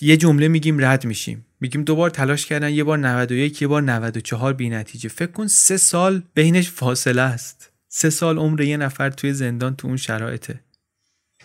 [0.00, 1.45] یه جمله میگیم رد میشیم.
[1.60, 5.08] میگیم دوبار تلاش کردن یه بار 91 یه بار 94 بی نتیجه.
[5.08, 7.70] فکر کن سه سال بینش فاصله است.
[7.88, 10.60] سه سال عمر یه نفر توی زندان تو اون شرایطه.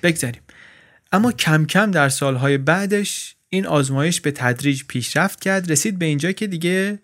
[0.03, 0.41] بگذاریم.
[1.11, 5.71] اما کم کم در سالهای بعدش این آزمایش به تدریج پیشرفت کرد.
[5.71, 6.99] رسید به اینجا که دیگه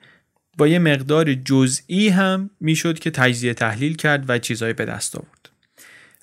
[0.57, 5.49] با یه مقدار جزئی هم می‌شد که تجزیه تحلیل کرد و چیزهایی به دست آورد.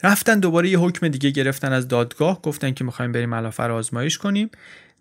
[0.03, 2.43] رفتن دوباره یه حکم دیگه گرفتن از دادگاه.
[2.43, 4.51] گفتن که می‌خوایم بریم ملافه رو آزمایش کنیم.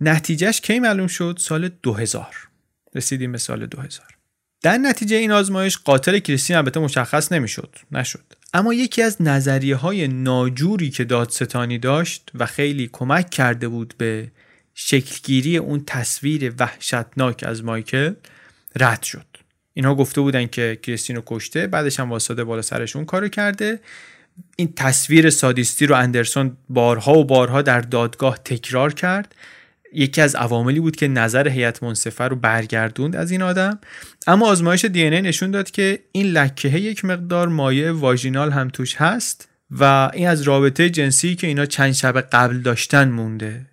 [0.04, 2.36] نتیجهش کی معلوم شد؟ سال 2000
[2.96, 4.08] رسیدیم به سال 2000
[4.62, 7.76] در نتیجه این آزمایش قاتل کریستین البته مشخص نمی‌شد.
[7.92, 8.24] نشد.
[8.54, 14.32] اما یکی از نظریه های ناجوری که دادستانی داشت و خیلی کمک کرده بود به
[14.74, 18.14] شکلگیری اون تصویر وحشتناک از مایکل
[18.76, 19.26] رد شد.
[19.74, 23.80] اینها گفته بودن که کریستین رو کشته بعدش هم واسطه بالا سرشون کارو کرده.
[24.56, 29.36] این تصویر سادیستی رو اندرسون بارها و بارها در دادگاه تکرار کرد.
[29.94, 33.80] یکی از عواملی بود که نظر هیئت منصفه رو برگردوند از این آدم.
[34.28, 39.50] اما آزمایش دی نشون داد که این لکه یک مقدار مایع واژینال هم توش هست
[39.72, 43.66] و این از رابطه جنسی که اینا چند شب قبل داشتن مونده.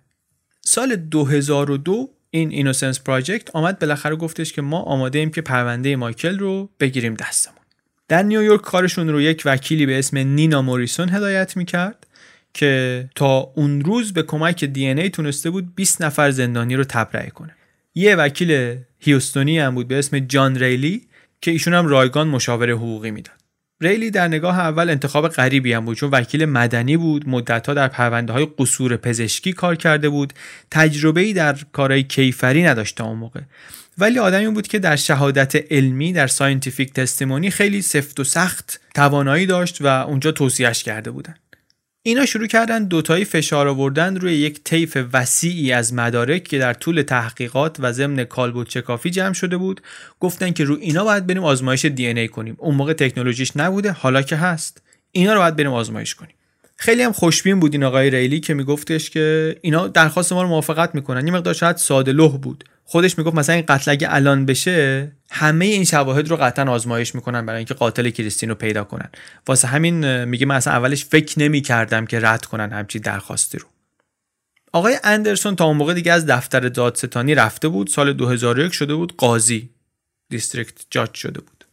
[0.61, 6.39] سال 2002 این اینوسنس پراجکت آمد بالاخره گفتش که ما آماده ایم که پرونده مایکل
[6.39, 7.57] رو بگیریم دستمون.
[8.07, 12.07] در نیویورک کارشون رو یک وکیلی به اسم نینا موریسون هدایت می‌کرد.
[12.53, 17.29] که تا اون روز به کمک دی ای تونسته بود 20 نفر زندانی رو تبرئه
[17.29, 17.55] کنه.
[17.95, 21.07] یه وکیل هیوستونی هم بود به اسم جان ریلی
[21.41, 23.41] که ایشون هم رایگان مشاوره حقوقی می‌داد.
[23.81, 28.33] ریلی در نگاه اول انتخاب غریبی هم بود چون وکیل مدنی بود مدتها در پرونده
[28.33, 30.33] های قصور پزشکی کار کرده بود
[30.71, 33.41] تجربه ای در کارهای کیفری نداشته اون موقع.
[33.97, 39.45] ولی آدمی بود که در شهادت علمی در scientific testimony خیلی سفت و سخت توانایی
[39.45, 41.35] داشت و اونجا توصیهش کرده بودن.
[42.03, 47.01] اینا شروع کردن دوتایی فشار آوردن روی یک طیف وسیعی از مدارک که در طول
[47.01, 49.81] تحقیقات و ضمن کالبدشکافی جمع شده بود.
[50.19, 52.55] گفتن که رو اینا باید بریم آزمایش دی ای کنیم.
[52.57, 54.81] اون موقع تکنولوژیش نبوده حالا که هست.
[55.11, 56.35] اینا رو باید بریم آزمایش کنیم.
[56.75, 60.95] خیلی هم خوشبین بود این آقای ریلی که میگفتش که اینا درخواست ما رو موافقت
[60.95, 61.27] می‌کنن.
[61.27, 62.63] یه مقدار شاید ساده لوح بود.
[62.91, 67.45] خودش می‌گفت مثلا این قتل اگه الان بشه همه این شواهد رو قطعا آزمایش می‌کنن
[67.45, 69.09] برای اینکه قاتل کریستین رو پیدا کنن.
[69.47, 73.65] واسه همین میگه من اصلا اولش فکر نمی‌کردم که رد کنن همچی درخواستی رو.
[74.71, 79.17] آقای اندرسون تا اون موقع دیگه از دفتر دادستانی رفته بود سال 2001 شده بود
[79.17, 79.69] قاضی
[80.29, 81.65] دیستریکت جاج شده بود.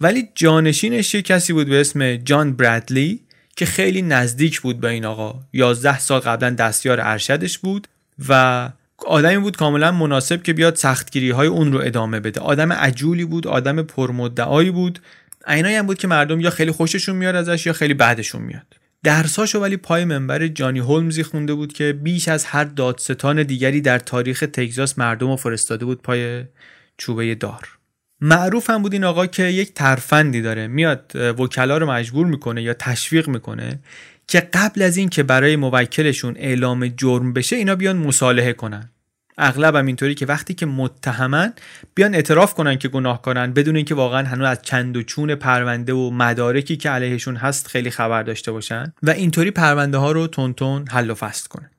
[0.00, 3.20] ولی جانشینش یه کسی بود به اسم جان برادلی
[3.56, 5.40] که خیلی نزدیک بود به این آقا.
[5.52, 7.88] 11 سال قبلا دستیار ارشدش بود
[8.28, 8.70] و
[9.06, 12.40] آدمی بود کاملا مناسب که بیاد سختگیری های اون رو ادامه بده.
[12.40, 14.98] آدم عجولی بود آدم پرمدعایی بود.
[15.46, 18.76] عینایی هم بود که مردم یا خیلی خوششون میاد ازش یا خیلی بعدشون میاد.
[19.02, 23.98] درساشو ولی پای منبر جانی هولمزی خونده بود که بیش از هر دادستان دیگری در
[23.98, 26.44] تاریخ تگزاس مردم رو فرستاده بود پای
[26.98, 27.68] چوبه دار.
[28.20, 30.66] معروف هم بود این آقا که یک ترفندی داره.
[30.66, 33.78] میاد وکلا رو مجبور می‌کنه یا تشویق می‌کنه
[34.30, 38.90] که قبل از این که برای موکلشون اعلام جرم بشه اینا بیان مصالحه کنن.
[39.38, 41.52] اغلب هم اینطوری که وقتی که متهمن
[41.94, 46.10] بیان اعتراف کنن که گناهکارن بدون اینکه واقعا هنوز از چند و چون پرونده و
[46.10, 48.92] مدارکی که علیهشون هست خیلی خبر داشته باشن.
[49.02, 51.70] و اینطوری پرونده ها رو تون حل و فصل کنن.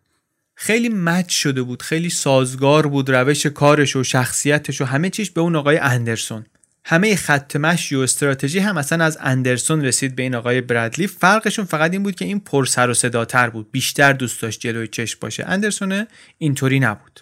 [0.55, 5.41] خیلی مچ شده بود خیلی سازگار بود روش کارش و شخصیتش و همه چیش به
[5.41, 6.45] اون آقای اندرسون.
[6.85, 11.07] همه خط مشی و استراتژی هم اصلا از اندرسون رسید به این آقای برادلی.
[11.07, 13.71] فرقشون فقط این بود که این پر سر و صداتر بود.
[13.71, 15.45] بیشتر دوست داشت جلوی چشم باشه.
[15.47, 17.21] اندرسون اینطوری نبود.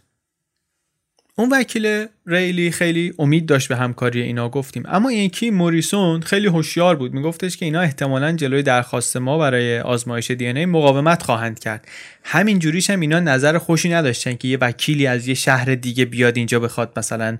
[1.39, 4.83] اون وکیل ریلی خیلی امید داشت به همکاری اینا گفتیم.
[4.85, 7.13] اما یکی موریسون خیلی هوشیار بود.
[7.13, 11.87] میگفتش که اینا احتمالا جلوی درخواست ما برای آزمایش دی ای مقاومت خواهند کرد.
[12.23, 16.37] همین جوریش هم اینا نظر خوشی نداشتن که یه وکیلی از یه شهر دیگه بیاد
[16.37, 17.37] اینجا بخواد مثلا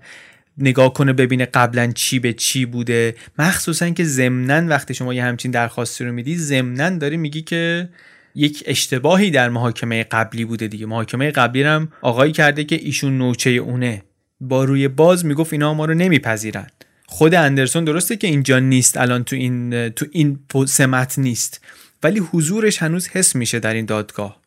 [0.59, 3.15] نگاه کنه ببینه قبلا چی به چی بوده.
[3.39, 7.89] مخصوصا که ضمنا وقتی شما یه همچین درخواستی رو میدی ضمنا داری میگی که
[8.35, 10.85] یک اشتباهی در محاکمه قبلی بوده دیگه.
[10.85, 14.03] محاکمه قبلی هم آقایی کرده که ایشون نوچه اونه.
[14.41, 16.67] با روی باز می‌گفت اینا ما رو نمیپذیرن.
[17.05, 21.61] خود اندرسون درسته که اینجا نیست الان تو این تو این سمت نیست.
[22.03, 24.39] ولی حضورش هنوز حس میشه در این دادگاه.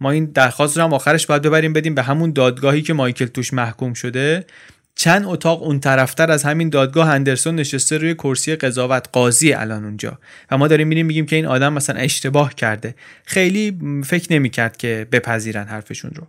[0.00, 3.52] ما این درخواست رو هم آخرش باید ببریم بدیم به همون دادگاهی که مایکل توش
[3.52, 4.46] محکوم شده.
[5.00, 10.18] چند اتاق اون طرفتر از همین دادگاه هندرسون نشسته روی کرسی قضاوت قاضی الان اونجا.
[10.50, 12.94] و ما داریم میریم میگیم که این آدم مثلا اشتباه کرده.
[13.24, 16.26] خیلی فکر نمی‌کرد که بپذیرن حرفشون رو.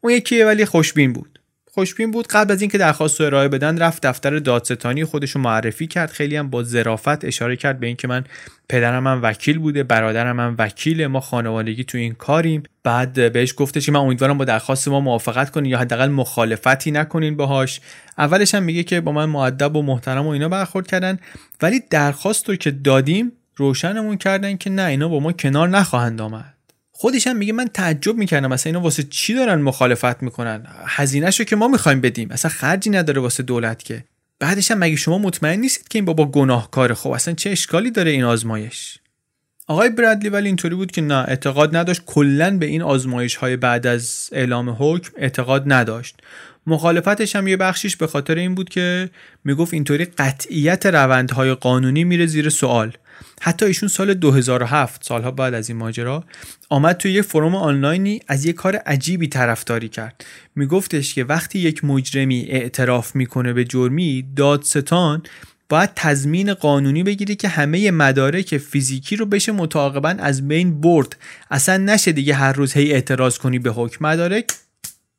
[0.00, 1.35] اون یکی ولی خوشبین بود.
[1.76, 2.26] خوشبین بود.
[2.26, 6.10] قبل از اینکه درخواست رو ارائه بدن رفت دفتر دادستانی خودش رو معرفی کرد.
[6.10, 8.24] خیلی هم با ظرافت اشاره کرد به اینکه من
[8.68, 12.62] پدرم هم وکیل بوده برادرم هم وکیل ما خانوادگی تو این کاریم.
[12.82, 17.80] بعد بهش گفتش من امیدوارم با درخواست ما موافقت کنین یا حداقل مخالفتی نکنین باهاش.
[18.18, 21.18] اولش هم میگه که با من معدب و محترم و اینا برخورد کردن.
[21.62, 26.55] ولی درخواست رو که دادیم روشنمون کردن که نه اینا با ما کنار نخواهند آمد.
[26.98, 31.56] خودش هم میگه من تعجب می‌کردم مثلا اینا واسه چی دارن مخالفت می‌کنن؟ هزینهشو که
[31.56, 32.30] ما می‌خوایم بدیم.
[32.30, 34.04] اصلا خرجی نداره واسه دولت که.
[34.40, 38.10] بعدش هم مگه شما مطمئن نیستید که این بابا گناهکاره؟ خب اصلا چه اشکالی داره
[38.10, 38.98] این آزمایش؟
[39.66, 42.02] آقای برادلی ولی اینطوری بود که نه اعتقاد نداشت.
[42.06, 46.16] کلا به این آزمایش های بعد از اعلام حکم اعتقاد نداشت.
[46.66, 49.10] مخالفتش هم یه بخشیش به خاطر این بود که
[49.44, 52.92] می‌گفت اینطوری قطعیت روندهای قانونی میره زیر سوال.
[53.40, 56.24] حتی ایشون سال 2007 سالها بعد از این ماجرا
[56.68, 60.24] آمد توی یه فروم آنلاینی از یه کار عجیبی طرفداری کرد.
[60.56, 65.22] میگفتش که وقتی یک مجرمی اعتراف می‌کنه به جرمی دادستان
[65.68, 71.16] باید تضمین قانونی بگیری که همه مدارک فیزیکی رو بشه متعاقبا از بین برد.
[71.50, 74.44] اصلا نشه دیگه هر روز هی اعتراض کنی به حکم مدارک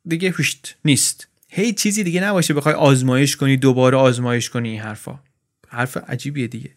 [0.06, 1.28] دیگه هشت نیست.
[1.48, 5.18] هی چیزی دیگه نباشه بخوای آزمایش کنی دوباره آزمایش کنی این حرفا.
[5.68, 6.70] حرف عجیبیه دیگه.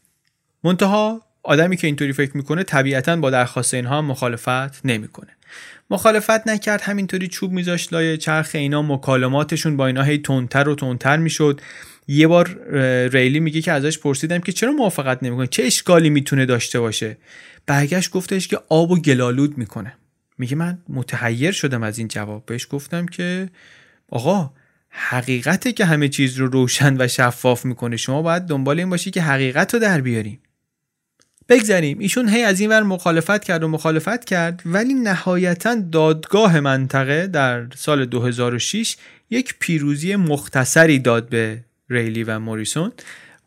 [0.63, 5.29] منتها آدمی که اینطوری فکر می‌کنه طبیعتا با درخواست اینها مخالفت نمی‌کنه.
[5.89, 11.17] مخالفت نکرد همینطوری چوب میذاشت لای چرخ اینا مکالماتشون با اینا هی تندتر و تندتر
[11.17, 11.61] می‌شد.
[12.07, 12.59] یه بار
[13.09, 17.17] ریلی میگه که ازش پرسیدم که چرا موافقت نمی‌کنه چه اشکالی می‌تونه داشته باشه؟
[17.65, 19.93] برگشت گفتش که آب و گلالود می‌کنه.
[20.37, 22.45] میگه من متحیر شدم از این جواب.
[22.45, 23.49] بهش گفتم که
[24.09, 24.53] آقا
[24.89, 27.97] حقیقته که همه چیز رو روشن و شفاف می‌کنه.
[27.97, 30.39] شما باید دنبال این باشی که حقیقت رو در بیاریم
[31.51, 37.27] بگذریم ایشون هی از این ور مخالفت کرد و مخالفت کرد ولی نهایتا دادگاه منطقه
[37.27, 38.95] در سال 2006
[39.29, 42.91] یک پیروزی مختصری داد به ریلی و موریسون.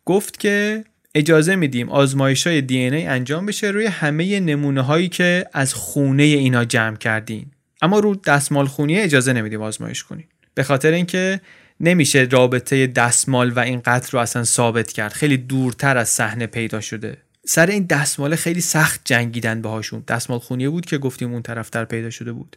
[0.04, 5.46] گفت که اجازه میدیم آزمایش های دی ای انجام بشه روی همه نمونه هایی که
[5.52, 7.46] از خونه اینا جمع کردین.
[7.82, 10.26] اما رو دستمال خونی اجازه نمیدیم آزمایش کنین.
[10.54, 11.40] به خاطر اینکه
[11.80, 15.12] نمیشه رابطه دستمال و این قتل رو اصلا ثابت کرد.
[15.12, 17.23] خیلی دورتر از صحنه پیدا شده.
[17.46, 20.04] سر این دستمال خیلی سخت جنگیدن باهاشون.
[20.08, 22.56] دستمال خونیه بود که گفتیم اون طرفتر پیدا شده بود.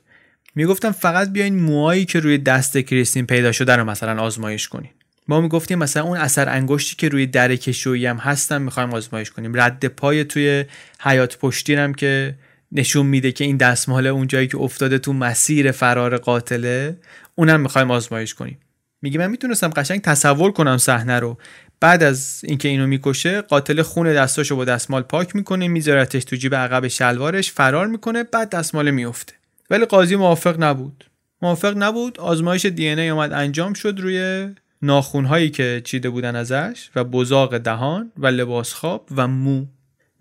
[0.55, 4.89] می‌گفتم فقط بیاین موهایی که روی دست کریستین پیدا شده رو مثلا آزمایش کنین.
[5.27, 9.61] ما می‌گفتیم مثلا اون اثر انگشتی که روی در کشویی هم هستن می‌خوایم آزمایش کنیم.
[9.61, 10.65] رد پای توی
[10.99, 12.35] حیات پشتیرم که
[12.71, 16.97] نشون میده که این دستمال اون جایی که افتاده تو مسیر فرار قاتله
[17.35, 18.57] اونم می‌خوایم آزمایش کنیم.
[19.01, 21.37] میگه من می‌تونستم قشنگ تصور کنم صحنه رو.
[21.79, 26.55] بعد از اینکه اینو می‌کشه قاتل خون دستاشو با دستمال پاک می‌کنه میذارتش تو جیب
[26.55, 29.33] عقب شلوارش فرار می‌کنه بعد دستمال میفته
[29.69, 31.05] ولی قاضی موافق نبود.
[31.41, 34.49] موافق نبود آزمایش دی ای اومد انجام شد روی
[34.81, 39.65] ناخونهایی که چیده بودن ازش و بزاق دهان و لباس خواب و مو.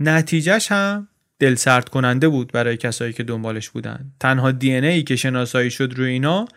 [0.00, 1.08] نتیجهش هم
[1.38, 4.12] دل سرد کننده بود برای کسایی که دنبالش بودن.
[4.20, 6.48] تنها دی ای که شناسایی شد روی اینا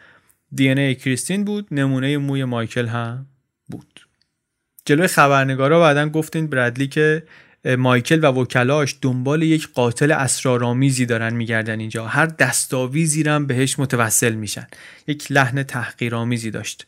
[0.55, 3.25] دی ای کریستین بود نمونه موی مایکل هم
[3.69, 4.08] بود.
[4.89, 7.23] جلوی خبرنگارا بعدا گفتین برادلی که
[7.65, 12.07] مایکل و وکلاش دنبال یک قاتل اسرارآمیزی دارن میگردن اینجا.
[12.07, 14.67] هر دستاویزی هم بهش متوسل میشن.
[15.07, 16.87] یک لحن تحقیرآمیزی داشت.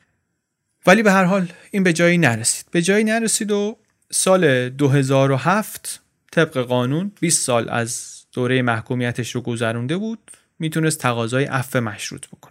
[0.86, 2.66] ولی به هر حال این به جایی نرسید.
[2.72, 3.78] به جایی نرسید و
[4.12, 6.02] سال 2007
[6.32, 10.20] طبق قانون 20 سال از دوره محکومیتش رو گذرونده بود.
[10.60, 12.51] می‌تونست تقاضای عفو مشروط بکنه.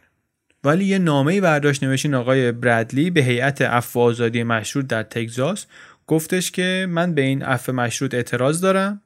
[0.65, 5.67] ولی یه نامه برداشت نوشین آقای برادلی به هیئت عفو آزادی مشروط در تگزاس.
[6.07, 9.03] گفتش که من به این عفو مشروط اعتراض دارم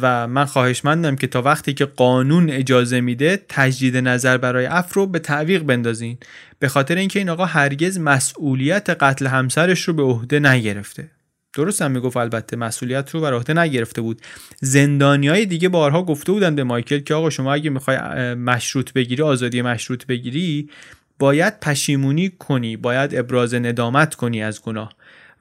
[0.00, 5.06] و من خواهشمندم که تا وقتی که قانون اجازه میده تجدید نظر برای عفو رو
[5.06, 6.18] به تعویق بندازین.
[6.58, 11.10] به خاطر اینکه این آقا هرگز مسئولیت قتل همسرش رو به عهده نگرفته.
[11.54, 14.22] درست هم می‌گفت البته مسئولیت رو بر عهده نگرفته بود.
[14.60, 17.98] زندانی های دیگه بارها گفته بودن به مایکل که آقا شما اگه می‌خوای
[18.34, 20.70] مشروط بگیری آزادی مشروط بگیری
[21.18, 24.92] باید پشیمونی کنی باید ابراز ندامت کنی از گناه.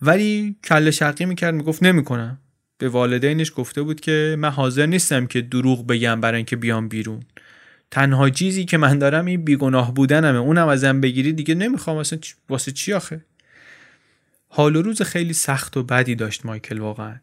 [0.02, 2.38] ولی کل شرقی می‌کرد می‌گفت نمی‌کنم.
[2.78, 7.20] به والدینش گفته بود که من حاضر نیستم که دروغ بگم برای اینکه بیام بیرون.
[7.92, 10.38] تنها چیزی که من دارم این بیگناه بودنمه.
[10.38, 11.98] اونم ازم بگیری دیگه نمی‌خوام.
[11.98, 12.20] اصلا
[12.50, 13.22] واسه چی آخه؟
[14.54, 17.16] حال و روز خیلی سخت و بدی داشت مایکل واقعا.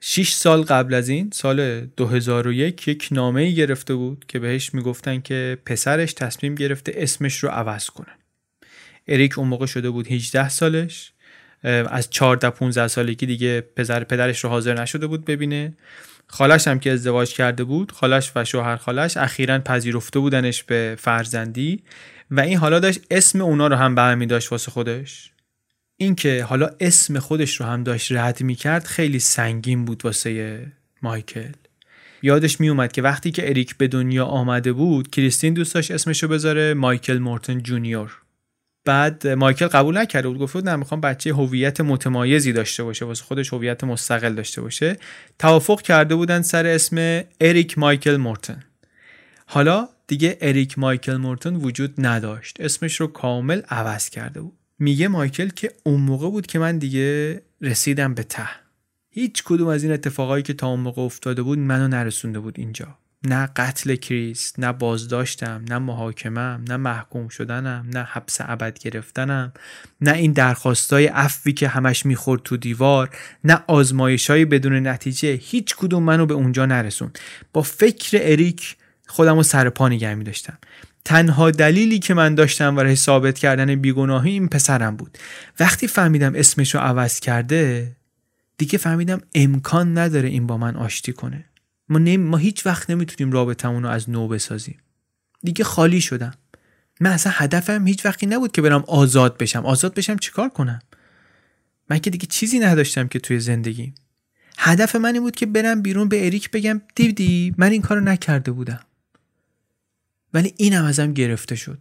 [0.00, 5.20] 6 سال قبل از این سال 2001 یک نامه ای گرفته بود که بهش می‌گفتن
[5.20, 8.06] که پسرش تصمیم گرفته اسمش رو عوض کنه.
[9.08, 11.12] اریک اون موقع شده بود 18 سالش.
[11.64, 15.74] از 14 15 سالگی دیگه پسر پدرش رو حاضر نشده بود ببینه.
[16.26, 21.82] خالش هم که ازدواج کرده بود خالش و شوهر خالش اخیرا پذیرفته بودنش به فرزندی
[22.30, 25.31] و این حالا داشت اسم اونا رو هم برمی داشت واسه خودش.
[26.02, 30.66] اینکه حالا اسم خودش رو هم داشت رد می کرد خیلی سنگین بود واسه
[31.02, 31.52] مایکل.
[32.22, 36.28] یادش می اومد که وقتی که اریک به دنیا آمده بود کریستین دوست داشت اسمشو
[36.28, 38.18] بذاره مایکل مورتن جونیور.
[38.84, 43.52] بعد مایکل قبول نکرده بود گفت نه می‌خوام بچه هویت متمایزی داشته باشه واسه خودش
[43.52, 44.96] هویت مستقل داشته باشه.
[45.38, 48.64] توافق کرده بودن سر اسم اریک مایکل مورتن.
[49.46, 52.60] حالا دیگه اریک مایکل مورتون وجود نداشت.
[52.60, 54.61] اسمش رو کامل عوض کرده بود.
[54.82, 58.48] میگه مایکل که اون موقع بود که من دیگه رسیدم به ته.
[59.10, 62.98] هیچ کدوم از این اتفاقایی که تا اون موقع افتاده بود منو نرسونده بود اینجا.
[63.24, 69.52] نه قتل کریس نه بازداشتم نه محاکمم نه محکوم شدنم نه حبس ابد گرفتنم
[70.00, 73.10] نه این درخواستای عفوی که همش می‌خورد تو دیوار
[73.44, 75.32] نه آزمایشای بدون نتیجه.
[75.32, 77.10] هیچ کدوم منو به اونجا نرسون
[77.52, 78.76] با فکر اریک
[79.06, 80.58] خودم رو سر پا نگه می داشتم
[81.04, 85.18] تنها دلیلی که من داشتم برای ثابت کردن بیگناهی این پسرم بود.
[85.60, 87.92] وقتی فهمیدم اسمشو عوض کرده
[88.58, 91.44] دیگه فهمیدم امکان نداره این با من آشتی کنه.
[91.88, 94.78] ما, ما هیچ وقت نمی‌تونیم رابطمون رو از نو بسازیم.
[95.42, 96.34] دیگه خالی شدم.
[97.00, 99.66] من اصلا هدفم هیچ وقتی نبود که برم آزاد بشم.
[99.66, 100.80] آزاد بشم چیکار کنم؟
[101.90, 103.94] من که دیگه چیزی نداشتم که توی زندگی
[104.58, 108.52] هدف من این بود که برم بیرون به اریک بگم دیدی من این کارو نکرده
[108.52, 108.80] بودم.
[110.34, 111.78] ولی اینم ازم گرفته شد.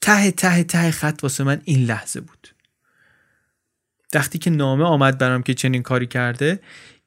[0.00, 2.48] ته ته ته خط واسه من این لحظه بود.
[4.14, 6.60] وقتی که نامه آمد برام که چنین کاری کرده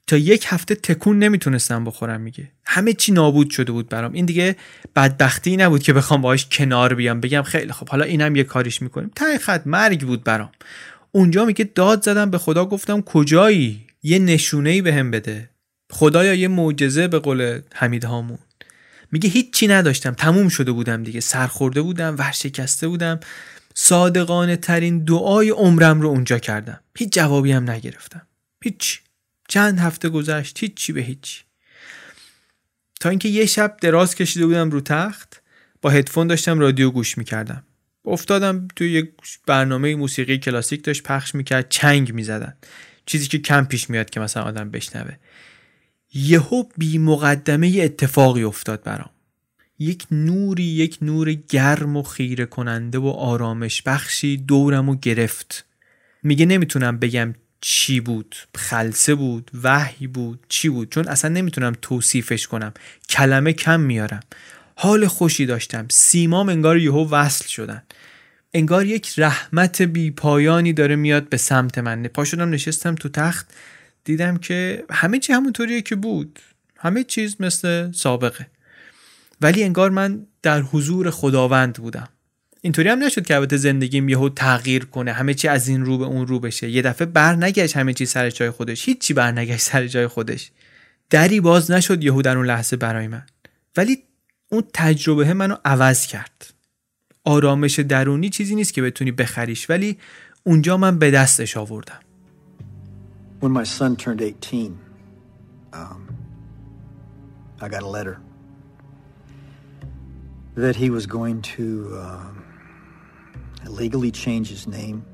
[0.08, 2.52] تا یک هفته تکون نمی‌تونستم بخورم میگه.
[2.66, 4.14] همه چی نابود شده بود برام.
[4.14, 4.56] این دیگه
[4.96, 7.22] بدبختی نبود که بخوام باهاش کنار بیام.
[7.22, 9.12] بگم خیلی خب حالا اینم یه کاریش می‌کنیم.
[9.16, 10.52] ته خط مرگ بود برام.
[11.12, 15.50] اونجا میگه داد زدم به خدا گفتم کجایی؟ یه نشونه ای بهم بده.
[15.92, 18.40] خدایا یه معجزه به قول حمید هامون.
[19.12, 20.12] میگه هیچی نداشتم.
[20.12, 21.20] تموم شده بودم دیگه.
[21.20, 23.20] سرخورده بودم ورشکسته بودم.
[23.74, 26.80] صادقانه ترین دعای عمرم رو اونجا کردم.
[26.98, 28.28] هیچ جوابی هم نگرفتم.
[28.64, 29.02] هیچ.
[29.48, 31.44] چند هفته گذشت هیچی به هیچ.
[33.00, 35.42] تا اینکه یه شب دراز کشیده بودم رو تخت
[35.82, 37.64] با هدفون داشتم رادیو گوش می‌کردم.
[38.06, 39.10] افتادم توی یک
[39.46, 42.58] برنامه موسیقی کلاسیک داشت پخش می‌کرد چنگ می‌زدن.
[43.06, 45.16] چیزی که کم پیش میاد که مثلا آدم بشنوه.
[46.14, 49.10] یهو بی مقدمه اتفاقی افتاد برام.
[49.80, 55.66] یک نوری یک نور گرم و خیره کننده و آرامش بخشی دورم و گرفت.
[56.24, 62.48] میگه نمی‌تونم بگم چی بود خلصه بود وحی بود چی بود چون اصلا نمی‌تونم توصیفش
[62.48, 62.74] کنم.
[63.10, 64.20] کلمه کم میارم.
[64.76, 65.86] حال خوشی داشتم.
[65.92, 67.84] سیمام انگار یهو وصل شدن.
[68.54, 72.04] انگار یک رحمت بی پایانی داره میاد به سمت من.
[72.04, 73.48] پا شدم نشستم تو تخت.
[74.04, 76.40] دیدم که همه چی همونطوریه که بود.
[76.78, 78.48] همه چیز مثل سابقه.
[79.42, 82.10] ولی انگار من در حضور خداوند بودم.
[82.62, 86.06] اینطوری هم نشد که البته زندگیم یهو تغییر کنه همه چی از این رو به
[86.06, 86.70] اون رو بشه.
[86.70, 88.86] یه دفعه بر نگشت همه چی سر جای خودش.
[88.86, 90.52] هیچی بر نگشت سر جای خودش.
[91.10, 93.24] دری باز نشد یهو در اون لحظه برای من.
[93.78, 94.04] ولی
[94.50, 96.54] اون تجربه منو عوض کرد.
[97.24, 99.98] آرامش درونی چیزی نیست که بتونی بخریش ولی
[100.44, 102.00] اونجا من به دستش آوردم.
[103.40, 104.78] When my son turned 18,
[105.72, 106.18] um,
[107.62, 108.22] I got a letter
[110.56, 112.46] that he was going to um,
[113.66, 115.06] legally change his name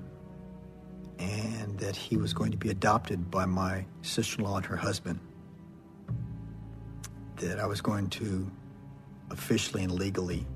[1.20, 4.76] and that he was going to be adopted by my sister in law and her
[4.76, 5.20] husband.
[7.38, 8.50] That I was going to
[9.30, 10.48] officially and legally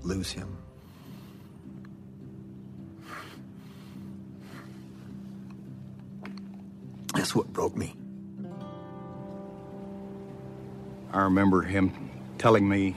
[0.00, 0.61] lose him.
[7.14, 7.94] That's what broke me.
[11.12, 12.96] I remember him telling me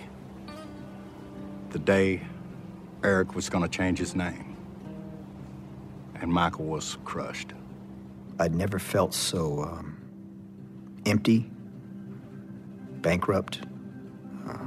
[1.72, 2.22] the day
[3.04, 4.56] Eric was going to change his name.
[6.22, 7.52] And Michael was crushed.
[8.40, 9.98] I'd never felt so um,
[11.06, 11.50] empty,
[13.02, 13.62] bankrupt,
[14.48, 14.58] uh,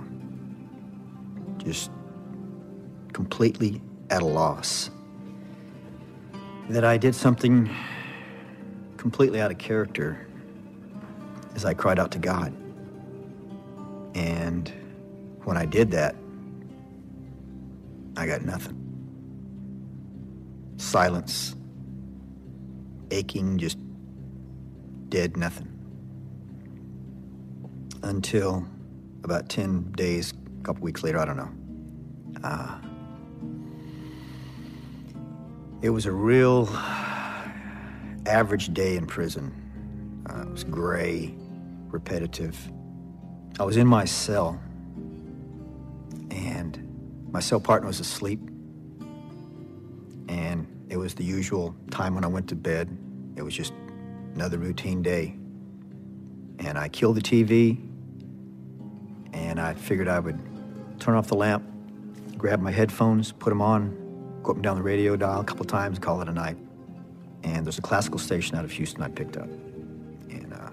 [1.57, 1.91] just
[3.15, 3.81] completely
[4.11, 4.91] at a loss.
[6.69, 7.75] That I did something
[8.99, 10.27] completely out of character
[11.55, 12.53] as I cried out to God.
[14.15, 14.71] And
[15.45, 16.15] when I did that,
[18.17, 18.75] I got nothing.
[20.77, 21.55] Silence,
[23.11, 23.79] aching, just
[25.09, 25.69] dead nothing.
[28.03, 28.67] Until
[29.23, 31.51] about 10 days, a couple weeks later, I don't know.
[32.43, 32.79] Uh,
[35.81, 36.69] it was a real
[38.29, 39.53] average day in prison.
[40.29, 41.35] Uh, it was gray,
[41.89, 42.57] repetitive.
[43.59, 44.61] I was in my cell,
[46.31, 48.41] and my cell partner was asleep,
[50.29, 52.97] and it was the usual time when I went to bed.
[53.37, 53.73] It was just
[54.35, 55.35] another routine day.
[56.61, 57.79] And I killed the TV,
[59.33, 60.39] and I figured I would
[61.01, 61.65] turn off the lamp,
[62.37, 63.91] grab my headphones, put them on,
[64.43, 66.57] go up and down the radio dial a couple times, call it a night.
[67.45, 69.49] And there's a classical station out of Houston I picked up.
[70.31, 70.71] And uh,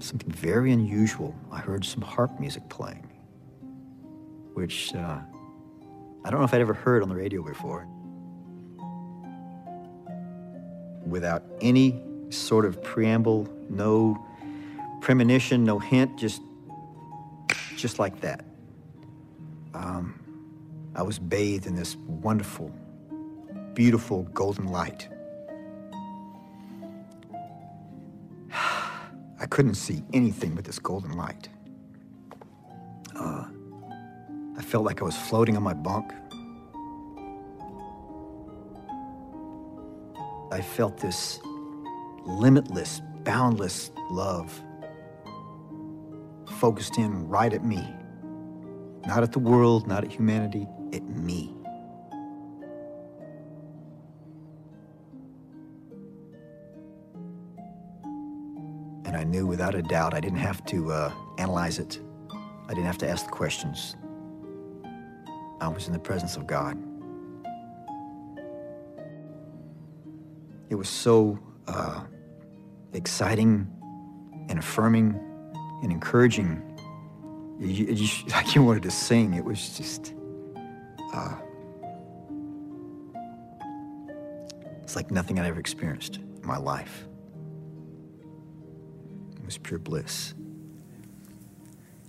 [0.00, 1.34] something very unusual.
[1.52, 3.08] I heard some harp music playing.
[4.54, 5.18] which uh,
[6.24, 7.86] I don't know if I'd ever heard on the radio before.
[11.06, 14.24] Without any sort of preamble, no
[15.00, 16.42] premonition, no hint, just
[17.76, 18.44] just like that.
[19.74, 20.20] Um,
[20.94, 22.72] I was bathed in this wonderful,
[23.74, 25.08] beautiful golden light.
[29.44, 31.50] I couldn't see anything but this golden light.
[33.14, 33.44] Uh,
[34.56, 36.14] I felt like I was floating on my bunk.
[40.50, 41.40] I felt this
[42.24, 44.50] limitless, boundless love
[46.58, 47.86] focused in right at me.
[49.06, 51.53] Not at the world, not at humanity, at me.
[59.14, 62.00] And I knew without a doubt I didn't have to uh, analyze it,
[62.32, 63.94] I didn't have to ask the questions.
[65.60, 66.76] I was in the presence of God.
[70.68, 71.38] It was so
[71.68, 72.02] uh,
[72.92, 73.70] exciting
[74.48, 75.14] and affirming
[75.84, 76.60] and encouraging.
[77.60, 79.34] You, you, like you wanted to sing.
[79.34, 80.12] It was just,
[81.12, 81.36] uh,
[84.82, 87.06] it's like nothing I'd ever experienced in my life.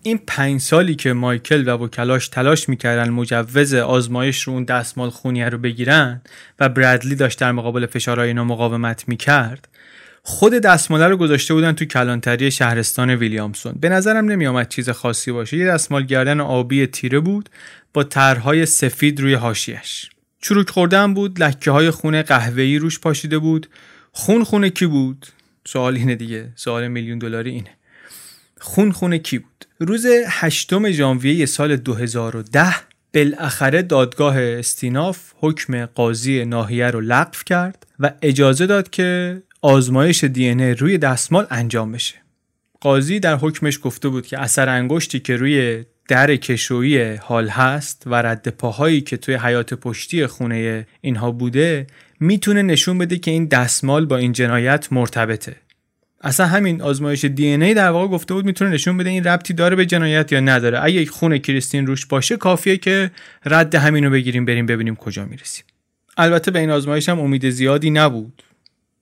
[0.04, 5.50] این پنج سالی که مایکل و وکلاش تلاش می‌کردن مجوز آزمایش رو اون دستمال خونیه
[5.50, 6.22] رو بگیرن
[6.60, 9.68] و برادلی داشت در مقابل فشارهای اینا مقاومت می‌کرد
[10.28, 13.74] خود دستماله رو گذاشته بودن تو کلانتری شهرستان ویلیامسون.
[13.80, 15.58] به نظرم نمیآمد چیز خاصی باشه.
[15.58, 17.50] یه دستمال گردن آبی تیره بود
[17.94, 20.10] با طرحهای سفید روی هاشیش
[20.42, 23.68] چروک خوردن بود لکه های خون قهوه‌ای روش پاشیده بود.
[24.12, 25.26] خون خونه کی بود؟
[25.68, 26.50] سوال اینه دیگه.
[26.56, 27.70] سوال میلیون دلاری اینه.
[28.60, 32.76] خون خونه کی بود؟ روز 8 ژانویه سال 2010
[33.14, 40.54] بالاخره دادگاه استیناف حکم قاضی ناحیه رو لغو کرد و اجازه داد که آزمایش دی
[40.54, 42.16] روی دستمال انجام بشه.
[42.82, 48.16] قاضی در حکمش گفته بود که اثر انگشتی که روی در کشویی حال هست و
[48.16, 51.88] رد پاهایی که توی حیات پشتی خونه اینها بوده
[52.20, 55.56] می‌تونه نشون بده که این دستمال با این جنایت مرتبطه.
[56.22, 59.76] اصلا همین آزمایش دی ای در واقع گفته بود می‌تونه نشون بده این ربطی داره
[59.76, 60.84] به جنایت یا نداره.
[60.84, 63.12] اگه خون کریستین روش باشه کافیه که
[63.46, 65.66] رد همینو بگیریم بریم ببینیم کجا می‌رسیم.
[66.18, 68.44] البته به این آزمایش هم امید زیادی نبود.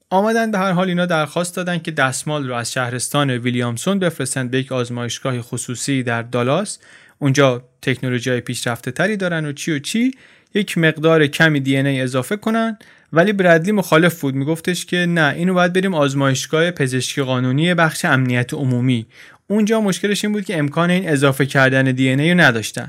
[0.09, 4.59] آمدن به هر حال اینا درخواست دادن که دستمال رو از شهرستان ویلیامسون بفرستند به
[4.59, 6.79] یک آزمایشگاه خصوصی در دالاس.
[7.19, 10.11] اونجا تکنولوژی پیشرفته تری دارن و چی و چی.
[10.53, 12.77] یک مقدار کمی دی ای اضافه کنن.
[13.13, 14.35] ولی برادلی مخالف بود.
[14.35, 19.05] میگفتش که نه اینو باید بریم آزمایشگاه پزشکی قانونی بخش امنیت عمومی.
[19.47, 22.87] اونجا مشکلش این بود که امکان این اضافه کردن دی ای رو نداشتن.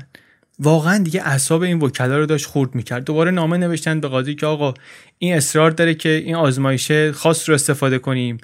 [0.59, 3.03] واقعا دیگه اعصاب این وکلا رو داشت خورد می‌کرد.
[3.03, 4.73] دوباره نامه نوشتن به قاضی که آقا
[5.17, 8.37] این اصرار داره که این آزمایش خاص رو استفاده کنیم.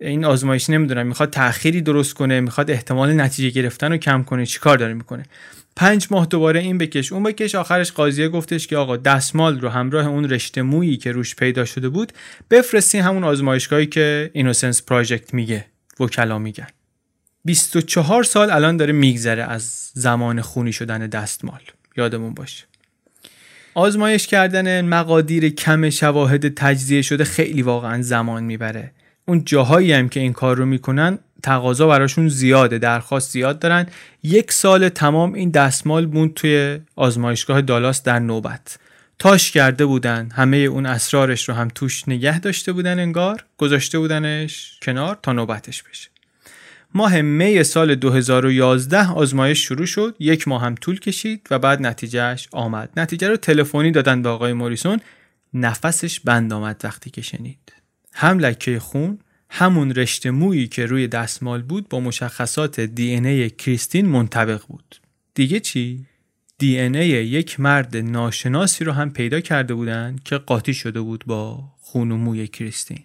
[0.00, 4.46] این آزمایش نمی‌دونم می‌خواد تأخیری درست کنه می‌خواد احتمال نتیجه گرفتن رو کم کنه.
[4.46, 5.22] چیکار داره می‌کنه؟
[5.76, 10.06] پنج ماه دوباره این بکش اون بکش آخرش قاضیه گفتش که آقا دستمال رو همراه
[10.06, 12.12] اون رشته مویی که روش پیدا شده بود
[12.50, 15.66] بفرستی همون آزمایشگاهی که اینوسنس پراجکت میگه
[16.00, 16.66] وکلا میگن.
[17.44, 21.60] 24 سال الان داره میگذره از زمان خونی شدن دستمال.
[21.96, 22.64] یادمون باشه.
[23.74, 28.92] آزمایش کردن مقادیر کم شواهد تجزیه شده خیلی واقعا زمان می‌بره.
[29.28, 33.86] اون جاهایی هم که این کار رو می‌کنن تقاضا براشون زیاده درخواست زیاد دارن.
[34.22, 38.78] یک سال تمام این دستمال موند توی آزمایشگاه دالاس در نوبت.
[39.18, 44.78] تاش کرده بودن همه اون اسرارش رو هم توش نگه داشته بودن انگار گذاشته بودنش
[44.82, 46.10] کنار تا نوبتش بشه.
[46.94, 52.48] ماه می سال 2011 آزمایش شروع شد یک ماه هم طول کشید و بعد نتیجهش
[52.52, 52.90] آمد.
[52.96, 55.00] نتیجه رو تلفنی دادن به آقای موریسون
[55.54, 57.72] نفسش بند آمد وقتی که شنید.
[58.12, 59.18] هم لکه خون
[59.52, 65.00] همون رشته مویی که روی دستمال بود با مشخصات دی ای کریستین منطبق بود.
[65.34, 66.06] دیگه چی؟
[66.58, 71.64] دی ای یک مرد ناشناسی رو هم پیدا کرده بودن که قاطی شده بود با
[71.80, 73.02] خون و موی کریستین.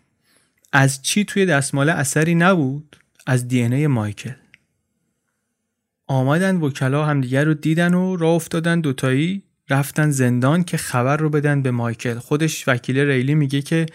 [0.73, 4.34] از چی توی دستمال اثری نبود؟ از دی ای مایکل.
[6.07, 11.61] آمدن وکلا همدیگر رو دیدن و راه افتادن دوتایی رفتن زندان که خبر رو بدن
[11.61, 12.19] به مایکل.
[12.19, 13.85] خودش وکیل ریلی میگه که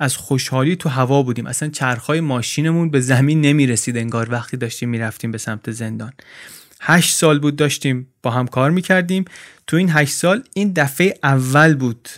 [0.00, 1.46] از خوشحالی تو هوا بودیم.
[1.46, 6.12] اصلا چرخهای ماشینمون به زمین نمی‌رسید انگار وقتی داشتیم می‌رفتیم به سمت زندان.
[6.80, 9.24] هشت سال بود داشتیم با هم کار می‌کردیم.
[9.66, 12.08] تو این هشت سال این دفعه اول بود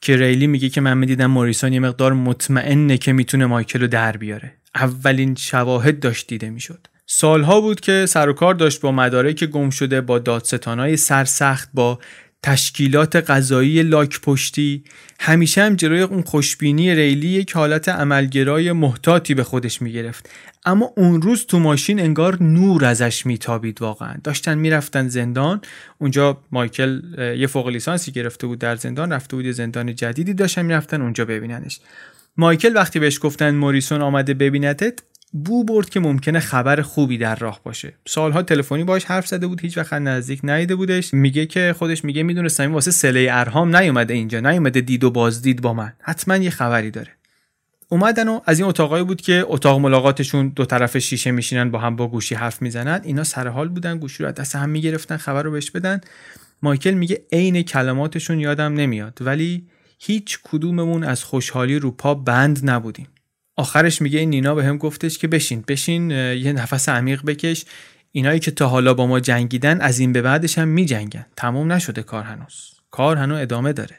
[0.00, 4.16] که ریلی میگه که من می‌دیدم موریسون یه مقدار مطمئنه که می‌تونه مایکل رو در
[4.16, 4.52] بیاره.
[4.74, 6.86] اولین شواهد داشت دیده می‌شد.
[7.06, 11.98] سالها بود که سر و کار داشت با مدارک گم شده با دادستانای سرسخت با
[12.42, 14.84] تشکیلات غذایی لاک پشتی
[15.20, 20.30] همیشه هم جلوی اون خوشبینی ریلی یک حالت عملگرای محتاطی به خودش می‌گرفت.
[20.64, 24.14] اما اون روز تو ماشین انگار نور ازش میتابید واقعا.
[24.24, 25.60] داشتن می‌رفتن زندان.
[25.98, 27.02] اونجا مایکل
[27.38, 31.24] یه فوق لیسانسی گرفته بود در زندان رفته بود یه زندان جدیدی داشتن می‌رفتن اونجا
[31.24, 31.80] ببیننش.
[32.36, 34.98] مایکل وقتی بهش گفتن موریسون آمده ببینتت
[35.32, 37.94] بو برد که ممکنه خبر خوبی در راه باشه.
[38.06, 41.14] سالها تلفنی باش حرف زده بود هیچ وقت نزدیک نیده بودش.
[41.14, 45.62] میگه که خودش میگه می‌دونستم این واسه سله ارهام نیومده اینجا نیومده دید و بازدید
[45.62, 45.92] با من.
[46.02, 47.10] حتما یه خبری داره.
[47.88, 51.96] اومدن و از این اتاقایی بود که اتاق ملاقاتشون دو طرف شیشه میشینن با هم
[51.96, 53.00] با گوشی حرف می‌زنن.
[53.04, 56.00] اینا سر حال بودن گوشی رو دست هم می‌گرفتن خبر رو بهش بدن.
[56.62, 59.66] مایکل میگه عین کلماتشون یادم نمیاد ولی
[59.98, 63.06] هیچ کدوممون از خوشحالی رو پا بند نبودیم.
[63.58, 67.64] آخرش میگه این نینا به هم گفتش که بشین بشین یه نفس عمیق بکش.
[68.12, 71.26] اینایی که تا حالا با ما جنگیدن از این به بعدش هم میجنگن.
[71.36, 72.70] تموم نشده کار هنوز.
[72.90, 73.96] کار هنوز ادامه داره.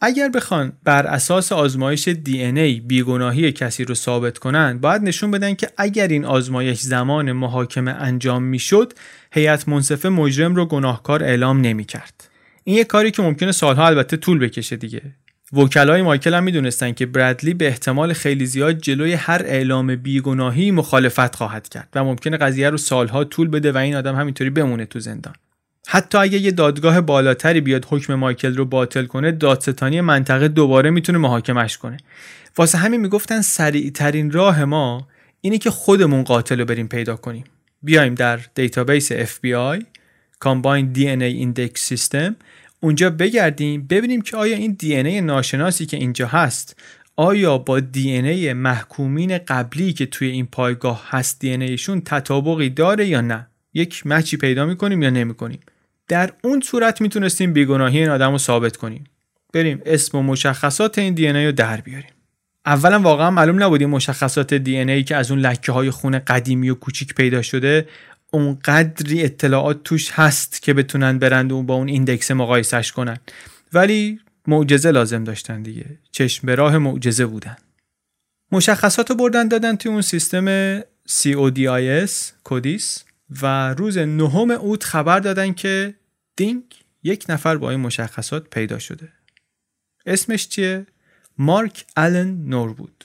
[0.00, 5.54] اگر بخوان بر اساس آزمایش دی ای بیگناهی کسی رو ثابت کنند باید نشون بدن
[5.54, 8.92] که اگر این آزمایش زمان محاکمه انجام می‌شد
[9.32, 12.28] هیئت منصفه مجرم رو گناهکار اعلام نمی‌کرد.
[12.64, 15.02] این یه کاری که ممکنه سالها البته طول بکشه دیگه.
[15.52, 21.36] وکلای مایکل هم می‌دونستن که برادلی به احتمال خیلی زیاد جلوی هر اعلام بیگناهی مخالفت
[21.36, 25.00] خواهد کرد و ممکنه قضیه رو سالها طول بده و این آدم همینطوری بمونه تو
[25.00, 25.34] زندان.
[25.86, 31.18] حتی اگه یه دادگاه بالاتری بیاد حکم مایکل رو باطل کنه دادستانی منطقه دوباره می‌تونه
[31.18, 31.96] محاکمش کنه.
[32.56, 35.08] واسه همین می‌گفتن سریع ترین راه ما
[35.40, 37.44] اینه که خودمون قاتل رو بریم پیدا کنیم.
[37.82, 39.84] بیایم در database FBI
[40.44, 42.32] Combined DNA Index System
[42.80, 46.80] اونجا بگردیم ببینیم که آیا این DNA ناشناسی که اینجا هست
[47.16, 53.20] آیا با DNA محکومین قبلی که توی این پایگاه هست DNA ایشون تطابقی داره یا
[53.20, 55.60] نه؟ یک match ی پیدا می‌کنیم یا نمی‌کنیم؟
[56.08, 59.04] در اون صورت می‌تونستیم بیگناهی این آدم رو ثابت کنیم.
[59.52, 62.10] بریم اسم و مشخصات این DNA رو در بیاریم.
[62.66, 66.70] اولا واقعا معلوم نبود این مشخصات DNA ای که از اون لکه های خون قدیمی
[66.70, 67.88] و کوچیک پیدا شده
[68.30, 73.18] اونقدری اطلاعات توش هست که بتونن برند و با اون index مقایسش کنن.
[73.72, 75.98] ولی معجزه لازم داشتن دیگه.
[76.12, 77.56] چشم به راه معجزه بودن.
[78.52, 82.10] مشخصات رو بردن دادن توی اون سیستم CODIS
[82.44, 83.04] کودیس
[83.42, 85.94] و روز نهم اوت خبر دادن که
[86.36, 86.62] دینگ
[87.02, 89.08] یک نفر با این مشخصات پیدا شده.
[90.06, 90.86] اسمش چیه؟
[91.38, 93.04] مارک آلن نور بود.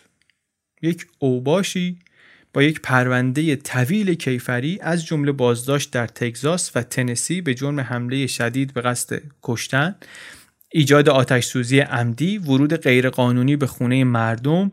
[0.82, 2.00] یک اوباشی
[2.56, 8.28] با یک پرونده طویل کیفری از جمله بازداشت در تگزاس و تنسی به جرم حمله
[8.28, 9.96] شدید به قصد کشتن
[10.72, 14.72] ایجاد آتش سوزی عمدی ورود غیرقانونی به خونه مردم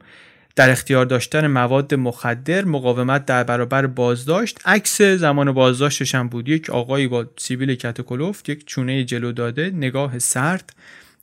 [0.57, 4.59] در اختیار داشتن مواد مخدر مقاومت در برابر بازداشت.
[4.65, 6.49] عکس زمان بازداشتش هم بود.
[6.49, 8.01] یک آقایی با سیبیل کت
[8.49, 10.73] یک چونه جلو داده نگاه سرد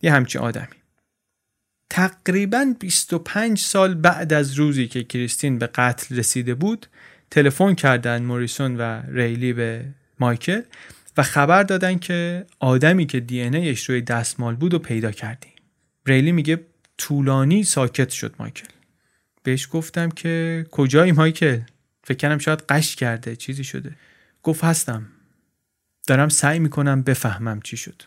[0.02, 0.79] یه همچین آدمی.
[1.90, 6.88] تقریبا 25 سال بعد از روزی که کریستین به قتل رسیده بود
[7.32, 9.86] تلفن کردن موریسون و ریلی به
[10.20, 10.62] مایکل
[11.18, 15.54] و خبر دادن که آدمی که دی ایش روی دستمال بود و پیدا کردیم.
[16.06, 16.66] ریلی میگه
[16.98, 18.68] طولانی ساکت شد مایکل.
[19.44, 21.60] بهش گفتم که کجایی مایکل؟
[22.04, 23.92] فکر شاید قش کرده چیزی شده.
[24.44, 25.08] گفت هستم.
[26.08, 28.04] دارم سعی می‌کنم بفهمم چی شد.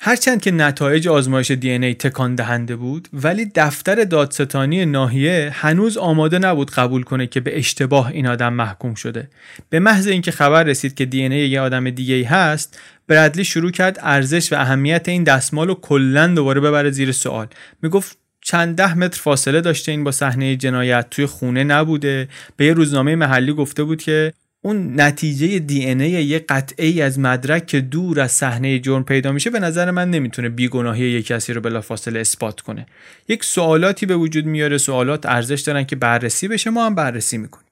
[0.00, 6.38] هرچند که نتایج آزمایش دی ای تکان دهنده بود ولی دفتر دادستانی ناحیه هنوز آماده
[6.38, 9.28] نبود قبول کنه که به اشتباه این آدم محکوم شده.
[9.70, 13.98] به محض اینکه خبر رسید که دی ای یه آدم دیگه هست برادلی شروع کرد
[14.02, 17.46] ارزش و اهمیت این دستمال رو کلا دوباره ببره زیر سوال.
[17.82, 22.28] می‌گفت چند ده متر فاصله داشته این با صحنه جنایت توی خونه نبوده.
[22.56, 24.32] به یه روزنامه محلی گفته بود که
[24.66, 29.32] اون نتیجه دی ای یه قطعه ای از مدرک که دور از صحنه جرم پیدا
[29.32, 32.86] میشه به نظر من نمی‌تونه بیگناهی یک کسی رو بلافاصله اثبات کنه.
[33.28, 37.66] یک سوالاتی به وجود میاره سوالات ارزش دارن که بررسی بشه ما هم بررسی می‌کنیم.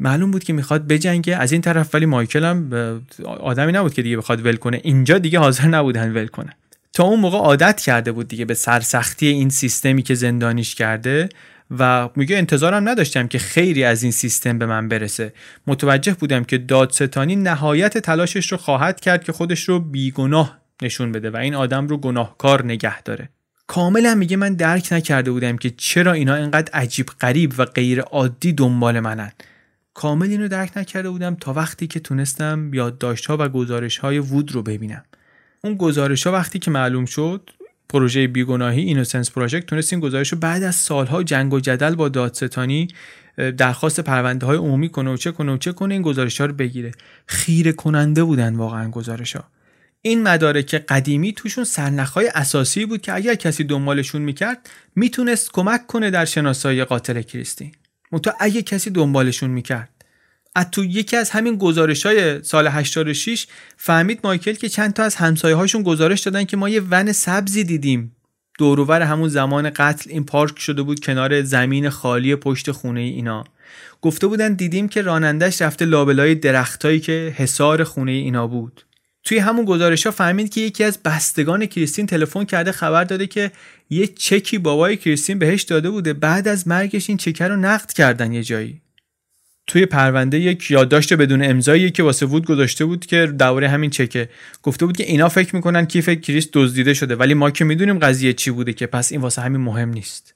[0.00, 2.70] معلوم بود که می‌خواد بجنگه از این طرف ولی مایکل هم
[3.24, 4.80] آدمی نبود که دیگه بخواد ول کنه.
[4.84, 6.56] اینجا دیگه حاضر نبودن ول کنه
[6.92, 11.28] تا اون موقع عادت کرده بود دیگه به سرسختی این سیستمی که زندانیش کرده
[11.78, 15.32] و میگه انتظارم نداشتم که خیری از این سیستم به من برسه.
[15.66, 21.30] متوجه بودم که دادستانی نهایت تلاشش رو خواهد کرد که خودش رو بیگناه نشون بده
[21.30, 23.28] و این آدم رو گناهکار نگه داره.
[23.66, 28.52] کاملا میگه من درک نکرده بودم که چرا اینا اینقدر عجیب غریب و غیر عادی
[28.52, 29.32] دنبال منن.
[29.94, 34.52] کامل اینو درک نکرده بودم تا وقتی که تونستم یادداشت ها و گزارش های وود
[34.52, 35.04] رو ببینم.
[35.64, 37.50] اون گزارش ها وقتی که معلوم شد
[37.92, 42.08] پروژه بیگناهی اینوسنس پروژکت تونست این گزارش رو بعد از سالها جنگ و جدل با
[42.08, 42.88] دادستانی
[43.56, 46.52] درخواست پرونده های عمومی کنه و چه کنه و چه کنه این گزارش ها رو
[46.52, 46.92] بگیره.
[47.26, 49.44] خیره کننده بودن واقعا گزارش ها
[50.02, 56.10] این مدارک قدیمی توشون سرنخهای اساسی بود که اگر کسی دنبالشون می‌کرد می‌تونست کمک کنه
[56.10, 57.72] در شناسایی قاتل کریستین
[58.12, 59.88] منتها اگه کسی دنبالشون می‌کرد
[60.54, 63.46] از تو یکی از همین گزارش های سال 86
[63.76, 67.64] فهمید مایکل که چند تا از همسایه هاشون گزارش دادن که ما یه ون سبزی
[67.64, 68.16] دیدیم.
[68.58, 73.44] دوروور همون زمان قتل این پارک شده بود کنار زمین خالی پشت خونه اینا.
[74.00, 78.84] گفته بودن دیدیم که رانندش رفته لابلای درختایی که حصار خونه اینا بود.
[79.24, 83.50] توی همون گزارش ها فهمید که یکی از بستگان کریستین تلفن کرده خبر داده که
[83.90, 86.12] یه چکی بابای کریستین بهش داده بوده.
[86.12, 88.80] بعد از مرگش این چکه رو نقد کردن یه جایی.
[89.66, 94.28] توی پرونده یک یادداشت بدون امضایی که واسه وود گذاشته بود که درباره همین چکه.
[94.62, 98.32] گفته بود که اینا فکر می‌کنن کیف کریست دزدیده شده ولی ما که می‌دونیم قضیه
[98.32, 100.34] چی بوده که پس این واسه همین مهم نیست.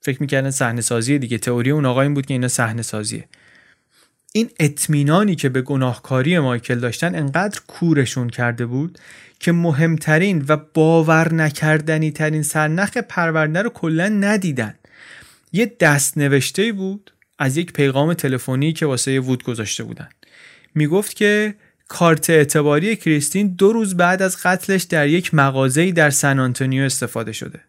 [0.00, 1.38] فکر می‌کردن صحنه سازی دیگه.
[1.38, 3.24] تئوری اون آقا این بود که اینا صحنه سازیه
[4.36, 8.98] این اطمینانی که به گناهکاری مایکل داشتن انقدر کورشون کرده بود
[9.40, 14.74] که مهمترین و باور نکردنی ترین سرنخ پرونده رو کلا ندیدن.
[15.52, 20.08] یه دست نوشته بود از یک پیغام تلفنی که واسه وود گذاشته بودن.
[20.74, 21.54] می‌گفت که
[21.88, 27.32] کارت اعتباری کریستین دو روز بعد از قتلش در یک مغازه‌ای در سن آنتونیو استفاده
[27.32, 27.60] شده.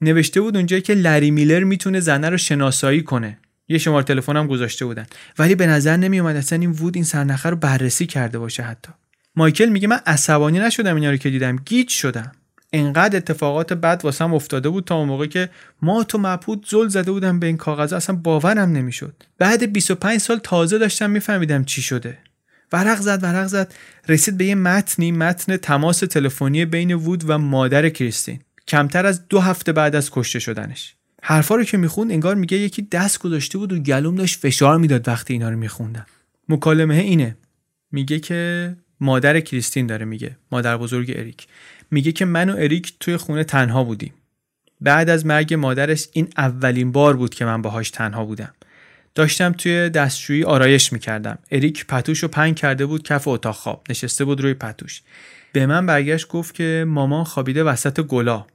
[0.00, 3.38] نوشته بود اونجا که لری میلر می‌تونه زنه رو شناسایی کنه.
[3.68, 5.06] یه شماره تلفن هم گذاشته بودن.
[5.38, 8.92] ولی به نظر نمی اومد اصلا این وود این سرنخه رو بررسی کرده باشه حتی.
[9.36, 11.56] مایکل میگه من عصبانی نشدم اینا رو که دیدم.
[11.56, 12.32] گیج شدم.
[12.72, 15.50] انقدر اتفاقات بد واسم افتاده بود تا اون موقع که
[15.82, 19.22] ما تو مبهوت زل زده بودم به این کاغذ اصلا باورم نمی‌شد.
[19.38, 22.18] بعد 25 سال تازه داشتم میفهمیدم چی شده.
[22.72, 23.74] ورق زد ورق زد.
[24.08, 28.40] رسید به یه متنی متن تماس تلفنی بین وود و مادر کریستین.
[28.68, 30.94] کمتر از دو هفته بعد از کشته شدنش.
[31.22, 35.08] حرفا رو که می‌خوند انگار میگه یکی دست گذاشته بود و گلوم داشت فشار می‌داد
[35.08, 36.06] وقتی اینا رو میخوندم
[36.48, 37.36] مکالمه اینه.
[37.92, 41.46] میگه که مادر کریستین داره میگه مادر بزرگ اریک.
[41.90, 44.14] میگه که من و اریک توی خونه تنها بودیم.
[44.80, 48.54] بعد از مرگ مادرش این اولین بار بود که من باهاش تنها بودم.
[49.14, 51.38] داشتم توی دستشویی آرایش می‌کردم.
[51.50, 53.84] اریک پتوش رو پنگ کرده بود کف اتاق خواب.
[53.88, 55.02] نشسته بود روی پتوش.
[55.52, 58.46] به من برگشت گفت که مامان خوابیده وسط گلا.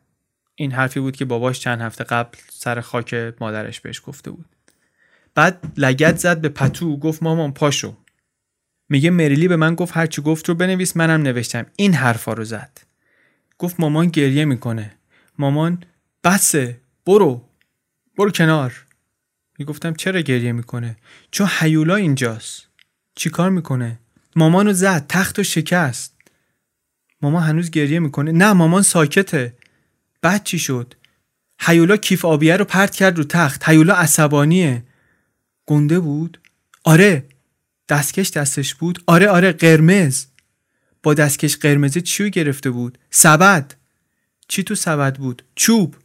[0.55, 4.45] این حرفی بود که باباش چند هفته قبل سر خاک مادرش بهش گفته بود.
[5.35, 6.97] بعد لگت زد به پتو.
[6.97, 7.97] گفت مامان پاشو.
[8.89, 11.65] میگه مریلی به من گفت هرچی گفت رو بنویس منم نوشتم.
[11.75, 12.92] این حرفا رو زد.
[13.63, 14.95] گفت مامان گریه می‌کنه.
[15.39, 15.83] مامان
[16.23, 17.45] بسه برو
[18.17, 18.85] برو کنار.
[19.59, 20.97] می‌گفتم چرا گریه می‌کنه؟
[21.31, 22.67] چون حیولا اینجاست.
[23.15, 23.99] چیکار می‌کنه؟
[24.35, 26.13] مامانو زد تخت و شکست.
[27.21, 28.31] مامان هنوز گریه می‌کنه.
[28.31, 29.53] نه مامان ساکته.
[30.21, 30.93] بعد چی شد؟
[31.59, 33.69] حیولا کیف آبیه رو پرت کرد رو تخت.
[33.69, 34.83] حیولا عصبانیه.
[35.65, 36.39] گنده بود؟
[36.83, 37.25] آره.
[37.89, 40.25] دستکش دستش بود؟ آره آره قرمز.
[41.03, 43.75] با دستکش قرمزه چیو گرفته بود؟ سبد.
[44.47, 45.95] چی تو سبد بود؟ چوب.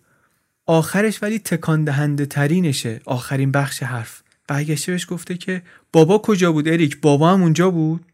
[0.66, 3.00] آخرش ولی تکان دهنده ترینشه.
[3.04, 4.22] آخرین بخش حرف.
[4.48, 5.62] برگشته بهش گفته که
[5.92, 8.04] بابا کجا بود اریک؟ بابا هم اونجا بود.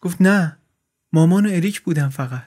[0.00, 0.56] گفت نه.
[1.12, 2.42] مامان و اریک بودن فقط.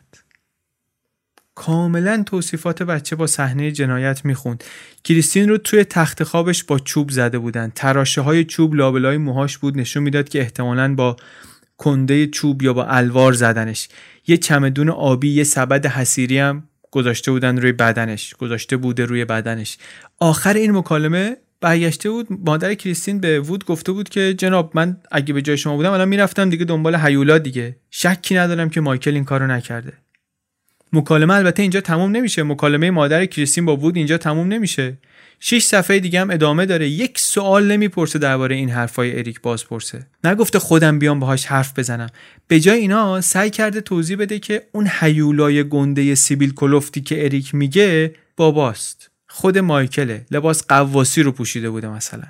[1.55, 4.63] کاملا توصیفات بچه با صحنه جنایت می‌خوند.
[5.03, 7.71] کریستین رو توی تخت خوابش با چوب زده بودن.
[7.75, 9.77] تراشه های چوب لابلای موهاش بود.
[9.77, 11.15] نشون می‌داد که احتمالا با
[11.77, 13.87] کنده چوب یا با الوار زدنش.
[14.27, 18.35] یه چمدون آبی یه سبد حسیری هم گذاشته بودن روی بدنش.
[18.35, 19.77] گذاشته بوده روی بدنش.
[20.19, 22.27] آخر این مکالمه برگشته بود.
[22.29, 26.07] مادر کریستین به وود گفته بود که جناب من اگه به جای شما بودم الان
[26.07, 27.75] می‌رفتم دیگه دنبال هیولا دیگه.
[27.91, 29.93] شکی ندارم که مایکل این کارو نکرده.
[30.93, 32.43] مکالمه البته اینجا تموم نمیشه.
[32.43, 34.97] مکالمه مادر کریستین با وود اینجا تموم نمیشه.
[35.39, 36.89] شش صفحه دیگه هم ادامه داره.
[36.89, 40.07] یک سوال نمی‌پرسه درباره این حرفای اریک بازپرسه.
[40.23, 42.09] نگفته خودم بیام باهاش حرف بزنم.
[42.47, 47.55] به جای اینا سعی کرده توضیح بده که اون حیولای گنده سیبیل کلوفتی که اریک
[47.55, 49.09] میگه باباست.
[49.27, 50.25] خود مایکله.
[50.31, 52.23] لباس قواسی رو پوشیده بوده مثلا.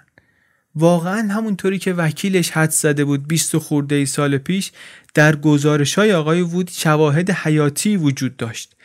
[0.76, 4.72] واقعا همونطوری که وکیلش حد زده بود 20 خورده ای سال پیش
[5.14, 8.76] در گزارش های آقای وود شواهد حیاتی وجود داشت.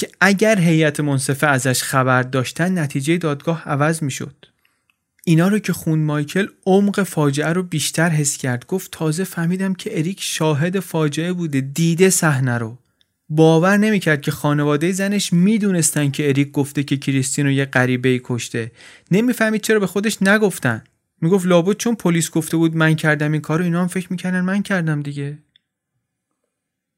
[0.00, 4.46] که اگر هیئت منصفه ازش خبر داشتن نتیجه دادگاه عوض می‌شد.
[5.24, 9.98] اینا رو که خون مایکل عمق فاجعه رو بیشتر حس کرد گفت تازه فهمیدم که
[9.98, 12.78] اریک شاهد فاجعه بوده دیده صحنه رو.
[13.28, 18.72] باور نمی‌کرد که خانواده زنش می‌دونستن که اریک گفته که کریستین رو یه غریبه کشته.
[19.10, 20.84] نمی‌فهمید چرا به خودش نگفتن.
[21.20, 24.62] می‌گفت لابد چون پلیس گفته بود من کردم این کارو اینا هم فکر می‌کنن من
[24.62, 25.38] کردم دیگه.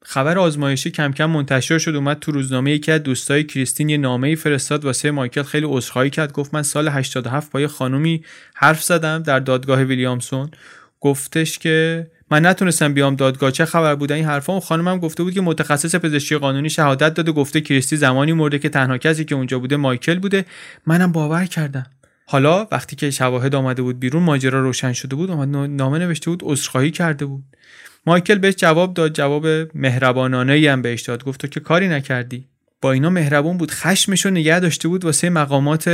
[0.05, 4.35] خبر آزمایشی کم کم منتشر شد اومد تو روزنامه یکی از دوستای کریستین یه نامه
[4.35, 8.23] فرستاد واسه مایکل خیلی عذرخواهی کرد گفت من سال 87 با یه خانومی
[8.55, 10.51] حرف زدم در دادگاه ویلیامسون.
[10.99, 14.53] گفتش که من نتونستم بیام دادگاه چه خبر بوده؟ این حرفا.
[14.53, 18.69] اون خانمم گفته بود که متخصص پزشکی قانونی شهادت داده گفته کریستی زمانی مرده که
[18.69, 20.45] تنها کسی که اونجا بوده مایکل بوده.
[20.85, 21.85] منم باور کردم.
[22.25, 26.41] حالا وقتی که شواهد آمده بود بیرون ماجرا روشن شده بود اومد نامه نوشته بود
[26.43, 27.43] عذرخواهی کرده بود.
[28.05, 31.23] مایکل بهش جواب داد جواب مهربانانه ای هم بهش داد.
[31.23, 32.47] گفت که کاری نکردی.
[32.81, 35.87] با اینا مهربون بود خشمشو نگه داشته بود واسه مقامات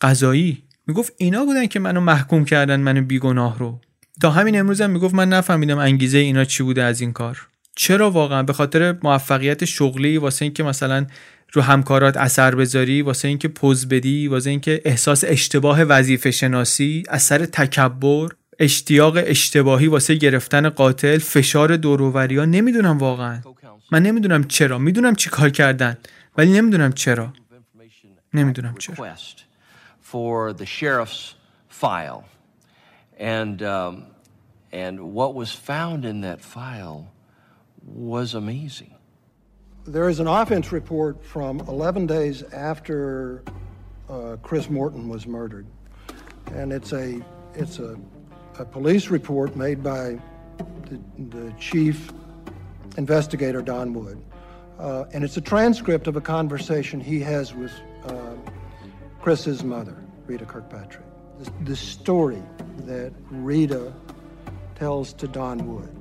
[0.00, 0.62] قضایی.
[0.86, 3.80] می‌گفت اینا بودن که منو محکوم کردن منو بیگناه رو.
[4.22, 7.48] تا همین امروز هم می‌گفت من نفهمیدم انگیزه اینا چی بوده از این کار.
[7.76, 11.06] چرا واقعا؟ به خاطر موفقیت شغلی واسه اینکه مثلا
[11.52, 17.46] رو همکارات اثر بذاری واسه اینکه پوز بدی واسه اینکه احساس اشتباه وظیفه شناسی اثر
[17.46, 18.28] تکبر.
[18.58, 23.40] اشتیاق اشتباهی واسه گرفتن قاتل فشار دوروبری ها نمی‌دونم واقعا
[23.92, 25.96] من نمی‌دونم چرا می‌دونم چی کار کردن
[26.38, 27.32] ولی نمی‌دونم چرا
[28.34, 29.14] نمی‌دونم چرا
[30.12, 31.34] for the sheriff's
[31.68, 32.24] file
[33.18, 34.04] and um,
[34.72, 37.00] and what was found in that file
[37.84, 38.92] was amazing
[39.84, 43.42] There is an offense report from 11 days after
[44.08, 45.66] uh, Chris Morton was murdered,
[46.52, 47.20] and it's a
[47.54, 47.98] it's a,
[48.58, 50.18] a police report made by
[50.88, 51.00] the,
[51.30, 52.12] the chief
[52.96, 54.22] investigator Don Wood,
[54.78, 57.72] uh, and it's a transcript of a conversation he has with
[58.06, 58.34] uh,
[59.20, 59.96] Chris's mother,
[60.26, 61.04] Rita Kirkpatrick.
[61.38, 62.42] The, the story
[62.78, 63.92] that Rita
[64.74, 65.96] tells to Don Wood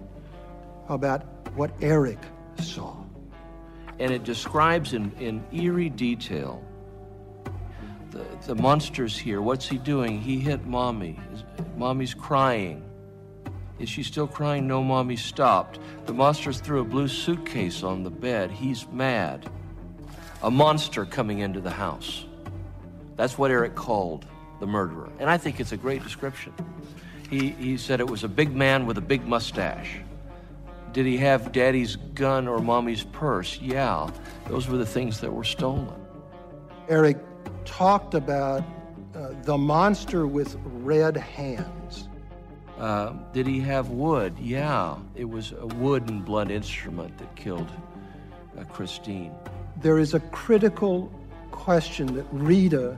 [0.90, 1.23] about
[1.56, 2.19] what Eric
[2.60, 3.02] saw
[4.02, 6.64] and it describes in, in eerie detail
[8.11, 9.41] the, the monster's here.
[9.41, 10.21] What's he doing?
[10.21, 11.19] He hit mommy.
[11.77, 12.83] Mommy's crying.
[13.79, 14.67] Is she still crying?
[14.67, 15.79] No, mommy stopped.
[16.05, 18.51] The monster's threw a blue suitcase on the bed.
[18.51, 19.49] He's mad.
[20.43, 22.25] A monster coming into the house.
[23.15, 24.25] That's what Eric called
[24.59, 25.09] the murderer.
[25.19, 26.53] And I think it's a great description.
[27.29, 29.97] He, he said it was a big man with a big mustache.
[30.91, 33.57] Did he have daddy's gun or mommy's purse?
[33.61, 34.09] Yeah,
[34.47, 35.93] those were the things that were stolen.
[36.89, 37.17] Eric
[37.65, 38.63] talked about
[39.15, 42.07] uh, the monster with red hands.
[42.77, 44.35] Uh, did he have wood?
[44.39, 47.69] Yeah, it was a wood and blood instrument that killed
[48.57, 49.33] uh, Christine.
[49.81, 51.11] There is a critical
[51.51, 52.97] question that Rita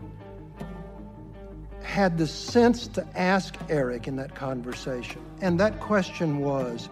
[1.81, 5.22] had the sense to ask Eric in that conversation.
[5.41, 6.85] And that question was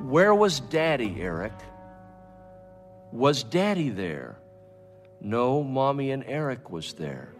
[0.00, 1.52] Where was Daddy, Eric?
[3.12, 4.38] Was Daddy there?
[5.20, 7.32] No, Mommy and Eric was there.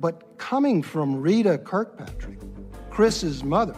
[0.00, 2.38] But coming from Rita Kirkpatrick,
[2.90, 3.76] Chris's mother,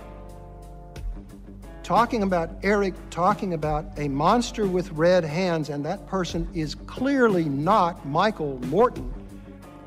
[1.82, 7.44] talking about Eric talking about a monster with red hands, and that person is clearly
[7.44, 9.12] not Michael Morton,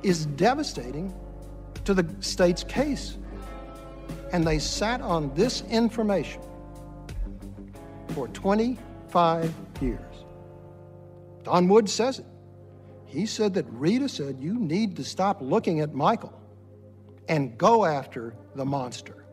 [0.03, 1.13] is devastating
[1.85, 3.17] to the state's case.
[4.33, 6.41] And they sat on this information
[8.09, 10.10] for 25 years.
[11.43, 12.25] Don Wood says it.
[13.05, 16.39] He said that Rita said, You need to stop looking at Michael
[17.27, 19.25] and go after the monster.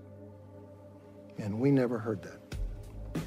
[1.38, 3.22] And we never heard that.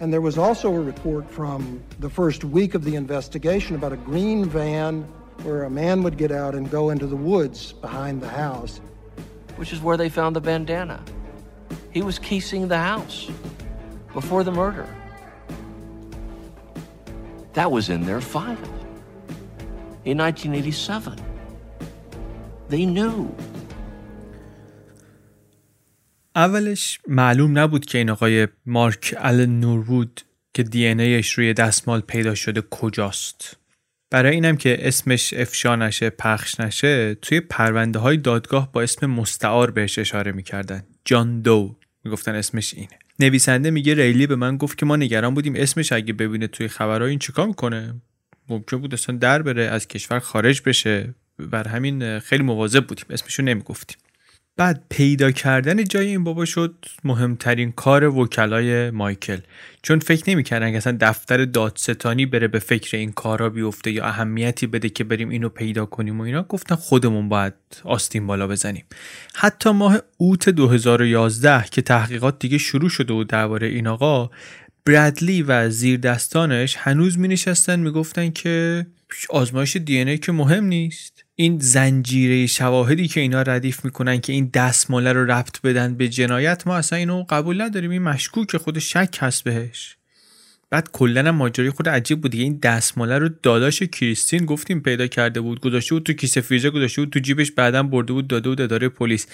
[0.00, 3.98] And there was also a report from the first week of the investigation about a
[3.98, 5.02] green van
[5.42, 8.80] where a man would get out and go into the woods behind the house.
[9.56, 11.02] Which is where they found the bandana.
[11.92, 13.30] He was casing the house
[14.12, 14.88] before the murder.
[17.54, 18.56] That was in their file
[20.04, 21.16] in 1987.
[22.70, 23.26] They knew.
[26.36, 30.20] اولش معلوم نبود که این آقای مارک آلن نوروود
[30.54, 33.56] که دی ایش روی دستمال پیدا شده کجاست.
[34.10, 39.70] برای اینم که اسمش افشا نشه پخش نشه توی پرونده های دادگاه با اسم مستعار
[39.70, 44.86] بهش اشاره می‌کردن جان دو می‌گفتن اسمش اینه نویسنده میگه ریلی به من گفت که
[44.86, 47.94] ما نگران بودیم اسمش اگه ببینه توی خبرها این چیکار می‌کنه؟
[48.48, 51.14] ممکن بود اصلا در بره از کشور خارج بشه.
[51.38, 53.04] بر همین خیلی مواظب بودیم.
[53.10, 53.98] اسمشو نمی‌گفتیم.
[54.60, 56.74] بعد پیدا کردن جای این بابا شد
[57.04, 59.38] مهمترین کار وکلای مایکل.
[59.82, 64.66] چون فکر نمی‌کردن که اصلا دفتر دادستانی بره به فکر این کارا بیفته یا اهمیتی
[64.66, 67.54] بده که بریم اینو پیدا کنیم و اینا گفتن خودمون باید
[67.84, 68.84] آستین بالا بزنیم.
[69.34, 74.30] حتی ماه اوت 2011 که تحقیقات دیگه شروع شده بود درباره این آقا
[74.84, 78.86] برادلی و زیر دستانش هنوز می نشستن می که
[79.30, 81.19] آزمایش دی که مهم نیست.
[81.40, 86.66] این زنجیره شواهدی که اینا ردیف می‌کنن که این دستماله رو ربط بدن به جنایت
[86.66, 87.90] ما اصلا اینو قبول نداریم.
[87.90, 89.96] این مشکوک خود شک هست بهش.
[90.70, 95.60] بعد کلا ماجرای خود عجیب بود این دستماله رو داداش کریستین گفتیم پیدا کرده بود.
[95.60, 98.88] گذاشته بود تو کیسه فریزر گذاشته بود تو جیبش بعدا برده بود داده بود اداره
[98.88, 99.26] پلیس.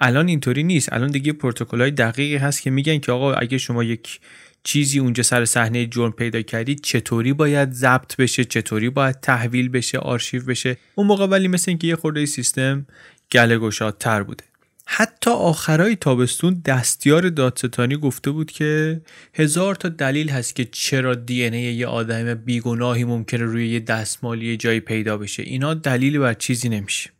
[0.00, 0.92] الان اینطوری نیست.
[0.92, 1.34] الان دیگه
[1.72, 4.20] های دقیقی هست که میگن که آقا اگه شما یک
[4.64, 9.98] چیزی اونجا سر صحنه جرم پیدا کردید چطوری باید ضبط بشه؟ چطوری باید تحویل بشه؟
[9.98, 12.86] آرشیو بشه؟ اون موقع ولی مثل اینکه یه خورده سیستم
[13.32, 14.44] گله گشادتر بوده.
[14.90, 19.00] حتی آخرای تابستون دستیار دادستانی گفته بود که
[19.34, 24.56] هزار تا دلیل هست که چرا دی ای یه آدم بیگناهی ممکنه روی یه دستمالی
[24.56, 25.42] جایی پیدا بشه.
[25.42, 27.10] اینا دلیلی بر چیزی نمیشه.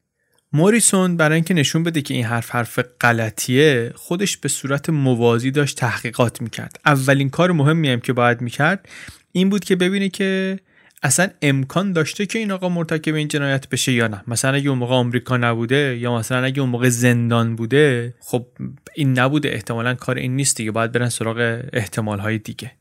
[0.52, 5.78] موریسون برای اینکه نشون بده که این حرف حرف غلطیه خودش به صورت موازی داشت
[5.78, 6.80] تحقیقات می‌کرد.
[6.86, 8.88] اولین کار مهمی هم که باید می‌کرد
[9.32, 10.58] این بود که ببینه که
[11.02, 14.22] اصلا امکان داشته که این آقا مرتکب این جنایت بشه یا نه.
[14.26, 18.46] مثلا اگه اون موقع آمریکا نبوده یا مثلا اگه اون موقع زندان بوده خب
[18.94, 19.48] این نبوده.
[19.48, 20.70] احتمالا کار این نیست دیگه.
[20.70, 22.72] باید برن سراغ احتمال دیگه.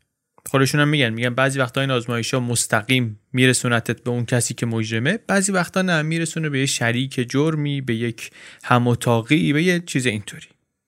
[0.47, 4.65] خودشون هم میگن میگن بعضی وقتا این آزمایش ها مستقیم میرسونتت به اون کسی که
[4.65, 8.31] مجرمه بعضی وقتا نه میرسونه به یه شریک جرمی به یک
[8.63, 10.47] هموتاقی به یه چیز اینطوری.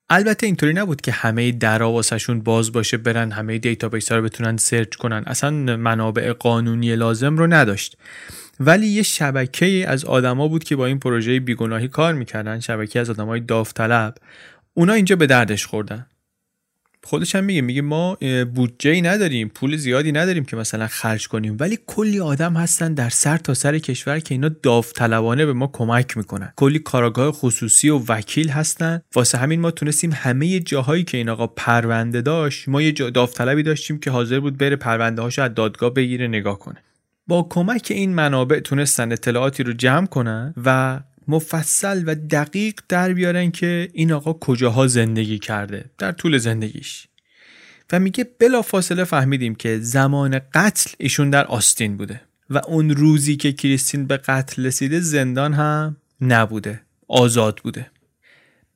[0.10, 4.58] البته اینطوری نبود که همه درا واسهشون باز باشه برن همه database ها رو بتونن
[4.58, 5.24] search کنن.
[5.28, 7.98] اصلا منابع قانونی لازم رو نداشت.
[8.60, 13.10] ولی یه شبکه از آدما بود که با این پروژه بیگناهی کار می‌کردن شبکه از
[13.10, 14.16] آدمای داوطلب.
[14.74, 16.06] اونا اینجا به دردش خوردن.
[17.04, 18.18] خودش هم میگه میگه ما
[18.56, 21.58] بودجه ای نداریم پول زیادی نداریم که مثلا خرج کنیم.
[21.60, 26.18] ولی کلی آدم هستن در سر تا سر کشور که اینا داوطلبانه به ما کمک
[26.18, 26.54] می‌کنن.
[26.56, 29.02] کلی کاراگاه خصوصی و وکیل هستن.
[29.16, 34.00] واسه همین ما تونستیم همه جاهایی که این آقا پرونده داشت ما یه داوطلبی داشتیم
[34.00, 36.78] که حاضر بود بره پرونده هاشو از دادگاه بگیره نگاه کنه.
[37.28, 41.00] با کمک این منابع تونستن اطلاعاتی رو جمع کنن و
[41.30, 47.08] مفصل و دقیق در بیارن که این آقا کجاها زندگی کرده در طول زندگیش.
[47.92, 53.36] و میگه بلا فاصله فهمیدیم که زمان قتل ایشون در آستین بوده و اون روزی
[53.36, 57.92] که کریستین به قتل رسیده زندان هم نبوده آزاد بوده.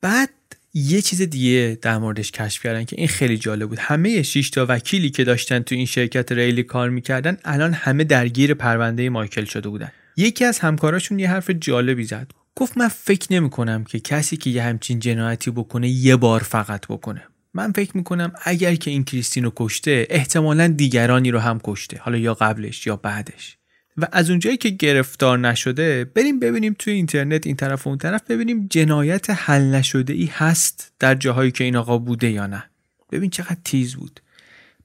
[0.00, 0.30] بعد
[0.74, 3.78] یه چیز دیگه در موردش کشف کردن که این خیلی جالب بود.
[3.78, 8.54] همه شش تا وکیلی که داشتن تو این شرکت ریلی کار می‌کردن الان همه درگیر
[8.54, 9.92] پرونده مایکل شده بودن.
[10.16, 12.30] یکی از همکاراشون یه حرف جالبی زد.
[12.56, 16.86] گفت من فکر نمی کنم که کسی که یه همچین جنایتی بکنه یه بار فقط
[16.86, 17.22] بکنه.
[17.54, 22.34] من فکر می‌کنم اگر که این کریستینو کشته احتمالا دیگرانی رو هم کشته حالا یا
[22.34, 23.56] قبلش یا بعدش.
[23.96, 28.22] و از اونجایی که گرفتار نشده بریم ببینیم توی اینترنت این طرف و اون طرف
[28.30, 32.64] ببینیم جنایت حل نشده ای هست در جاهایی که این آقا بوده یا نه.
[33.12, 34.20] ببین چقدر تیز بود.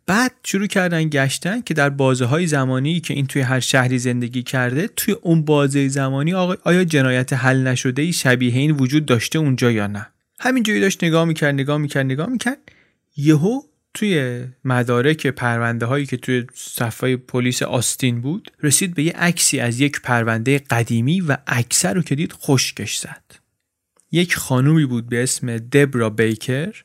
[0.10, 4.44] بعد شروع کردن گشتن که در بازه های زمانی که این توی هر شهری زندگی
[4.44, 6.34] کرده توی اون بازه زمانی
[6.64, 10.07] آیا جنایت حل نشده ای شبیه این وجود داشته اونجا یا نه؟
[10.40, 12.57] همینجوری داشت نگاه می‌کرد نگاه می‌کرد نگاه می‌کرد.
[13.18, 13.61] یهو
[13.94, 19.80] توی مدارک پرونده هایی که توی صفحه پلیس آستین بود رسید به یه عکسی از
[19.80, 23.23] یک پرونده قدیمی و اکثر رو که دید خشکش زد.
[24.11, 26.76] یک خانومی بود به اسم دبرا بیکر.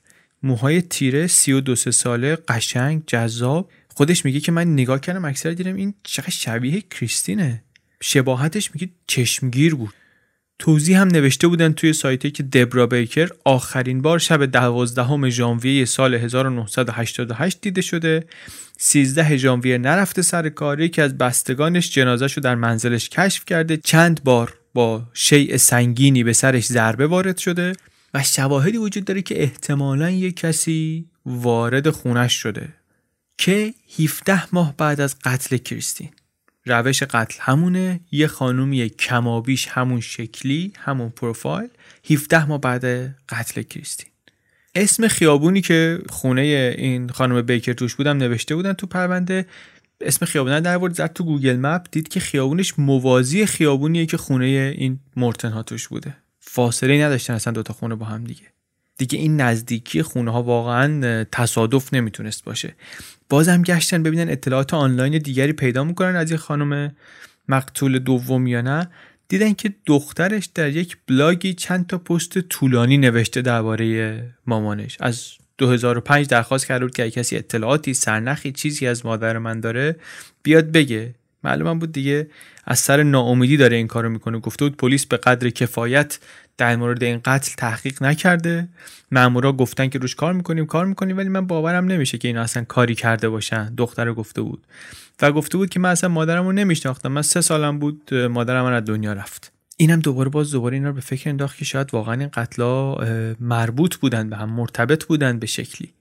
[0.45, 3.71] موهای تیره سی و دو ساله قشنگ جذاب.
[3.95, 7.63] خودش میگه که من نگاه کردم اکثر دیدم این چقدر شبیه کریستینه.
[8.01, 9.95] شباهتش میگه چشمگیر بود.
[10.59, 16.15] توضیح هم نوشته بودن توی سایتی که دبرا بیکر آخرین بار شب دوازدهم ژانویه سال
[16.15, 18.27] 1988 دیده شده.
[18.79, 23.77] 13 ژانویه نرفته سر کاری که از بستگانش جنازهشو در منزلش کشف کرده.
[23.77, 27.73] چند بار با شیء سنگینی به سرش ضربه وارد شده.
[28.15, 32.69] و شواهدی وجود داره که احتمالا یک کسی وارد خونش شده
[33.39, 36.11] که 17 ماه بعد از قتل کریستین.
[36.67, 41.69] روش قتل همونه یه خانومی کمابیش همون شکلی همون پروفایل
[42.11, 42.85] 17 ماه بعد
[43.29, 44.09] قتل کریستین.
[44.75, 49.47] اسم خیابونی که خونه این خانم بیکر توش بودم نوشته بودن تو پرونده
[50.01, 54.75] اسم خیابون در ورد زد تو گوگل مپ دید که خیابونش موازی خیابونیه که خونه
[54.79, 56.17] این مورتن توش بوده.
[56.47, 58.43] فاصله نداشتن اصلا دوتا خونه با هم دیگه.
[58.99, 62.75] دیگه این نزدیکی خونه ها واقعا تصادف نمی‌تونست باشه.
[63.29, 66.97] بازم گشتن ببینن اطلاعات آنلاین دیگری پیدا می‌کنن از این خانم
[67.49, 68.91] مقتول دوم یا نه.
[69.29, 74.97] دیدن که دخترش در یک بلاگی چند تا پست طولانی نوشته درباره مامانش.
[75.01, 79.97] از 2005 درخواست کرده بود که کسی اطلاعاتی سرنخی چیزی از مادر من داره
[80.43, 81.15] بیاد بگه.
[81.45, 82.27] معلومم بود دیگه
[82.65, 84.39] از سر ناامیدی داره این کارو می‌کنه.
[84.39, 86.19] گفته بود پلیس به قدر کفایت
[86.57, 88.69] در مورد این قتل تحقیق نکرده.
[89.13, 92.65] مامورا گفتن که روش کار می‌کنیم کار می‌کنیم ولی من باورم نمیشه که اینا اصلا
[92.65, 93.75] کاری کرده باشن.
[93.75, 94.67] دختر گفته بود.
[95.23, 97.13] و گفته بود که من اصلا مادرم رو نمیشناختم.
[97.13, 99.53] من سه سالم بود مادرم من از دنیا رفت.
[99.77, 102.95] اینم دوباره باز دوباره اینا رو به فکر انداخت که شاید واقعا این قتلا
[103.41, 105.93] مربوط بودن به هم مرتبط بودن به شکلی.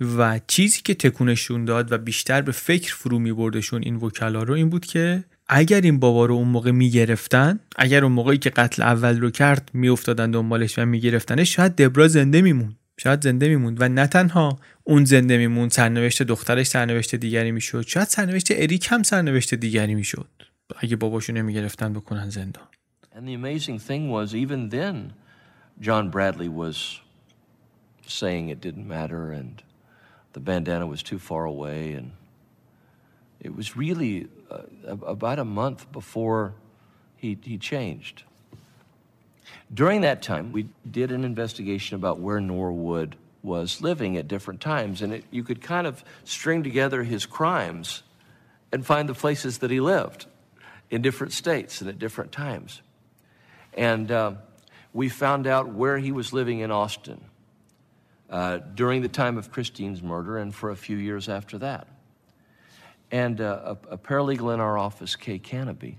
[0.00, 4.54] و چیزی که تکونشون داد و بیشتر به فکر فرو می بردشون این وکلا رو
[4.54, 8.82] این بود که اگر این بابا رو اون موقع می‌گرفتن اگر اون موقعی که قتل
[8.82, 12.76] اول رو کرد میافتادن دنبالش و میگرفتنش شاید دبرا زنده میموند.
[13.00, 17.84] شاید زنده میموند و نه تنها اون زنده میموند سرنوشت دخترش سرنوشت دیگری می‌شد.
[17.86, 20.28] شاید سرنوشت اریک هم سرنوشت دیگری می‌شد.
[20.78, 22.64] اگه باباشون نمی‌گرفتن بکنن زندان.
[23.14, 25.12] And the amazing thing was even then
[25.80, 27.00] John Bradley was
[28.06, 29.62] saying it didn't matter and
[30.32, 32.12] the bandana was too far away and
[33.40, 36.54] it was really uh, about a month before
[37.16, 38.24] he, he changed.
[39.72, 45.00] During that time, we did an investigation about where Norwood was living at different times,
[45.00, 48.02] and it, you could kind of string together his crimes
[48.72, 50.26] and find the places that he lived
[50.90, 52.82] in different states and at different times.
[53.72, 54.32] And uh,
[54.92, 57.24] we found out where he was living in Austin
[58.30, 61.88] uh, during the time of Christine's murder and for a few years after that.
[63.10, 65.98] And uh, a, a, paralegal in our office, Kay Canopy,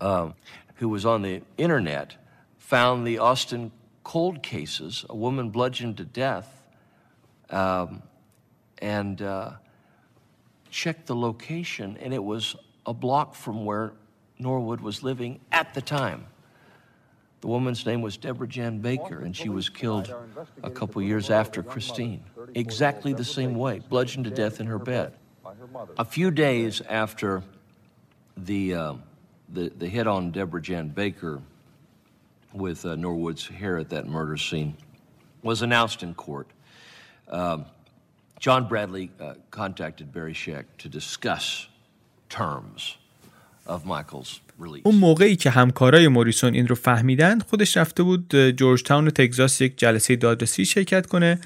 [0.00, 2.16] who was on the internet,
[2.58, 3.72] found the Austin
[4.02, 6.62] cold cases, a woman bludgeoned to death,
[7.50, 8.02] um,
[8.78, 9.52] and uh,
[10.70, 12.54] checked the location, and it was
[12.86, 13.92] a block from where
[14.38, 16.26] Norwood was living at the time.
[17.44, 20.10] The woman's name was Deborah Jan Baker, and she was killed
[20.62, 22.24] a couple years after Christine.
[22.54, 25.12] Exactly the same way, bludgeoned to death in her bed.
[25.98, 27.42] A few days after
[28.34, 28.94] the, uh,
[29.50, 31.42] the, the hit on Deborah Jan Baker
[32.54, 34.78] with uh, Norwood's hair at that murder scene
[35.42, 36.46] was announced in court.
[37.28, 37.66] Um,
[38.40, 41.68] John Bradley uh, contacted Barry Scheck to discuss
[42.30, 42.96] terms
[43.66, 44.40] of Michael's.
[44.82, 49.78] اون موقعی که همکارای موریسون این رو فهمیدن خودش رفته بود جورج تاون تگزاس یک
[49.78, 51.38] جلسه دادرسی شرکت کنه.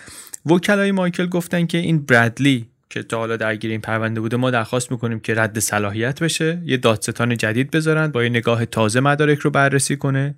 [0.47, 4.91] وکلای مایکل گفتن که این برادلی که تا حالا درگیر این پرونده بوده ما درخواست
[4.91, 6.63] می‌کنیم که رد صلاحیت بشه.
[6.65, 10.35] یه دادستان جدید بذارن با یه نگاه تازه مدارک رو بررسی کنه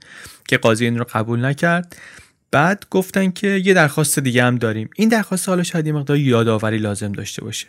[0.48, 1.96] که قاضی این رو قبول نکرد.
[2.50, 4.90] بعد گفتن که یه درخواست دیگه هم داریم.
[4.96, 7.66] این درخواست حالا شاید یه مقدار یادآوری لازم داشته باشه.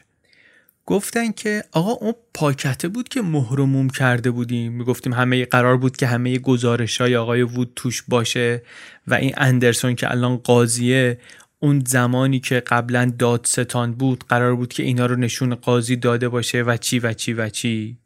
[0.91, 4.73] گفتن که آقا اون پاکته بود که مهرموم کرده بودیم.
[4.73, 8.63] می‌گفتیم همه قرار بود که همه گزارش های آقای وود توش باشه
[9.07, 11.19] و این اندرسون که الان قاضیه
[11.59, 16.61] اون زمانی که قبلا دادستان بود قرار بود که اینا رو نشون قاضی داده باشه
[16.61, 18.00] و چی و چی و چی.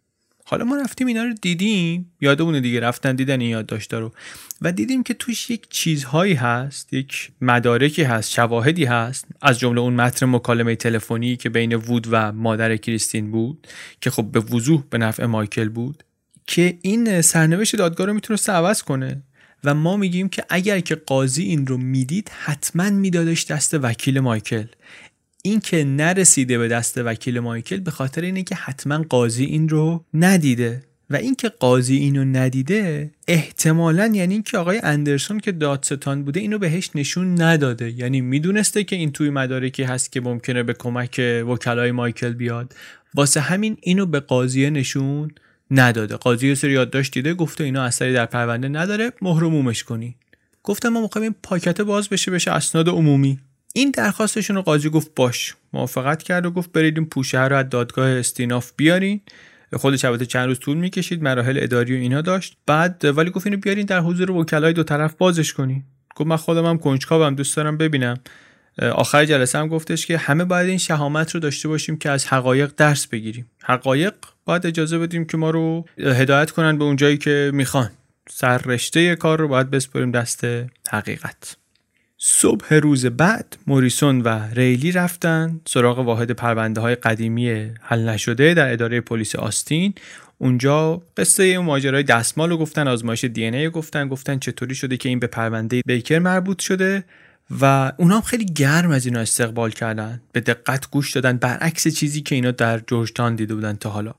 [0.48, 2.12] حالا ما رفتیم اینا رو دیدیم.
[2.22, 4.12] یادمونه دیگه رفتن دیدن این یادداشتا رو.
[4.62, 9.26] و دیدیم که توش یک چیزهایی هست یک مدارکی هست شواهدی هست.
[9.42, 13.68] از جمله اون متن مکالمه تلفنی که بین وود و مادر کریستین بود
[14.02, 16.04] که خب به وضوح به نفع مایکل بود
[16.48, 19.24] که این سرنوشت دادگاه رو می‌تونست عوض کنه.
[19.64, 24.66] و ما میگیم که اگر که قاضی این رو می‌دید حتما میدادش دست وکیل مایکل.
[25.46, 30.06] این که نرسیده به دست وکیل مایکل به خاطر اینه که حتما قاضی این رو
[30.14, 30.84] ندیده.
[31.10, 36.90] و اینکه قاضی اینو ندیده احتمالا یعنی اینکه آقای اندرسون که دادستان بوده اینو بهش
[36.96, 37.92] نشون نداده.
[37.92, 42.76] یعنی می‌دونسته که این توی مدارکی هست که ممکنه به کمک وکلای مایکل بیاد.
[43.14, 45.32] واسه همین اینو به قاضی نشون
[45.72, 46.16] نداده.
[46.16, 50.16] قاضی یه سری یادداشت دیده گفته اینا اثری در پرونده نداره مهرمومش کنی
[50.64, 53.40] گفتم ما می‌خوایم این پاکت باز بشه بشه اسناد عمومی.
[53.78, 57.70] این درخواستشون رو قاضی گفت باش موافقت کرد و گفت برید این پوشه رو از
[57.70, 59.22] دادگاه استیناف بیارین.
[59.74, 62.58] خودش البته چند روز طول می‌کشید مراحل اداری و اینا داشت.
[62.66, 65.84] بعد ولی گفت اینو بیارین در حضور وکلای دو طرف بازش کنین.
[66.16, 68.18] گفت من خودم هم کنجکاوم دوست دارم ببینم.
[68.82, 72.72] آخر جلسه هم گفتش که همه باید این شهامت رو داشته باشیم که از حقایق
[72.78, 73.52] درس بگیریم.
[73.64, 74.14] حقایق
[74.46, 77.92] باید اجازه بدیم که ما رو هدایت کنن به اون جایی که می‌خوان.
[78.30, 80.46] سر رشته کار رو باید بسپریم دست
[80.90, 81.58] حقیقت.
[82.28, 88.74] صبح روز بعد موریسون و ریلی رفتن سراغ واحد پرونده های قدیمی حل نشده در
[88.74, 89.94] اداره پلیس آستین.
[90.38, 95.10] اونجا قصه اون ماجرای دستمال رو گفتن آزمایش دی ای گفتن گفتن چطوری شده که
[95.10, 97.04] این به پرونده بیکر مربوط شده
[97.62, 100.22] و اونا هم خیلی گرم از اینا استقبال کردن.
[100.32, 104.14] به دقت گوش دادن برعکس چیزی که اینا در جورجتان دیده بودن تا حالا.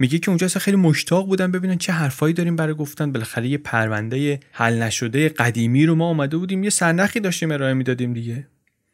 [0.00, 3.12] میگه که اونجا اصلا خیلی مشتاق بودن ببینن چه حرفایی داریم برای گفتن.
[3.12, 8.12] بالاخره یه پرونده حل نشده قدیمی رو ما اومده بودیم یه سرنخی داشتیم ارائه می‌دادیم
[8.12, 8.46] دیگه.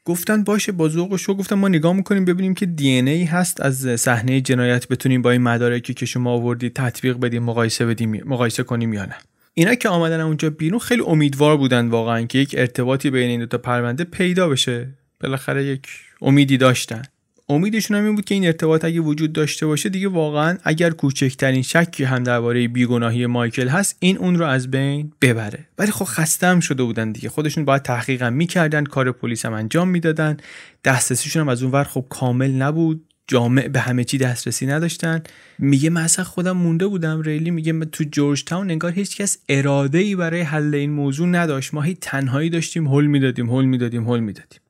[0.04, 3.60] گفتن باشه با ذوق و شو گفتن ما نگاه می‌کنیم ببینیم که دی ای هست
[3.60, 8.62] از صحنه جنایت بتونیم با این مدارکی که شما آوردید تطبیق بدیم مقایسه بدیم مقایسه
[8.62, 9.16] کنیم یا نه.
[9.54, 13.46] اینا که آمدن اونجا بیرون خیلی امیدوار بودن واقعا که یک ارتباطی بین این دو
[13.46, 14.88] تا پرونده پیدا بشه.
[15.20, 15.88] بالاخره یک
[16.22, 17.02] امیدی داشتن.
[17.48, 21.62] امیدشون هم این بود که این ارتباط اگه وجود داشته باشه دیگه واقعا اگر کوچکترین
[21.62, 25.68] شکی هم درباره بیگناهی مایکل هست این اون رو از بین ببره.
[25.78, 27.28] ولی خب خسته هم شده بودن دیگه.
[27.28, 30.36] خودشون باید تحقیقم می‌کردن کار پلیس هم انجام می‌دادن.
[30.84, 33.04] دسترسیشون هم از اون ور خب کامل نبود.
[33.26, 35.22] جامع به همه چی دسترسی نداشتن.
[35.58, 37.50] میگه من اصلا خودم مونده بودم ریلی.
[37.50, 41.74] میگه تو جورج تاون انگار هیچ کس اراده ای برای حل این موضوع نداشت.
[41.74, 44.60] ما هی تنهایی داشتیم هول می‌دادیم هول می‌دادیم هول می‌دادیم.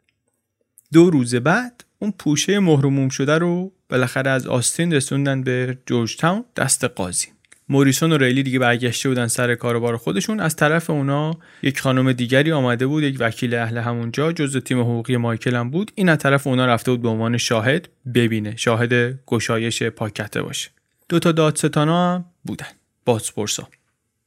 [0.93, 6.45] دو روز بعد اون پوشه مهرموم شده رو بالاخره از آستین رسوندن به جورج تاون
[6.57, 7.27] دست قاضی.
[7.69, 10.41] موریسون و ریلی دیگه برگشته بودن سر کاروبار خودشون.
[10.41, 15.17] از طرف اونا یک خانم دیگری آمده بود یک وکیل اهل همونجا جزء تیم حقوقی
[15.17, 15.93] مایکل هم بود.
[15.95, 20.71] این از طرف اونا رفته بود به عنوان شاهد ببینه شاهد گشایش پاکته باشه.
[21.09, 22.67] دو تا دادستانا هم بودن
[23.05, 23.69] بازپرسا.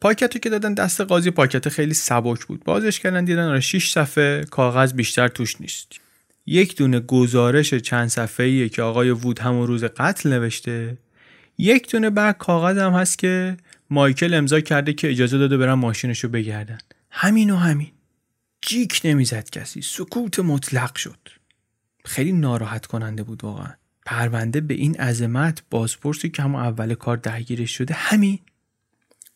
[0.02, 2.64] پاکت که دادن دست قاضی پاکت خیلی سبک بود.
[2.64, 6.07] بازش کردن دیدن آره 6 صفحه کاغذ بیشتر توش نیست.
[6.48, 10.98] یک دونه گزارش چند صفحه‌ایه که آقای وود همون روز قتل نوشته.
[11.58, 13.58] یک دونه برگ کاغذ هم هست که
[13.90, 16.78] مایکل امضا کرده که اجازه داده برن ماشینشو بگردن.
[17.12, 17.92] همین و همین.
[18.62, 19.82] جیک نمی‌زد کسی.
[19.82, 21.20] سکوت مطلق شد.
[22.06, 23.74] خیلی ناراحت کننده بود واقعا.
[24.06, 28.40] پرونده به این عظمت بازپرسی که همون اول کار درگیرش شده همین.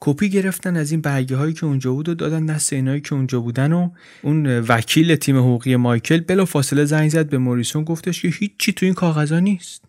[0.04, 3.40] کپی گرفتن از این برگه هایی که اونجا بود و دادن دست اینایی که اونجا
[3.40, 3.90] بودن و
[4.22, 8.86] اون وکیل تیم حقوقی مایکل بلا فاصله زنگ زد به موریسون گفتش که هیچی تو
[8.86, 9.84] این کاغذها نیست.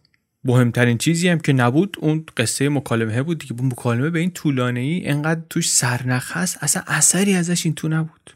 [0.45, 3.57] مهمترین چیزی هم که نبود اون قصه مکالمه بود دیگه.
[3.63, 8.31] مکالمه به این طولانه ای انقدر توش سرنخ هست اصلا اثری ازش این تو نبود.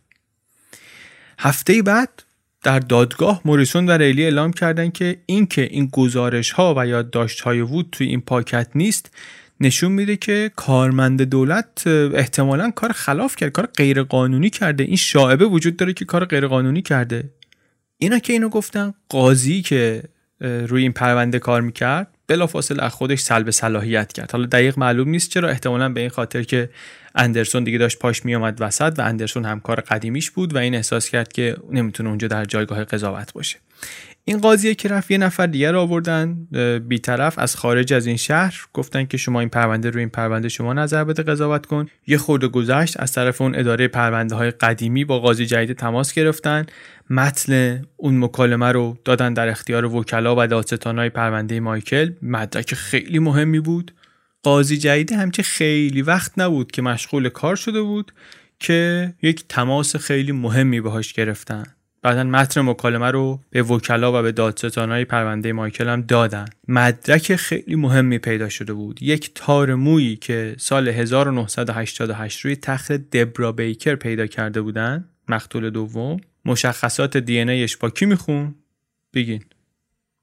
[1.39, 2.23] هفته بعد
[2.63, 7.61] در دادگاه موریسون و ریلی اعلام کردن که اینکه این گزارش ها و یادداشت های
[7.61, 9.11] وود توی این پاکت نیست
[9.61, 14.85] نشون میده که کارمند دولت احتمالا کار خلاف کرد کار غیر قانونی کرده.
[14.85, 17.31] این شاعبه وجود داره که کار غیر قانونی کرده.
[17.99, 20.03] اینا که اینو گفتن قاضی که
[20.41, 24.33] روی این پرونده کار می‌کرد بلافاصله از خودش سلب صلاحیت کرد.
[24.33, 26.71] حالا دقیق معلوم نیست چرا احتمالا به این خاطر که
[27.15, 31.33] اندرسون دیگه داشت پاش میومد وسط و اندرسون همکار قدیمیش بود و این احساس کرد
[31.33, 33.59] که نمی‌تونه اونجا در جایگاه قضاوت باشه.
[34.29, 36.35] این قاضیه که رفت یه نفر دیگر رو آوردن
[36.89, 40.73] بیطرف از خارج از این شهر گفتن که شما این پرونده رو این پرونده شما
[40.73, 41.87] نظر بده قضاوت کن.
[42.07, 46.67] یه خورده گذشت از طرف اون اداره پرونده های قدیمی با قاضی جدید تماس گرفتن.
[47.11, 52.13] متن اون مکالمه رو دادن در اختیار وکلا و های پرونده مایکل.
[52.23, 53.95] مدرک خیلی مهمی بود.
[54.43, 58.13] قاضی جدید همچه خیلی وقت نبود که مشغول کار شده بود
[58.61, 61.76] که یک تماس خیلی مهمی باهاش گرفتن.
[62.07, 66.45] بعدا متن مکالمه رو به وکلا و به های پرونده مایکل هم دادن.
[66.69, 69.03] مدرک خیلی مهمی پیدا شده بود.
[69.03, 76.17] یک تار مویی که سال 1988 روی تخت دبرا بیکر پیدا کرده بودن مقتول دوم
[76.45, 78.55] مشخصات دی با کی میخون
[79.15, 79.43] بگین.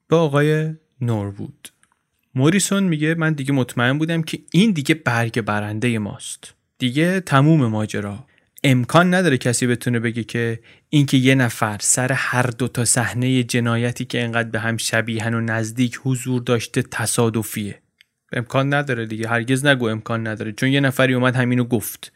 [0.08, 1.68] با آقای نورود
[2.34, 6.54] موریسون میگه من دیگه مطمئن بودم که این دیگه برگ برنده ماست.
[6.78, 8.26] دیگه تموم ماجرا.
[8.66, 14.04] امکان نداره کسی بتونه بگه که اینکه یه نفر سر هر دو تا صحنه جنایتی
[14.04, 17.78] که انقدر به هم شبیهن و نزدیک حضور داشته تصادفیه.
[18.32, 19.28] امکان نداره دیگه.
[19.28, 20.52] هرگز نگو امکان نداره.
[20.52, 22.12] چون یه نفری اومد همینو گفت.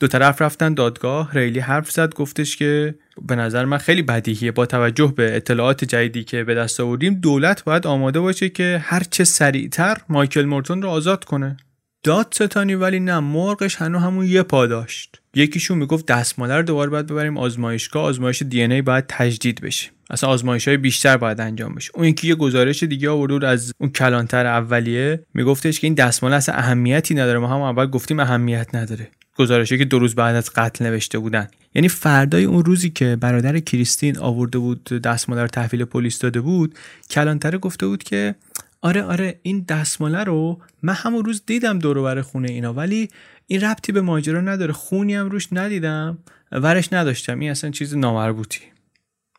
[0.00, 1.32] دو طرف رفتن دادگاه.
[1.32, 4.52] ریلی حرف زد گفتش که به نظر من خیلی بدیهیه.
[4.52, 9.02] با توجه به اطلاعات جدیدی که به دست آوردیم دولت باید آماده باشه که هر
[9.10, 11.56] چه سریعتر مایکل مورتون رو آزاد کنه.
[12.02, 15.23] داد ستانی ولی نه مرغش هنو همون یه پا داشت.
[15.34, 19.90] یکیشون می‌گفت دستماله رو دوباره باید ببریم آزمایشگاه آزمایش دی ای باید تجدید بشه.
[20.10, 21.90] اصلا آزمایش های بیشتر باید انجام بشه.
[21.94, 26.54] اون یکی یه گزارش دیگه آورد از اون کلانتر اولیه میگفتش که این دستماله اصلا
[26.54, 27.38] اهمیتی نداره.
[27.38, 29.08] ما هم اول گفتیم اهمیت نداره.
[29.36, 31.48] گزارشی که دو روز بعد از قتل نوشته بودن.
[31.74, 36.74] یعنی فردای اون روزی که برادر کریستین آورده بود دستماله رو تحویل پلیس داده بود
[37.10, 38.34] کلانتر گفته بود که
[38.84, 43.08] آره آره این دستماله رو من همون روز دیدم دور خونه اینا ولی
[43.46, 44.72] این ربطی به ماجرا نداره.
[44.72, 46.18] خونی هم روش ندیدم
[46.52, 47.38] ورش نداشتم.
[47.38, 48.60] این اصلا چیز نامربوطی.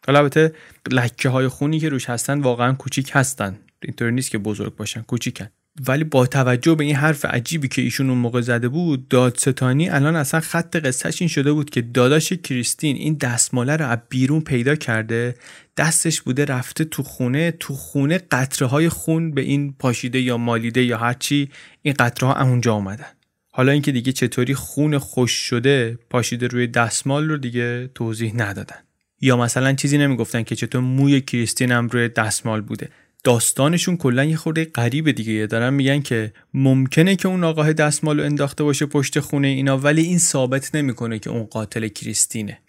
[0.08, 0.54] حالا البته
[0.92, 3.60] لکه های خونی که روش هستن واقعا کوچیک هستن.
[3.84, 5.48] اینطوری نیست که بزرگ باشن کوچیکن.
[5.88, 10.16] ولی با توجه به این حرف عجیبی که ایشون اون موقع زده بود دادستانی الان
[10.16, 14.76] اصلا خط قصهش این شده بود که داداش کریستین این دستماله رو از بیرون پیدا
[14.76, 15.36] کرده
[15.78, 20.84] دستش بوده رفته تو خونه تو خونه قطره های خون به این پاشیده یا مالیده
[20.84, 21.50] یا هرچی
[21.82, 23.06] این قطره ها اونجا آمدن
[23.52, 28.76] حالا اینکه دیگه چطوری خون خوش شده پاشیده روی دستمال رو دیگه توضیح ندادن.
[29.22, 32.90] یا مثلا چیزی نمی‌گفتن که چطور موی کریستین هم روی دستمال بوده.
[33.24, 35.48] داستانشون کلا یه خورده غریبه دیگه.
[35.48, 40.02] دارن میگن که ممکنه که اون آقاه دستمال رو انداخته باشه پشت خونه اینا ولی
[40.02, 42.60] این ثابت نمی‌کنه که اون قاتل کریستینه.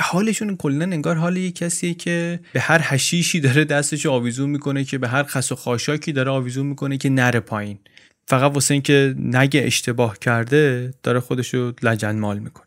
[0.00, 4.98] حالشون کلا انگار حال یه کسیه که به هر حشیشی داره دستش آویزون می‌کنه که
[4.98, 7.78] به هر خس و خاشاکی داره آویزون می‌کنه که نره پایین.
[8.26, 12.66] فقط واسه اینکه نگه اشتباه کرده داره خودشو لجنمال می‌کنه.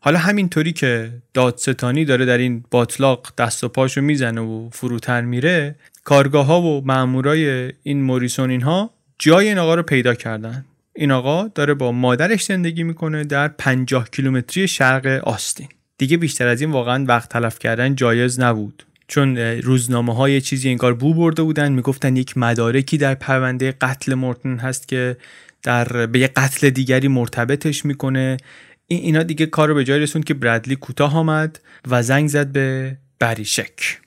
[0.00, 5.74] حالا همینطوری که دادستانی داره در این باطلاق دست و پاشو می‌زنه و فروتر میره
[6.04, 10.64] کارگاه ها و مامورای این موریسون اینها جای این آقا رو پیدا کردن.
[10.94, 15.68] این آقا داره با مادرش زندگی می‌کنه در 50 کیلومتری شرق آستین.
[16.00, 18.86] دیگه بیشتر از این واقعا وقت تلف کردن جایز نبود.
[19.08, 24.58] چون روزنامه های چیزی انگار بو برده بودن می‌گفتن یک مدارکی در پرونده قتل مورتن
[24.58, 25.16] هست که
[25.62, 28.36] در به یه قتل دیگری مرتبطش می‌کنه.
[28.86, 31.60] این اینا دیگه کار رو به جای رسوند که برادلی کوتاه آمد
[31.90, 33.98] و زنگ زد به بریشک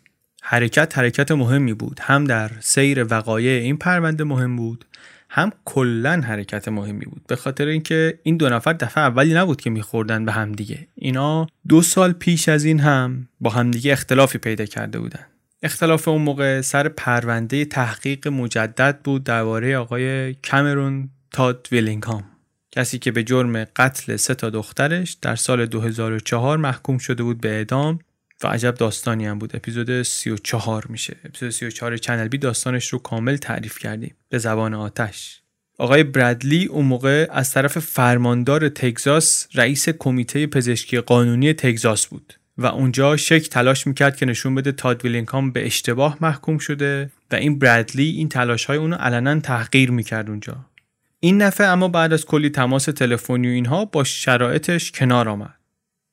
[0.41, 1.99] حرکت حرکت مهمی بود.
[2.01, 4.85] هم در سیر وقایع این پرونده مهم بود
[5.35, 7.21] هم کلا حرکت مهمی بود.
[7.27, 10.87] به خاطر اینکه این دو نفر دفعه اولی نبود که میخوردن به هم دیگه.
[10.95, 15.25] اینا دو سال پیش از این هم با همدیگه اختلافی پیدا کرده بودن.
[15.63, 22.23] اختلاف اون موقع سر پرونده تحقیق مجدد بود درباره آقای کامرون تاد ویلینگهام.
[22.71, 27.49] کسی که به جرم قتل سه تا دخترش در سال 2004 محکوم شده بود به
[27.49, 27.99] اعدام
[28.43, 29.55] و عجب داستانی هم بود.
[29.55, 31.15] اپیزود 34 میشه.
[31.25, 34.15] اپیزود 34 چنل بی داستانش رو کامل تعریف کردیم.
[34.29, 35.41] به زبان آتش.
[35.77, 42.65] آقای برادلی اون موقع از طرف فرماندار تگزاس رئیس کمیته پزشکی قانونی تگزاس بود و
[42.65, 47.59] اونجا شک تلاش می‌کرد که نشون بده تاد ویلینگهام به اشتباه محکوم شده و این
[47.59, 50.65] برادلی این تلاش های اونو علنا تحقیر می‌کرد اونجا.
[51.19, 55.62] این دفعه اما بعد از کلی تماس تلفنی و اینها با شرایطش کنار آمد.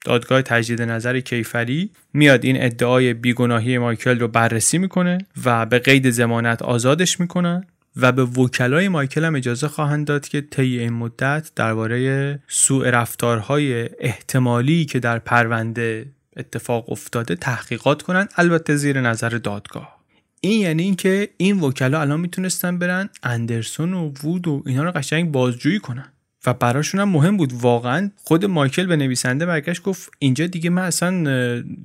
[0.04, 6.10] دادگاه تجدید نظر کیفری میاد این ادعای بیگناهی مایکل رو بررسی می‌کنه و به قید
[6.10, 7.64] زمانت آزادش می‌کنن
[7.96, 13.88] و به وکلای مایکل هم اجازه خواهند داد که طی این مدت درباره سوء رفتارهای
[13.98, 16.06] احتمالی که در پرونده
[16.36, 20.00] اتفاق افتاده تحقیقات کنند البته زیر نظر دادگاه.
[20.40, 25.32] این یعنی اینکه این وکلا الان می‌تونستن برن اندرسون و وود و اینا رو قشنگ
[25.32, 26.12] بازجویی کنن.
[26.46, 27.52] و براشون هم مهم بود.
[27.52, 31.12] واقعا خود مایکل به نویسنده برگشت گفت اینجا دیگه من اصلا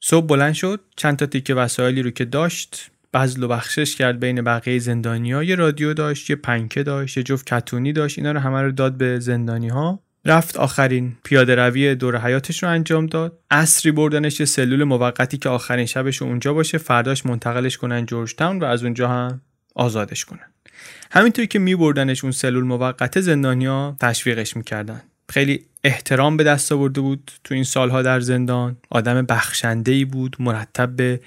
[0.01, 4.43] صبح بلند شد چند تا تیکه وسایلی رو که داشت بزل و بخشش کرد بین
[4.43, 5.45] بقیه زندانی ها.
[5.45, 8.19] یه رادیو داشت یه پنکه داشت یه جفت کتونی داشت.
[8.19, 12.69] اینا رو همه رو داد به زندانی ها رفت آخرین پیاده روی دور حیاتش رو
[12.69, 13.39] انجام داد.
[13.51, 16.79] اصری بردنش سلول موقتی که آخرین شبش اونجا باشه.
[16.79, 19.41] فرداش منتقلش کنن جورج تاون و از اونجا هم
[19.75, 20.53] آزادش کنن.
[21.11, 25.03] همینطوری که می بردنش اون سلول موقت زندانیا تشویقش می‌کردن.
[25.31, 28.77] خیلی احترام به دست آورده بود تو این سالها در زندان.
[28.91, 31.21] آدم بخشنده ای بود مرتب به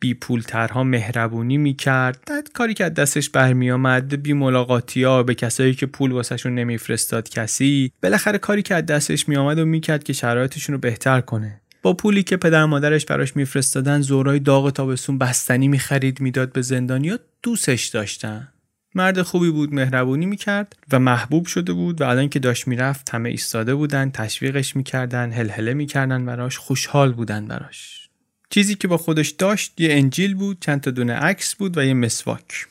[0.00, 2.20] بی پولترها مهربونی می‌کرد.
[2.54, 7.92] کاری که دستش برمی آمد بی ملاقاتی ها به کسایی که پول واسهشون نمیفرستاد کسی
[8.02, 11.60] بالاخره کاری که دستش می آمد و می‌کرد که شرایطشون رو بهتر کنه.
[11.82, 17.18] با پولی که پدر مادرش براش میفرستادن زورای داغ تابستون بستنی می‌خرید می‌داد به زندانیا
[17.42, 18.48] دوستش داشتن.
[18.94, 23.28] مرد خوبی بود مهربونی می‌کرد و محبوب شده بود و الان که داشت می‌رفت همه
[23.28, 28.05] ایستاده بودن تشویقش می‌کردن هلهله می‌کردن براش خوشحال بودن براش.
[28.50, 31.94] چیزی که با خودش داشت یه انجیل بود چند تا دونه عکس بود و یه
[31.94, 32.66] مسواک.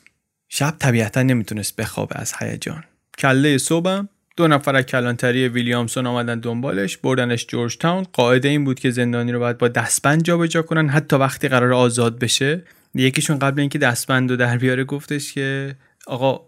[0.48, 2.84] شب طبیعتا نمی‌تونست بخوابه از هیجان.
[3.18, 8.80] کله صبحم دو نفر از کلانتری ویلیامسون آمدن دنبالش بردنش جورج تاون قاعده این بود
[8.80, 12.62] که زندانی رو باید با دستبند جابجا کنن حتی وقتی قرار آزاد بشه.
[12.94, 15.76] یکیشون قبل اینکه دستبند رو در بیاره گفتش که
[16.06, 16.40] آقا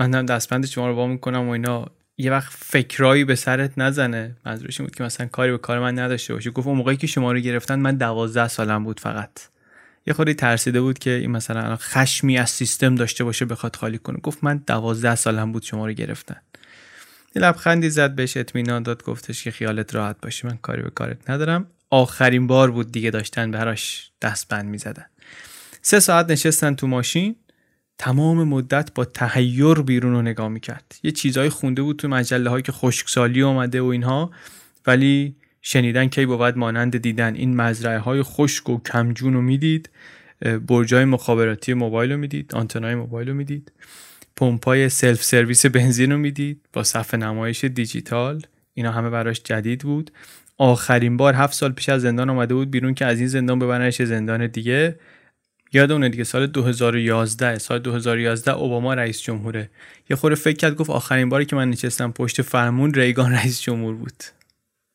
[0.00, 1.86] من هم دستبند شما رو وا می‌کنم و اینا.
[2.20, 4.36] یه وقت فکرایی به سرت نزنه.
[4.46, 7.32] منظورش بود که مثلا کاری به کار من نداشته باشه گفت اون موقعی که شما
[7.32, 9.30] رو گرفتن من دوازده سالم بود فقط.
[10.06, 14.16] یه خودی ترسیده بود که این مثلا خشمی از سیستم داشته باشه بخواد خالی کنه.
[14.16, 16.36] گفت من دوازده سالم بود شما رو گرفتن.
[17.36, 21.30] یه لبخندی زد بهش اطمینان داد گفتش که خیالت راحت باشه من کاری به کارت
[21.30, 21.66] ندارم.
[21.90, 25.06] آخرین بار بود دیگه داشتن براش دستبند می‌زدن.
[25.82, 27.36] سه ساعت نشستن تو ماشین.
[28.00, 30.98] تمام مدت با تحیر بیرون رو نگاه می‌کرد.
[31.02, 34.30] یه چیزهای خونده بود تو مجله هایی که خشکسالی اومده و اینها
[34.86, 39.90] ولی شنیدن کی بود مانند دیدن این مزرعه های خشک و کمجون رو می‌دید
[40.68, 43.72] برجای مخابراتی موبایل رو می‌دید آنتنای موبایل رو می‌دید
[44.36, 48.42] پمپای سلف سرویس بنزین رو می‌دید با صفحه نمایش دیجیتال.
[48.74, 50.10] اینا همه براش جدید بود.
[50.58, 54.02] آخرین بار هفت سال پیش از زندان آمده بود بیرون که از این زندان ببرنش
[54.02, 54.98] زندان دیگه.
[55.72, 59.70] یادونه دیگه سال 2011 سال 2011 اوباما رئیس جمهوره.
[60.10, 63.94] یه خوره فکر کرد گفت آخرین باری که من نشستم پشت فرمون ریگان رئیس جمهور
[63.94, 64.22] بود.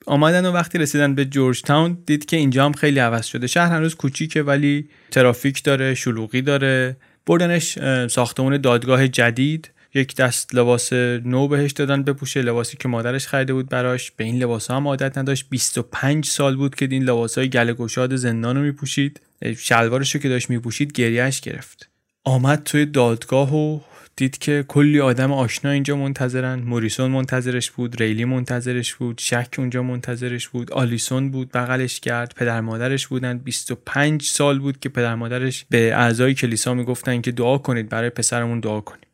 [0.06, 3.47] آمدن و وقتی رسیدن به جورج تاون دید که اینجا هم خیلی عوض شده.
[3.47, 6.97] شهر هنوز کوچیکه ولی ترافیک داره شلوغی داره.
[7.26, 9.72] بردنش ساختمون دادگاه جدید.
[9.95, 14.11] یک دست لباس نو بهش دادن بپوشه لباسی که مادرش خریده بود براش.
[14.11, 15.45] به این لباس هم عادت نداشت.
[15.49, 19.22] 25 سال بود که این لباس های گله گشاد زندان رو میپوشید.
[19.57, 21.89] شلوارش رو که داشت میپوشید گریهش گرفت.
[22.23, 23.80] آمد توی دادگاه و
[24.15, 26.59] دید که کلی آدم آشنا اینجا منتظرن.
[26.59, 30.72] موریسون منتظرش بود ریلی منتظرش بود شک اونجا منتظرش بود.
[30.72, 32.34] آلیسون بود بغلش کرد.
[32.35, 33.38] پدر مادرش بودن.
[33.38, 38.59] 25 سال بود که پدر مادرش به اعضای کلیسا می‌گفتن که دعا کنید برای پسرمون
[38.59, 39.05] دعا کنید.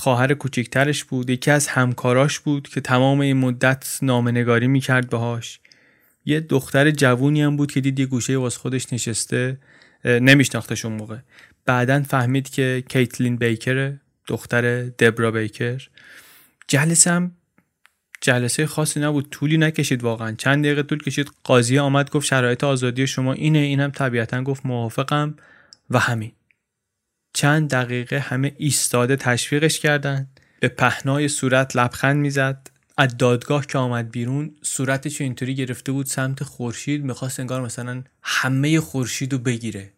[0.00, 5.60] خواهر کوچکترش بود یکی از همکاراش بود که تمام این مدت نامنگاری می‌کرد باهاش.
[6.24, 9.58] یه دختر جوونی هم بود که دید یه گوشه واس خودش نشسته
[10.04, 11.16] نمیشناختش اون موقع.
[11.66, 15.88] بعدا فهمید که کیتلین بیکره دختر دبرا بیکر.
[16.68, 17.32] جلسه هم
[18.20, 20.32] جلسه خاصی نبود طولی نکشید واقعا.
[20.32, 25.34] چند دقیقه طول کشید قاضی آمد گفت شرایط آزادی شما اینه اینم طبیعتا گفت موافقم
[25.90, 26.32] و همین.
[27.32, 30.28] چند دقیقه همه ایستاده تشویقش کردن.
[30.60, 32.70] به پهنای صورت لبخند می‌زد.
[32.96, 38.80] از دادگاه که آمد بیرون صورتش اینطوری گرفته بود سمت خورشید می‌خواست انگار مثلا همه
[38.80, 39.92] خورشید رو بگیره.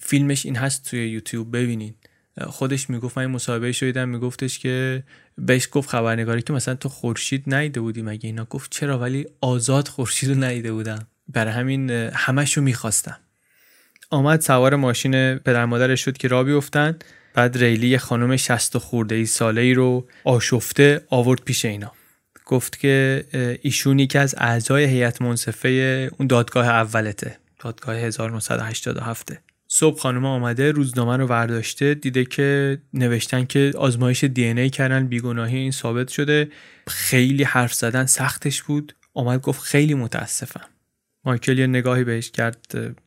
[0.00, 1.94] فیلمش این هست توی یوتیوب ببینین
[2.46, 5.04] خودش می‌گفت من مصاحبه شدیدم میگفتش که
[5.38, 9.88] بهش گفت خبرنگاری که مثلا تو خورشید نیده بودی مگه اینا؟ گفت چرا؟ ولی آزاد
[9.88, 11.06] خورشید رو نیده بودم.
[11.28, 13.16] برای همین همش رو می‌خواستم.
[14.12, 16.98] آمد سوار ماشین پدر مادرش شد که را بیفتن.
[17.34, 21.92] بعد ریلی یه خانم شست خورده ای ساله ای رو آشفته آورد پیش اینا.
[22.46, 23.24] گفت که
[23.62, 25.68] ایشون که از اعضای هیئت منصفه
[26.18, 29.32] اون دادگاه اولته دادگاه 1987
[29.68, 35.58] صبح خانم آمده روزنامه رو ورداشته دیده که نوشتن که آزمایش دی ای کردن بیگناهی
[35.58, 36.48] این ثابت شده.
[36.88, 38.94] خیلی حرف زدن سختش بود.
[39.14, 40.71] آمد گفت خیلی متاسفم.
[41.24, 42.66] مایکل یه نگاهی بهش کرد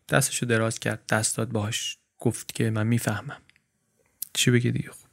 [0.10, 3.42] دستشو دراز کرد دست داد باهاش گفت که من می‌فهمم
[4.34, 5.06] چی بگه دیگه خوب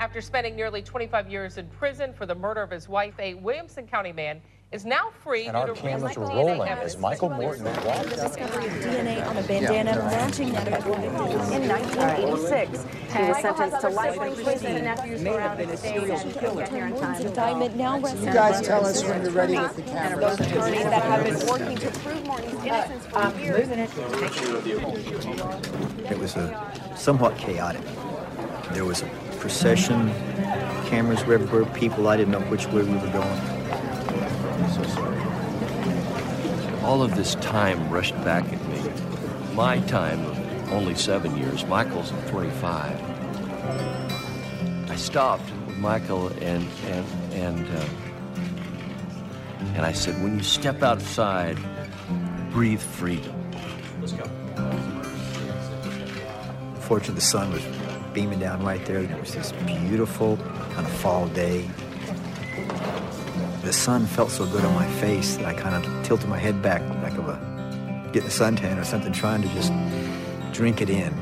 [0.00, 3.84] After spending nearly 25 years in prison for the murder of his wife, a Williamson
[3.88, 8.16] County man is now free and our cameras are rolling as Michael Morton walked The
[8.16, 12.84] discovery of DNA on a bandana matching that of in 1986.
[13.10, 14.84] He was sentenced to life in prison.
[14.84, 16.64] Nephews May have been a serial killer.
[16.64, 20.40] Indictment now rests You guys tell us when you're ready with the And of those
[20.46, 23.68] attorneys that have been working to prove Morton's innocence for years.
[26.10, 27.82] It was a somewhat chaotic.
[28.72, 29.06] There was a
[29.38, 30.10] procession,
[30.90, 33.58] cameras everywhere, people, I didn't know which way we were going.
[36.84, 38.82] All of this time rushed back at me.
[39.54, 44.90] My time of only seven years, Michael's of 25.
[44.90, 47.88] I stopped with Michael and and and uh,
[49.74, 51.58] and I said, when you step outside,
[52.50, 53.34] breathe freedom.
[54.00, 54.24] Let's go.
[56.80, 57.62] Fortunately, the sun was
[58.12, 58.98] beaming down right there.
[58.98, 60.36] It was this beautiful
[60.72, 61.68] kind of fall day.
[63.68, 66.56] The sun felt so good on my face that I kind of tilted my head
[66.68, 67.36] back like of a
[68.12, 69.72] getting a suntan or something, trying to just
[70.58, 71.12] drink it in.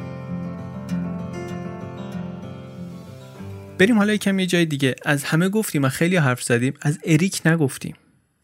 [3.79, 4.95] بریم حالا یکم یه جای دیگه.
[5.05, 6.75] از همه گفتیم و خیلی حرف زدیم.
[6.83, 7.95] از اریک نگفتیم.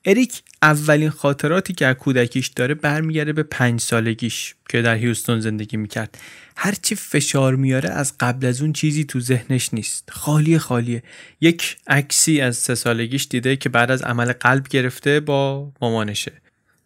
[0.04, 5.76] اریک اولین خاطراتی که از کودکیش داره برمیگرده به پنج سالگیش که در هیوستون زندگی
[5.76, 6.18] می‌کرد.
[6.56, 10.08] هرچی فشار میاره از قبل از اون چیزی تو ذهنش نیست.
[10.10, 11.02] خالی خالیه.
[11.40, 16.32] یک عکسی از سه سالگیش دیده که بعد از عمل قلب گرفته با مامانشه.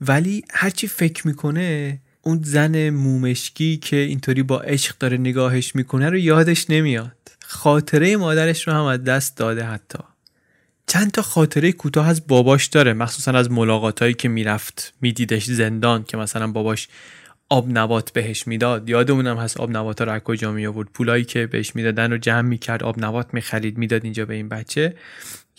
[0.00, 6.16] ولی هرچی فکر می‌کنه اون زن مومشکی که اینطوری با عشق داره نگاهش می‌کنه رو
[6.16, 7.12] یادش نمیاد.
[7.46, 9.98] خاطره مادرش رو هم از دست داده حتی.
[10.86, 16.16] چند تا خاطره کوتاه از باباش داره مخصوصا از ملاقاتایی که می‌رفت میدیدش زندان که
[16.16, 16.88] مثلا باباش
[17.48, 18.88] آب نبات بهش می‌داد.
[18.88, 22.48] یادمونم هست آب نبات رو از کجا می آورد پولایی که بهش می‌دادن رو جمع
[22.48, 24.94] می‌کرد آب نبات می‌خرید می‌داد اینجا به این بچه.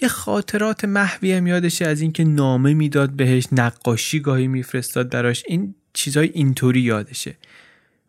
[0.01, 5.43] یه خاطرات محوی هم یادشه از اینکه نامه می‌داد بهش نقاشی گاهی میفرستاد براش.
[5.47, 7.37] این چیزای اینطوری یادشه.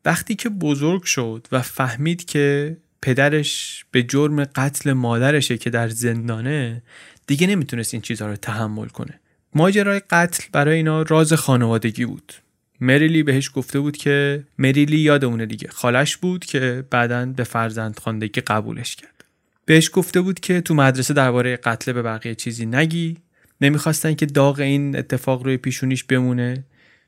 [0.04, 6.82] وقتی که بزرگ شد و فهمید که پدرش به جرم قتل مادرشه که در زندانه
[7.26, 9.20] دیگه نمی‌تونست این چیزها رو تحمل کنه.
[9.54, 12.32] ماجرای قتل برای اینا راز خانوادگی بود.
[12.80, 15.68] مریلی بهش گفته بود که مریلی یادمونه دیگه.
[15.68, 19.24] خالش بود که بعدا به فرزند خواندگی قبولش کرد.
[19.64, 23.16] بهش گفته بود که تو مدرسه درباره قتل به بقیه چیزی نگی.
[23.60, 26.64] نمی‌خواستن که داغ این اتفاق روی پیشونیش بمونه.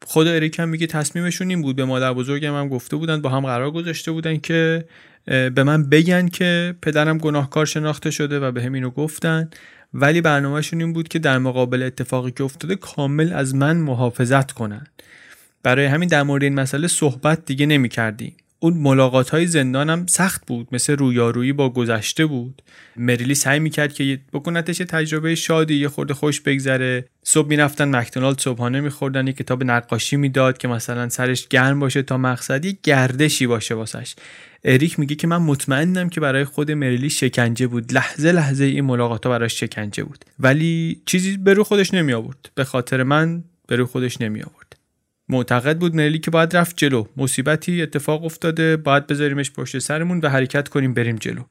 [0.06, 1.76] خود اریک میگه تصمیمشون این بود.
[1.76, 4.84] به مادر بزرگم هم گفته بودن با هم قرار گذاشته بودن که
[5.26, 9.51] به من بگن که پدرم گناهکار شناخته شده و به هم اینو گفتن.
[9.94, 14.86] ولی برنامهشون این بود که در مقابل اتفاقی که افتاده کامل از من محافظت کنن.
[15.62, 20.46] برای همین در مورد این مسئله صحبت دیگه نمی کردیم اون ملاقات های زندانم سخت
[20.46, 22.62] بود مثل رویارویی با گذشته بود.
[22.96, 27.04] مریلی سعی می‌کرد که بکنتش تجربه شادی یه خورده خوش بگذره.
[27.22, 32.18] صبح می‌رفتن مکدونالد صبحانه میخوردن یه کتاب نقاشی می‌داد که مثلا سرش گرم باشه تا
[32.18, 34.14] مقصدی گردشی باشه واسش.
[34.64, 37.92] اریک میگه که من مطمئنم که برای خود مریلی شکنجه بود.
[37.92, 40.24] لحظه لحظه این ملاقات ها براش شکنجه بود.
[40.38, 44.80] ولی چیزی به رو خودش نمی آورد به خاطر من به رو خودش نمی آورد
[45.31, 47.05] معتقد بود مریلی که باید رفت جلو.
[47.16, 51.43] مصیبتی اتفاق افتاده باید بذاریمش پشت سرمون و حرکت کنیم بریم جلو.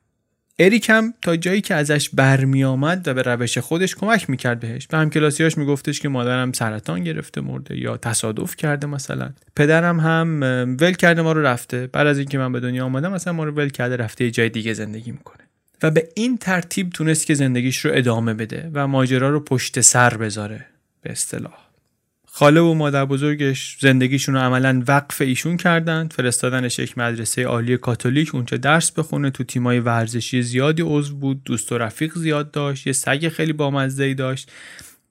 [0.60, 4.98] اریک هم تا جایی که ازش برمیآمد و به روش خودش کمک می‌کرد بهش به
[4.98, 9.30] همکلاسیاش میگفتش که مادرم سرطان گرفته مرده یا تصادف کرده مثلا.
[9.56, 10.42] پدرم هم
[10.80, 11.88] ول کرده ما رو رفته.
[11.88, 14.74] بعد از اینکه من به دنیا آمدم مثلا ما رو ول کرده رفته جای دیگه
[14.74, 15.44] زندگی می‌کنه.
[15.84, 20.18] و به این ترتیب تونست که زندگیش رو ادامه بده و ماجرا رو پشت سر
[20.18, 20.66] بذاره
[21.02, 21.69] به اصطلاح.
[22.32, 28.36] خاله و مادر بزرگش زندگیشون رو عملا وقف ایشون کردن فرستادنش یک مدرسه عالی کاتولیک
[28.36, 29.30] اونجا درس بخونه.
[29.30, 34.04] تو تیمای ورزشی زیادی عضو بود دوست و رفیق زیاد داشت یه سگ خیلی بامزه
[34.04, 34.52] ای داشت.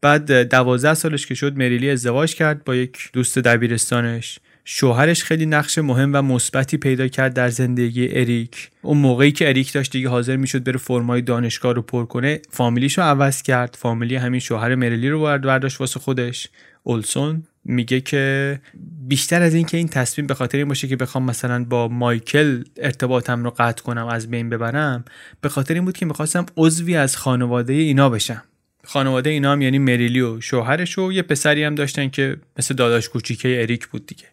[0.00, 4.38] بعد دوازده سالش که شد مریلی ازدواج کرد با یک دوست دبیرستانش.
[4.64, 8.70] شوهرش خیلی نقش مهم و مثبتی پیدا کرد در زندگی اریک.
[8.82, 12.98] اون موقعی که اریک داشت دیگه حاضر می‌شد بره فرمای دانشگاه رو پر کنه فامیلیش
[12.98, 13.76] رو عوض کرد.
[13.80, 16.48] فامیلی همین شوهر مریلی رو برداشت واسه خودش.
[16.82, 18.60] اولسون میگه که
[19.08, 23.44] بیشتر از اینکه این تصمیم به خاطر این باشه که بخوام مثلا با مایکل ارتباطم
[23.44, 25.04] رو قطع کنم از بین ببرم
[25.40, 28.42] به خاطر این بود که می‌خواستم عضوی از خانواده اینا بشم.
[28.84, 33.08] خانواده اینا هم یعنی مریلی و شوهرش و یه پسری هم داشتن که مثل داداش
[33.08, 34.24] کوچیکه اریک بود دیگه.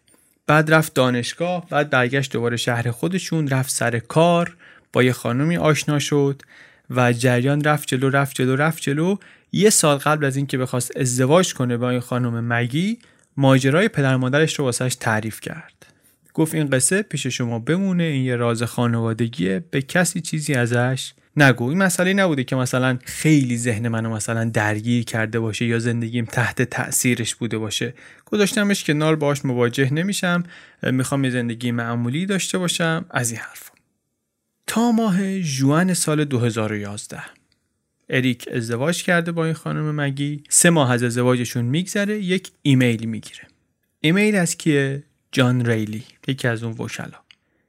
[0.46, 4.56] بعد رفت دانشگاه بعد برگشت دوباره شهر خودشون رفت سر کار
[4.92, 6.42] با یه خانمی آشنا شد
[6.90, 9.16] و جریان رفت جلو رفت جلو رفت جلو.
[9.52, 12.98] یه سال قبل از اینکه بخواست ازدواج کنه با این خانم مگی
[13.36, 15.86] ماجرای پدر مادرش رو واسش تعریف کرد.
[16.34, 21.68] گفت این قصه پیش شما بمونه این یه راز خانوادگیه به کسی چیزی ازش نگو.
[21.68, 26.62] این مسئله نبوده که مثلا خیلی ذهن منو مثلا درگیر کرده باشه یا زندگیم تحت
[26.62, 27.94] تاثیرش بوده باشه.
[28.24, 30.42] گذاشتمش کنار باش مواجه نمیشم.
[30.82, 33.04] می‌خوام یه زندگی معمولی داشته باشم.
[33.10, 33.70] از این حرف
[34.66, 37.35] تا ماه جوان سال 2011
[38.08, 40.42] اریک ازدواج کرده با این خانم مگی.
[40.48, 43.42] سه ماه از ازدواجشون میگذره یک ایمیل می‌گیره.
[44.00, 47.18] ایمیل از کیه؟ جان ریلی یکی از اون وکلا.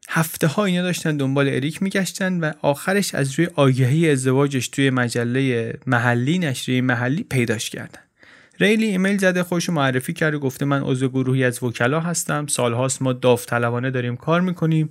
[0.09, 5.73] هفته ها اینا داشتن دنبال اریک میگشتن و آخرش از روی آگهی ازدواجش توی مجله
[5.85, 7.99] محلی نشریه محلی پیداش کردن.
[8.59, 12.47] ریلی ایمیل زده خودشو معرفی کرد و گفته من عضو گروهی از وکلا هستم.
[12.47, 14.89] سالهاست ما داوطلبانه داریم کار می‌کنیم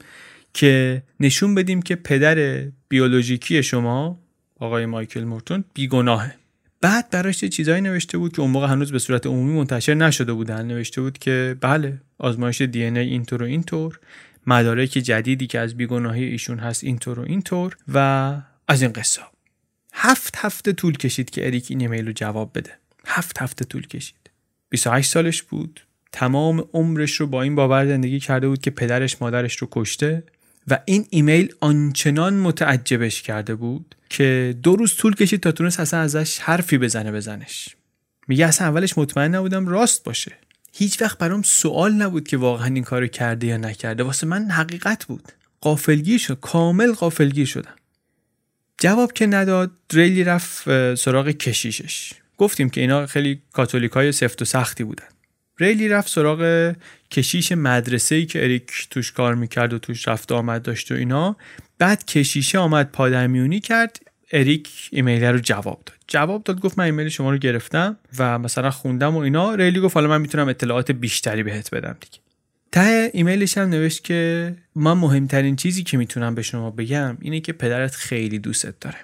[0.55, 4.21] که نشون بدیم که پدر بیولوژیکی شما
[4.61, 6.35] آقای مایکل مورتون بیگناهه.
[6.81, 10.67] بعد براش چیزایی نوشته بود که اون موقع هنوز به صورت عمومی منتشر نشده بودن
[10.67, 14.01] نوشته بود که بله آزمایش دی ای اینطور و اینطور
[14.47, 18.37] مدارک جدیدی که از بیگناهی ایشون هست اینطور و اینطور و
[18.69, 19.23] از این قصه.
[19.93, 22.71] هفت هفته طول کشید که اریک این ایمیل رو جواب بده.
[23.07, 24.31] هفت هفته طول کشید.
[24.69, 25.81] 28 سالش بود.
[26.13, 30.23] تمام عمرش رو با این باور زندگی کرده بود که پدرش مادرش رو کشته.
[30.69, 36.01] و این ایمیل آنچنان متعجبش کرده بود که دو روز طول کشید تا تونست اصلا
[36.01, 37.69] ازش حرفی بزنه بزنش.
[38.29, 40.33] میگه اصلا اولش مطمئن نبودم راست باشه.
[40.73, 44.03] هیچ وقت برام سوال نبود که واقعا این کارو کرده یا نکرده.
[44.03, 45.33] واسه من حقیقت بود.
[45.61, 46.39] قافلگیر شد.
[46.41, 47.75] کامل قافلگیر شدم.
[48.79, 52.13] جواب که نداد ریلی رفت سراغ کشیشش.
[52.39, 55.07] گفتیم که اینا خیلی کاتولیک های سفت و سختی بودن.
[55.59, 56.73] ریلی رفت سراغ
[57.11, 61.37] کشیش مدرسه ای که اریک توش کار می‌کرد و توش رفت آمد داشت و اینا.
[61.79, 64.01] بعد کشیشه آمد پادرمیونی کرد.
[64.33, 65.97] اریک ایمیل رو جواب داد.
[66.09, 69.55] جواب داد گفت من ایمیل شما رو گرفتم و مثلا خوندم و اینا.
[69.55, 72.19] ریلی گفت حالا من می‌تونم اطلاعات بیشتری بهت بدم دیگه.
[72.73, 77.53] ته ایمیلش هم نوشت که من مهمترین چیزی که می‌تونم به شما بگم اینه که
[77.53, 78.99] پدرت خیلی دوستت داره.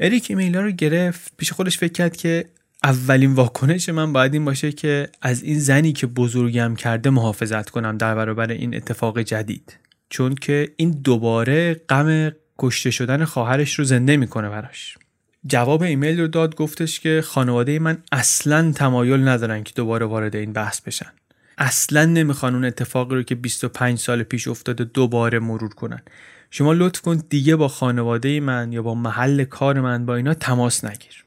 [0.00, 1.32] اریک ایمیل رو گرفت.
[1.36, 2.44] پیش خودش فکر کرد که
[2.86, 7.98] اولین واکنش من باید این باشه که از این زنی که بزرگم کرده محافظت کنم
[7.98, 9.78] در برابر این اتفاق جدید.
[10.08, 14.98] چون که این دوباره غم کشته شدن خواهرش رو زنده می‌کنه براش.
[15.46, 20.52] جواب ایمیل رو داد گفتش که خانواده من اصلا تمایل ندارن که دوباره وارد این
[20.52, 21.12] بحث بشن.
[21.58, 26.02] اصلا نمی‌خوان اون اتفاقی رو که 25 سال پیش افتاده دوباره مرور کنن.
[26.50, 30.84] شما لطف کن دیگه با خانواده من یا با محل کار من با اینا تماس
[30.84, 31.25] نگیر.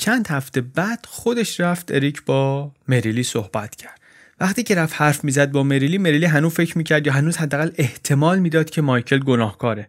[0.00, 4.00] چند هفته بعد خودش رفت اریک با مریلی صحبت کرد.
[4.40, 8.38] وقتی که رفت حرف می‌زد با مریلی مریلی هنوز فکر می‌کرد یا هنوز حداقل احتمال
[8.38, 9.88] می‌داد که مایکل گناهکاره.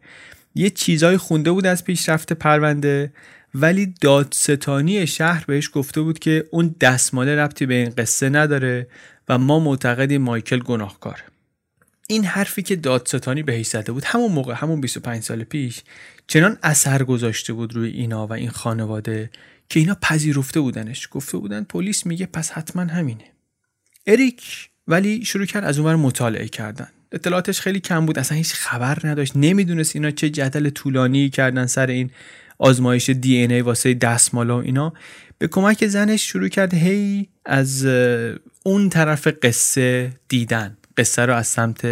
[0.55, 3.13] یه چیزای خونده بود از پیشرفت پرونده
[3.55, 8.87] ولی دادستانی شهر بهش گفته بود که اون دستماله ربطی به این قصه نداره
[9.29, 11.23] و ما معتقدیم مایکل گناهکاره.
[12.07, 15.81] این حرفی که دادستانی بهش زده بود همون موقع همون 25 سال پیش
[16.27, 19.29] چنان اثر گذاشته بود روی اینا و این خانواده
[19.71, 21.07] که اینا پذیرفته بودنش.
[21.11, 23.23] گفته بودن پلیس میگه پس حتما همینه.
[24.07, 26.87] اریک ولی شروع کرد از اونور مطالعه کردن.
[27.11, 28.19] اطلاعاتش خیلی کم بود.
[28.19, 29.31] اصلا هیچ خبر نداشت.
[29.35, 32.11] نمی‌دونست اینا چه جدل طولانی کردن سر این
[32.57, 34.93] آزمایش دی این ای واسه دستمالا و اینا.
[35.37, 37.85] به کمک زنش شروع کرد هی از
[38.63, 40.77] اون طرف قصه دیدن.
[40.97, 41.85] قصه رو از سمت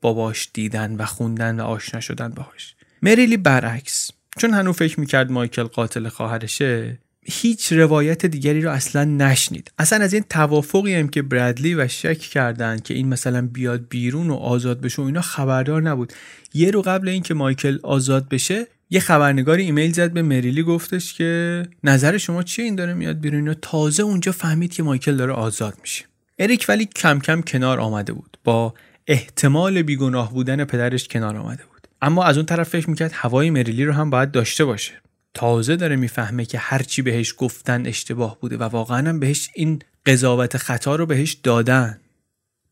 [0.00, 2.74] باباش دیدن و خوندن و آشنا شدن باهاش.
[3.02, 4.10] مریلی برعکس.
[4.38, 6.98] چون هنو فکر می‌کرد مایکل قاتل خواهرشه
[7.28, 9.72] هیچ روایت دیگری رو اصلا نشنید.
[9.78, 14.30] اصلا از این توافقی هم که برادلی و شک کردن که این مثلا بیاد بیرون
[14.30, 16.12] و آزاد بشه و اینا خبردار نبود.
[16.54, 21.62] یه رو قبل اینکه مایکل آزاد بشه یه خبرنگار ایمیل زد به مریلی گفتش که
[21.84, 26.04] نظر شما چیه این داره میاد بیرون تازه اونجا فهمید که مایکل داره آزاد میشه.
[26.38, 28.38] اریک ولی کم کم کنار آمده بود.
[28.44, 28.74] با
[29.06, 31.86] احتمال بیگناه بودن پدرش کنار آمده بود.
[32.02, 34.92] اما از اون طرف فکر می‌کرد هوای مریلی رو هم باید داشته باشه.
[35.36, 40.56] تازه داره می‌فهمه که هرچی بهش گفتن اشتباه بوده و واقعا هم بهش این قضاوت
[40.56, 42.00] خطا رو بهش دادن.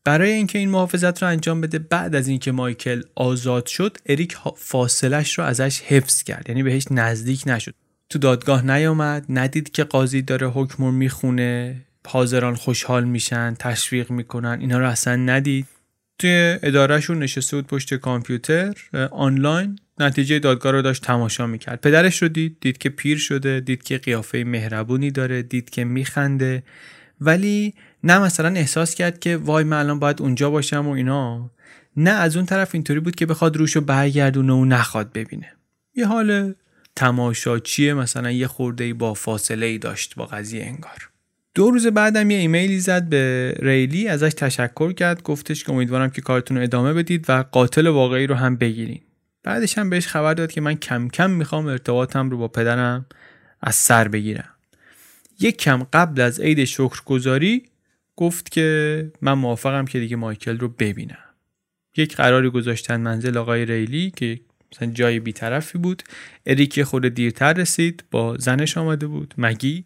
[0.03, 5.39] برای اینکه این محافظت رو انجام بده بعد از اینکه مایکل آزاد شد اریک فاصلش
[5.39, 6.49] رو ازش حفظ کرد.
[6.49, 7.73] یعنی بهش نزدیک نشد.
[8.09, 11.81] تو دادگاه نیامد ندید که قاضی داره حکم رو می‌خونه.
[12.07, 15.67] حاضران خوشحال میشن تشویق می‌کنن اینا رو اصلا ندید.
[16.19, 18.73] توی ادارهشون نشسته بود پشت کامپیوتر
[19.11, 19.79] آنلاین.
[19.99, 21.81] نتیجه دادگاه رو داشت تماشا می‌کرد.
[21.81, 26.63] پدرش رو دید دید که پیر شده دید که قیافه مهربونی داره دید که میخنده.
[27.21, 31.51] ولی نه مثلا احساس کرد که وای من الان باید اونجا باشم و اینا.
[31.97, 35.51] نه از اون طرف اینطوری بود که بخواد روشو برگردونه و نخواد ببینه.
[35.95, 36.53] یه حال
[36.95, 41.09] تماشاچیه مثلا یه خورده با فاصله ای داشت با قضیه انگار.
[41.55, 46.21] دو روز بعدم یه ایمیلی زد به ریلی ازش تشکر کرد گفتش که امیدوارم که
[46.21, 49.01] کارتون رو ادامه بدید و قاتل واقعی رو هم بگیرین.
[49.45, 53.05] بعدش هم بهش خبر داد که من کم کم می‌خوام ارتباطم رو با پدرم
[53.61, 54.49] از سر بگیرم.
[55.39, 57.63] یک کم قبل از عید شکرگزاری
[58.15, 61.17] گفت که من موافقم که دیگه مایکل رو ببینم.
[61.97, 64.39] یک قراری گذاشتن منزل آقای ریلی که
[64.71, 66.03] مثلا جای بیطرفی بود.
[66.45, 69.33] اریک خود دیرتر رسید با زنش آمده بود.
[69.37, 69.85] مگی؟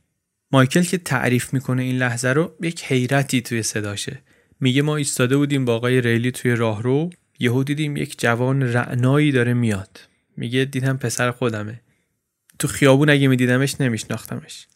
[0.52, 4.22] مایکل که تعریف می‌کنه این لحظه رو یک حیرتی توی صداشه.
[4.60, 7.10] میگه ما ایستاده بودیم با آقای ریلی توی راهرو.
[7.40, 10.00] یهو دیدیم یک جوان رعنایی داره میاد.
[10.38, 11.82] میگه دیدم پسر خودمه.
[12.60, 14.68] تو خیابون اگه میدیدمش نمیشناختمش.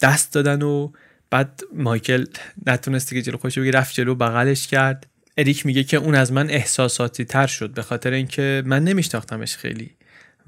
[0.00, 0.92] دست دادن و
[1.30, 2.24] بعد مایکل
[2.66, 5.06] نتونسته که جلو خوش بگی رفت جلو بغلش کرد.
[5.36, 9.90] اریک میگه که اون از من احساساتی تر شد به خاطر اینکه من نمیشناختمش خیلی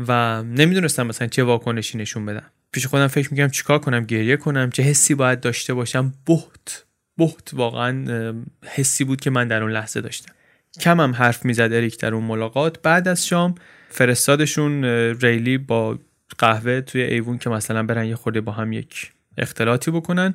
[0.08, 2.50] و نمی‌دونستم مثلا چه واکنشی نشون بدم.
[2.72, 6.14] پیش خودم فکر می‌کنم چیکار کنم گریه کنم چه حسی باید داشته باشم.
[6.26, 6.84] بهت
[7.16, 8.34] بهت واقعا
[8.64, 10.32] حسی بود که من در اون لحظه داشتم.
[10.80, 12.82] کمم حرف می‌زد اریک در اون ملاقات.
[12.82, 13.54] بعد از شام
[13.88, 14.84] فرستادشون
[15.20, 15.98] ریلی با
[16.38, 20.34] قهوه توی ایوون که مثلا برن یه خورده با هم یک اختلاطی بکنن.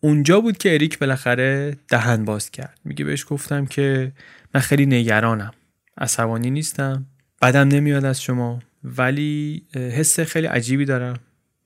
[0.00, 2.78] اونجا بود که اریک بالاخره دهن باز کرد.
[2.84, 4.12] میگه بهش گفتم که
[4.54, 5.50] من خیلی نگرانم.
[5.98, 7.06] عصبانی نیستم.
[7.42, 8.62] بدم نمیاد از شما.
[8.84, 11.16] ولی حس خیلی عجیبی دارم.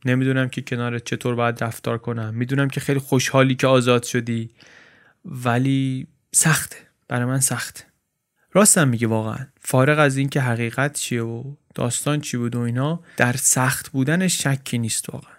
[0.05, 2.35] نمی‌دونم که کنارت چطور باید رفتار کنم.
[2.35, 4.51] می‌دونم که خیلی خوشحالی که آزاد شدی.
[5.25, 6.77] ولی سخته.
[7.09, 7.85] برای من سخته.
[8.55, 9.47] راستم میگه واقعا.
[9.61, 14.79] فارغ از اینکه حقیقت چیه و داستان چی بود و اینا در سخت بودن شکی
[14.79, 15.35] نیست واقعا.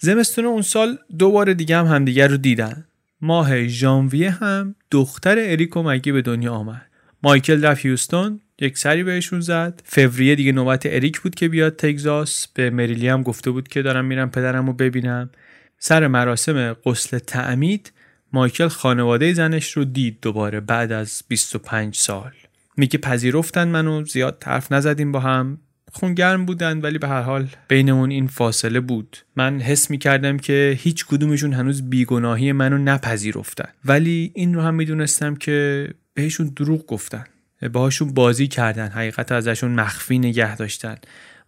[0.00, 2.84] زمستون اون سال دو بار دیگه هم همدیگر رو دیدن.
[3.20, 6.86] ماه ژانویه هم دختر اریک و مگی به دنیا آمد.
[7.22, 9.82] مایکل رفت هیوستون یک سری بهشون زد.
[9.84, 12.46] فوریه دیگه نوبت اریک بود که بیاد تگزاس.
[12.54, 15.30] به مریلی هم گفته بود که دارم میرم پدرم رو ببینم.
[15.78, 17.92] سر مراسم غسل تعمید
[18.32, 22.32] مایکل خانواده زنش رو دید دوباره بعد از 25 سال.
[22.76, 25.58] میگه پذیرفتن منو زیاد طرف نزدیم با هم.
[25.92, 29.16] خونگرم بودن ولی به هر حال بینمون این فاصله بود.
[29.36, 33.68] من حس می‌کردم که هیچ کدومشون هنوز بیگناهی منو نپذیرفتن.
[33.84, 37.24] ولی این رو هم می‌دونستم که بهشون دروغ گفتن.
[37.72, 40.96] باهاشون بازی کردن حقیقت ازشون مخفی نگه داشتن.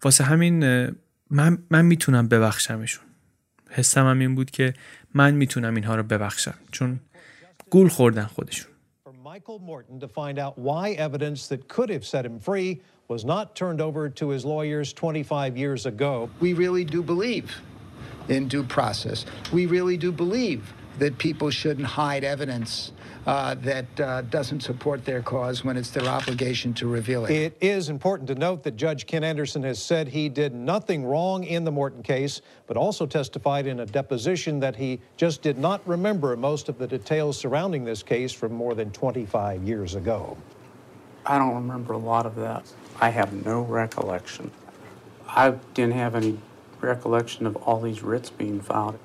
[0.02, 0.86] واسه همین
[1.30, 3.04] من, من می‌تونم ببخشمشون.
[3.70, 4.74] حسم هم این بود که
[5.14, 7.00] من می‌تونم اینها رو ببخشم چون
[7.70, 8.72] گول خوردن خودشون
[9.34, 13.54] Michael Morton to find out why evidence that could have set him free was not
[13.54, 16.30] turned over to his lawyers 25 years ago.
[16.40, 17.60] We really do believe
[18.28, 19.26] in due process.
[19.52, 22.92] We really do believe that people shouldn't hide evidence
[23.28, 27.30] uh, that uh, doesn't support their cause when it's their obligation to reveal it.
[27.30, 31.44] It is important to note that Judge Ken Anderson has said he did nothing wrong
[31.44, 35.86] in the Morton case, but also testified in a deposition that he just did not
[35.86, 40.34] remember most of the details surrounding this case from more than 25 years ago.
[41.26, 42.64] I don't remember a lot of that.
[42.98, 44.50] I have no recollection.
[45.26, 46.38] I didn't have any
[46.80, 48.98] recollection of all these writs being filed.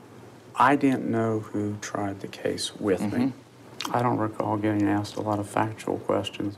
[0.55, 3.33] I didn't know who tried the case with me.
[3.91, 6.57] I don't recall getting asked a lot of factual questions.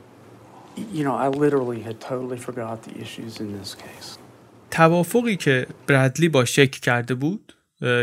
[0.92, 4.18] You know, I literally had totally forgot the issues in this case.
[4.70, 7.56] توافقی که برادلی با شک کرده بود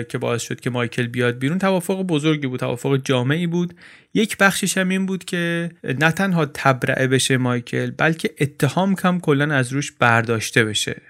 [0.09, 3.73] که باعث شد که مایکل بیاد بیرون توافق بزرگی بود توافق جامعی بود
[4.13, 9.55] یک بخشش هم این بود که نه تنها تبرئه بشه مایکل بلکه اتهام کم کلا
[9.55, 11.01] از روش برداشته بشه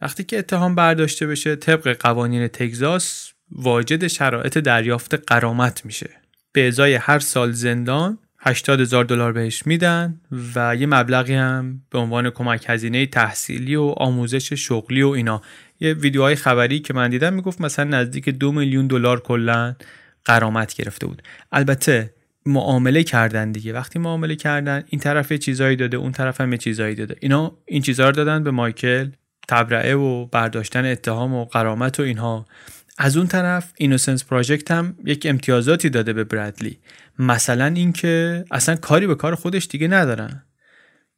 [0.00, 6.10] وقتی که اتهام برداشته بشه طبق قوانین تگزاس واجد شرایط دریافت قرامت میشه
[6.54, 10.20] به ازای هر سال زندان 80 هزار دلار بهش میدن
[10.54, 15.42] و یه مبلغی هم به عنوان کمک هزینه تحصیلی و آموزش شغلی و اینا.
[15.80, 19.74] یه ویدیوهای خبری که من دیدم می‌گفت مثلا نزدیک دو میلیون دلار کلا
[20.24, 21.22] قرامت گرفته بود.
[21.52, 22.14] البته
[22.46, 23.72] معامله کردن دیگه.
[23.72, 27.16] وقتی معامله کردن این طرف یه چیزایی داده اون طرف هم یه چیزایی داده.
[27.20, 29.08] اینا این چیزها رو دادن به مایکل
[29.48, 32.46] تبرئه و برداشتن اتهام و قرامت و اینها.
[32.98, 36.78] از اون طرف اینوسنس پراجکت هم یک امتیازاتی داده به برادلی
[37.18, 40.42] مثلا اینکه اصلا کاری به کار خودش دیگه ندارن.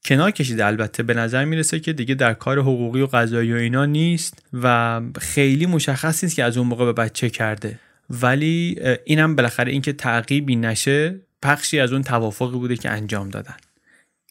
[0.04, 0.66] کنار کشیده.
[0.66, 5.00] البته به نظر می‌رسه که دیگه در کار حقوقی و قضایی و اینا نیست و
[5.18, 7.78] خیلی مشخص نیست که از اون موقع به بچه کرده.
[8.10, 13.56] ولی اینم بالاخره اینکه تعقیبی نشه پخشی از اون توافقی بوده که انجام دادن.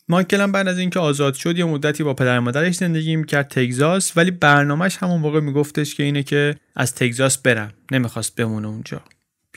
[0.10, 4.18] مایکل هم بعد از اینکه آزاد شد یه مدتی با پدر مادرش زندگی می‌کرد تگزاس
[4.18, 9.02] ولی برنامهش همون موقع میگفتش که اینه که از تگزاس برم نمی‌خواست بمونه اونجا.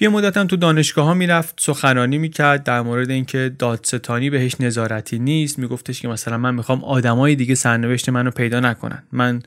[0.00, 5.18] یه مدت هم تو دانشگاه ها می‌رفت سخنرانی می‌کرد در مورد اینکه دادستانی بهش نظارتی
[5.18, 5.58] نیست.
[5.58, 9.02] میگفتش که مثلا من می‌خوام آدمای دیگه سرنوشت منو پیدا نکنن.
[9.12, 9.42] من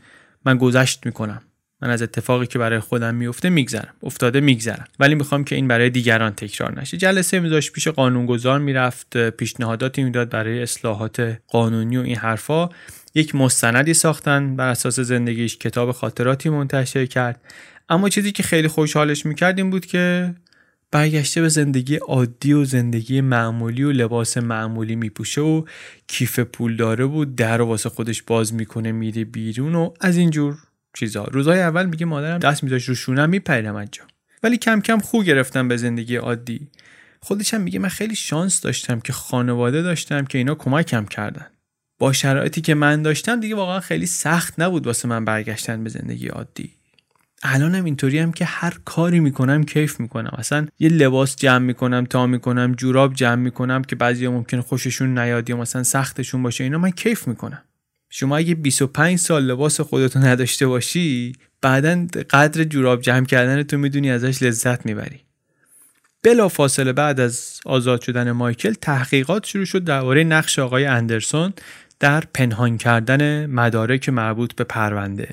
[0.46, 1.42] من گذشت می‌کنم.
[1.82, 3.94] من از اتفاقی که برای خودم میفته میگذرم.
[4.04, 4.86] افتاده میگذرم.
[5.00, 6.98] ولی می‌خوام که این برای دیگران تکرار نشه.
[6.98, 12.70] جلسه میذاشت پیش قانونگذار می‌رفت پیشنهاداتی می‌داد برای اصلاحات قانونی و این حرفا.
[13.16, 17.42] یک مستندی ساختن بر اساس زندگیش کتاب خاطراتی منتشر کرد.
[17.90, 20.36] اما چیزی که خیلی خوشحالش می‌کرد این بود که
[20.92, 25.64] برگشته به زندگی عادی و زندگی معمولی و لباس معمولی میپوشه و
[26.08, 30.58] کیف پول داره و در واسه خودش باز می‌کنه میره بیرون و از اینجور
[30.94, 31.24] چیزا.
[31.24, 34.04] روزهای اول میگه مادرم دست میذاشت رو شونم میپریدم از جا.
[34.44, 36.68] ولی کم کم خو گرفتم به زندگی عادی.
[37.20, 41.48] خودش هم میگه من خیلی شانس داشتم که خانواده داشتم که اینا کمکم کردن.
[42.00, 46.28] با شرایطی که من داشتم دیگه واقعا خیلی سخت نبود واسه من برگشتن به زندگی
[46.28, 46.72] عادی.
[47.44, 50.36] الانم اینطوری هم که هر کاری می‌کنم کیف می‌کنم.
[50.38, 55.50] اصلا یه لباس جمع می‌کنم تا می‌کنم جوراب جمع می‌کنم که بعضی ممکن خوششون نیاد
[55.50, 57.64] یا مثلا سختشون باشه اینا من کیف می‌کنم.
[58.14, 64.12] شما اگه 25 سال لباس خودتو نداشته باشی بعدا قدر جوراب جمع کردن تو می‌دونی
[64.12, 65.20] ازش لذت می‌بری.
[66.24, 71.54] بلا فاصله بعد از آزاد شدن مایکل تحقیقات شروع شد درباره نقش آقای اندرسون
[72.00, 75.30] در پنهان کردن مدارک مربوط به پرونده.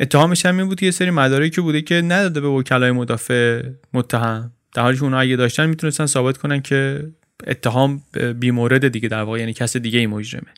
[0.00, 3.62] اتهامش هم این بود یه سری مدارکی بوده که نداده به وکلای مدافع
[3.92, 4.52] متهم.
[4.74, 7.06] در حالی که اونها اگه داشتن می‌تونستن ثابت کنن که
[7.46, 8.02] اتهام
[8.40, 10.52] بیمورد دیگه در واقع یعنی کس دیگه ای مجرمه.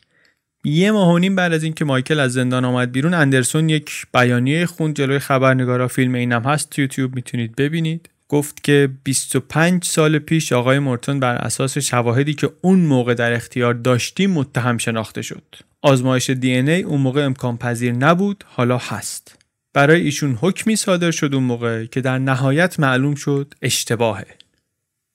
[0.63, 4.65] یه ماه و نیم بعد از اینکه مایکل از زندان آمد بیرون اندرسون یک بیانیه
[4.65, 5.87] خوند جلوی خبرنگارا.
[5.87, 8.09] فیلم اینم هست تو یوتیوب می‌تونید ببینید.
[8.29, 13.73] گفت که 25 سال پیش آقای مورتون بر اساس شواهدی که اون موقع در اختیار
[13.73, 15.43] داشتیم متهم شناخته شد.
[15.81, 19.35] آزمایش دی ای اون موقع امکان پذیر نبود حالا هست.
[19.73, 24.27] برای ایشون حکمی صادر شد اون موقع که در نهایت معلوم شد اشتباهه.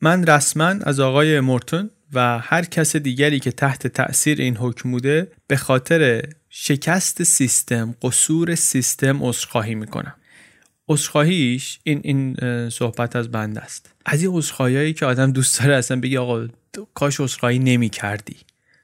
[0.01, 5.33] من رسما از آقای مورتون و هر کس دیگری که تحت تأثیر این حکم بوده
[5.47, 10.15] به خاطر شکست سیستم قصور سیستم عذرخواهی می‌کنم
[10.89, 12.37] عذرخواهیش این این
[12.71, 13.95] صحبت از بنده است.
[14.07, 16.49] از این عذرخواهیایی که آدم دوست داره اصلا بگی آقا
[16.95, 18.37] کاش عذرخواهی نمی کردی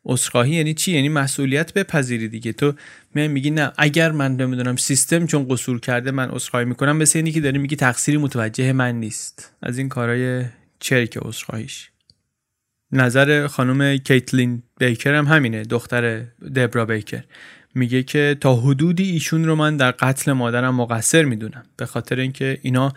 [0.05, 2.52] عذرخواهی یعنی چی؟ یعنی مسئولیت بپذیری دیگه.
[2.52, 2.75] تو
[3.15, 7.33] می میگی نه اگر من نمی‌دونم سیستم چون قصور کرده من عذرخواهی می‌کنم مثل اینی
[7.33, 9.52] که داری میگی تقصیری متوجه من نیست.
[9.62, 10.44] از این کارهای
[10.81, 11.91] چرک عذرخواهیش.
[12.92, 16.22] نظر خانم کیتلین بیکر هم همینه دختر
[16.54, 17.22] دبرا بیکر.
[17.74, 21.62] میگه که تا حدودی ایشون رو من در قتل مادرم مقصر می‌دونم.
[21.76, 22.92] به خاطر اینکه اینا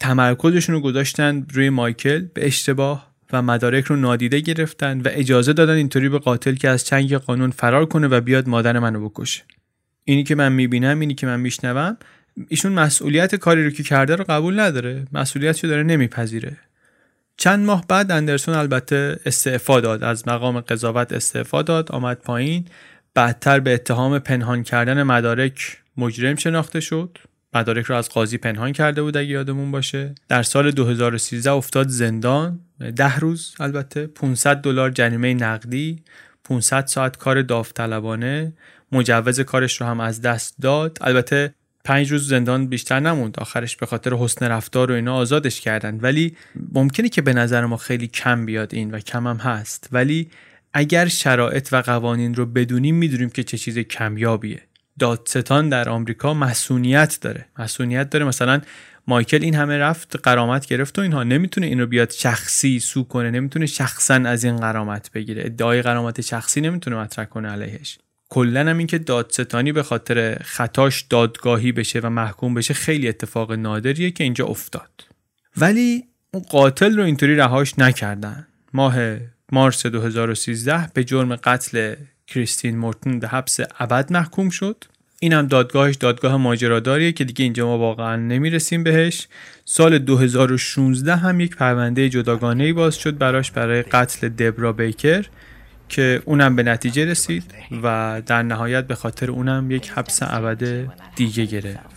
[0.00, 5.74] تمرکزشون رو گذاشتن روی مایکل به اشتباه و مدارک رو نادیده گرفتن و اجازه دادن
[5.74, 9.42] اینطوری به قاتل که از چنگ قانون فرار کنه و بیاد مادر منو بکشه.
[10.04, 11.96] اینی که من می‌بینم اینی که من میشنوم
[12.48, 15.04] ایشون مسئولیت کاری رو که کرده رو قبول نداره.
[15.12, 16.56] مسئولیتشو داره نمیپذیره.
[17.36, 22.64] چند ماه بعد اندرسون البته استعفا داد از مقام قضاوت استعفا داد آمد پایین
[23.14, 27.18] بعدتر به اتهام پنهان کردن مدارک مجرم شناخته شد.
[27.54, 30.14] مدارک رو از قاضی پنهان کرده بود اگه یادمون باشه.
[30.28, 32.60] در سال 2013 افتاد زندان
[32.96, 36.02] ده روز البته 500 دلار جریمه نقدی
[36.44, 38.52] 500 ساعت کار داوطلبانه
[38.92, 40.98] مجوز کارش رو هم از دست داد.
[41.00, 41.54] البته
[41.86, 43.38] پنج روز زندان بیشتر نموند.
[43.38, 46.36] آخرش به خاطر حسن رفتار و اینا آزادش کردن ولی
[46.72, 49.88] ممکنه که به نظر ما خیلی کم بیاد این و کم هم هست.
[49.92, 50.30] ولی
[50.74, 54.60] اگر شرایط و قوانین رو بدونیم می‌دونیم که چه چیز کمیابیه.
[54.98, 57.46] دادستان در آمریکا مسئولیت داره.
[57.58, 58.24] مسئولیت داره.
[58.24, 58.60] مثلا
[59.06, 61.22] مایکل این همه رفت قرامت گرفت و اینها.
[61.22, 63.30] نمی‌تونه این رو بیاد شخصی سو کنه.
[63.30, 65.42] نمی‌تونه شخصا از این قرامت بگیره.
[65.46, 67.98] ادعای قرامت شخصی نمی‌تونه مطرح کنه علیهش.
[68.28, 74.10] کلا هم اینکه دادستانی به خاطر خطاش دادگاهی بشه و محکوم بشه خیلی اتفاق نادریه
[74.10, 74.90] که اینجا افتاد.
[75.56, 78.46] ولی اون قاتل رو اینطوری رهاش نکردن.
[78.72, 78.96] ماه
[79.52, 81.94] مارس 2013 به جرم قتل
[82.26, 84.84] کریستین مورتون به حبس ابد محکوم شد.
[85.20, 89.28] این هم دادگاهش دادگاه ماجراداریه که دیگه اینجا ما واقعا نمی‌رسیم بهش.
[89.64, 95.26] سال 2016 هم یک پرونده جداگانه ای باز شد براش برای قتل دبرا بیکر.
[95.88, 101.44] که اونم به نتیجه رسید و در نهایت به خاطر اونم یک حبس ابد دیگه
[101.44, 101.95] گرفت.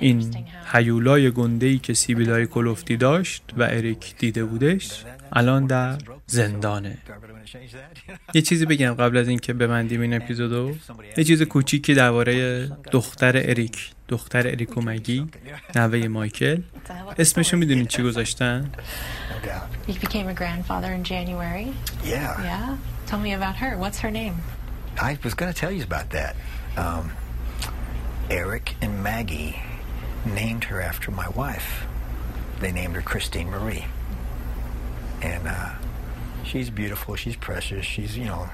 [0.00, 6.98] این حیولای گندهی که سیبیلای کلوفتی داشت و اریک دیده بودش الان در زندانه
[8.34, 10.74] یه چیزی بگم قبل از اینکه ببندیم این اپیزودو
[11.16, 15.28] یه چیز کوچیکی درباره دختر اریک دختر اریک و مگی
[15.76, 16.62] نوه مایکل
[17.18, 18.70] اسمشو می‌دونین چی گذاشتن
[19.88, 21.68] You became a grandfather in January?
[22.04, 22.42] Yeah.
[22.50, 22.76] Yeah?
[23.06, 23.70] Tell me about her.
[23.82, 24.34] What's her name?
[25.00, 26.32] I was going to tell you about that.
[26.76, 27.04] Um,
[28.30, 29.56] Eric and Maggie
[30.25, 31.85] named her after my wife.
[32.59, 33.85] They named her Christine Marie.
[35.21, 35.69] And uh,
[36.43, 37.15] she's beautiful.
[37.15, 37.85] She's precious.
[37.85, 38.49] She's, you know,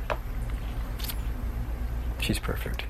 [2.19, 2.83] she's perfect.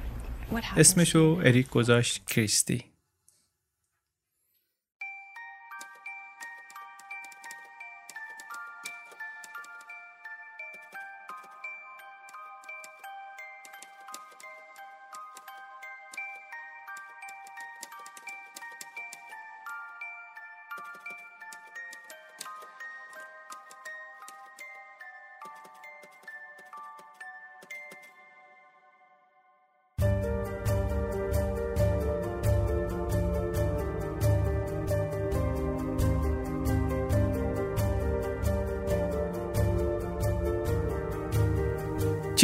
[0.49, 0.79] What happened?
[0.79, 2.83] اسمشو اریک گذاشت کریستی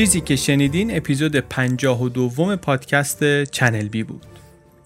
[0.00, 4.26] چیزی که شنیدین اپیزود 52 پادکست چنل بی بود.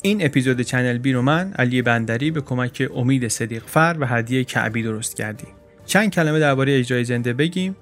[0.02, 4.44] این اپیزود چنل بی رو من علی بندری به کمک امید صدیق فر و هدیه
[4.44, 5.48] کعبی درست کردیم.
[5.86, 7.76] چند کلمه درباره اجرای زنده بگیم.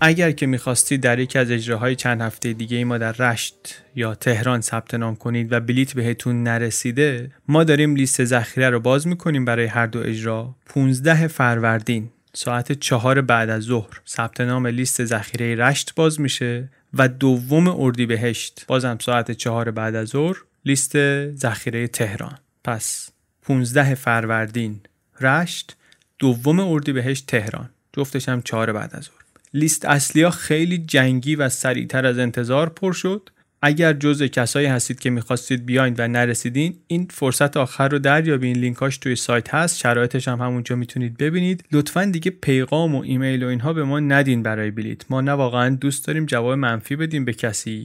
[0.00, 4.14] اگر که می‌خواستید در یکی از اجراهای چند هفته دیگه ای ما در رشت یا
[4.14, 9.44] تهران ثبت نام کنید و بلیت بهتون نرسیده ما داریم لیست ذخیره رو باز می‌کنیم
[9.44, 10.54] برای هر دو اجرا.
[10.66, 16.68] 15 فروردین ساعت چهار بعد از ظهر ثبت نام لیست ذخیره رشت باز میشه.
[16.94, 18.64] و دوم اردیبهشت.
[18.66, 20.92] بازم ساعت چهار بعد از ظهر لیست
[21.34, 22.38] ذخیره تهران.
[22.64, 23.10] پس
[23.42, 24.80] 15 فروردین
[25.20, 25.76] رشت
[26.18, 27.70] دوم اردیبهشت تهران.
[27.92, 29.14] جفتش هم چهار بعد از ظهر.
[29.54, 33.30] لیست اصلی ها خیلی جنگی و سریعتر از انتظار پر شد.
[33.62, 38.56] اگر جزء کسایی هستید که می‌خواستید بیاین و نرسیدین این فرصت آخر رو دریابین.
[38.56, 41.64] لینکاش توی سایت هست شرایطش هم همونجا می‌تونید ببینید.
[41.72, 45.76] لطفا دیگه پیغام و ایمیل و اینها به ما ندین برای بلیت ما نه واقعا
[45.76, 47.84] دوست داریم جواب منفی بدیم به کسی.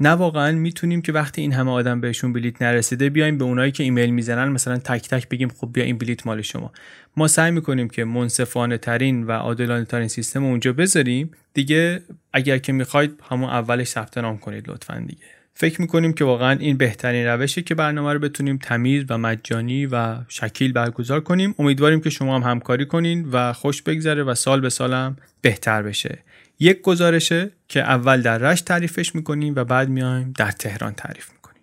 [0.00, 3.82] نه واقعا می‌تونیم که وقتی این همه آدم بهشون بلیت نرسیده بیایم به اونایی که
[3.82, 6.72] ایمیل می‌زنن مثلا تک تک بگیم خب بیا این بلیت مال شما.
[7.16, 11.30] ما سعی می‌کنیم که منصفانه ترین و عادلانه ترین سیستم اونجا بذاریم.
[11.54, 12.02] دیگه
[12.32, 15.22] اگر که می‌خواید همون اولش ثبت نام کنید لطفا دیگه.
[15.54, 20.16] فکر می‌کنیم که واقعا این بهترین روشه که برنامه رو بتونیم تمیز و مجانی و
[20.28, 21.54] شکیل برگزار کنیم.
[21.58, 26.18] امیدواریم که شما هم همکاری کنین و خوش بگذره و سال به سالم بهتر بشه.
[26.58, 31.62] یک گزارشه که اول در رشت تعریفش می‌کنیم و بعد میایم در تهران تعریف می‌کنیم.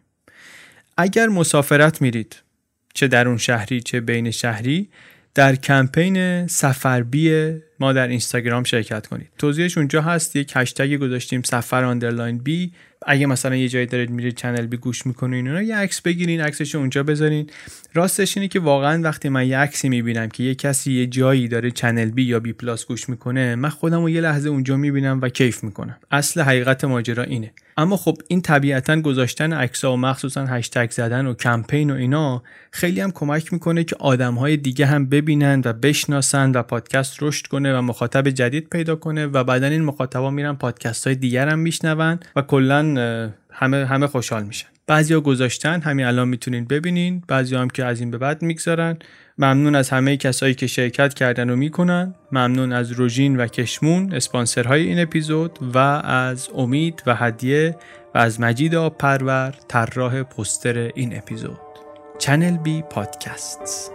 [0.97, 2.35] اگر مسافرت میرید
[2.93, 4.89] چه درون شهری چه بین شهری
[5.35, 9.29] در کمپین سفربی ما در اینستاگرام شرکت کنید.
[9.37, 12.71] توضیحش اونجا هست یک هشتگ گذاشتیم سفر underline بی
[13.07, 16.75] اگه مثلا یه جایی دارید میرید چنل بی گوش می‌کنین اونا یه عکس بگیرین عکسش
[16.75, 17.49] اونجا بذارین.
[17.93, 21.71] راستش اینه که واقعا وقتی من یه عکسی می‌بینم که یه کسی یه جایی داره
[21.71, 25.29] چنل بی یا بی پلاس گوش می‌کنه من خودم رو یه لحظه اونجا می‌بینم و
[25.29, 25.97] کیف می‌کنم.
[26.11, 27.53] اصل حقیقت ماجرا اینه.
[27.77, 33.01] اما خب این طبیعتا گذاشتن عکس‌ها و مخصوصا هشتگ زدن و کمپین و اینا خیلی
[33.01, 37.81] هم کمک می‌کنه که آدمهای دیگه هم ببینن و بشناسن و پادکست رشد کنه و
[37.81, 42.41] مخاطب جدید پیدا کنه و بعدا این مخاطبا میرن پادکست های دیگر هم میشنون و
[42.41, 42.83] کلا
[43.51, 44.67] همه همه خوشحال میشن.
[44.87, 47.23] بعضیا گذاشتن همین الان می‌تونین ببینین.
[47.27, 48.97] بعضی هم که از این به بعد می‌گذارن.
[49.37, 52.15] ممنون از همه کسایی که شرکت کردن و می‌کنن.
[52.31, 57.75] ممنون از روژین و کشمون اسپانسرهای این اپیزود و از امید و هدیه
[58.15, 61.59] و از مجید آب پرور طراح پستر این اپیزود.
[62.19, 63.91] چنل بی پادکست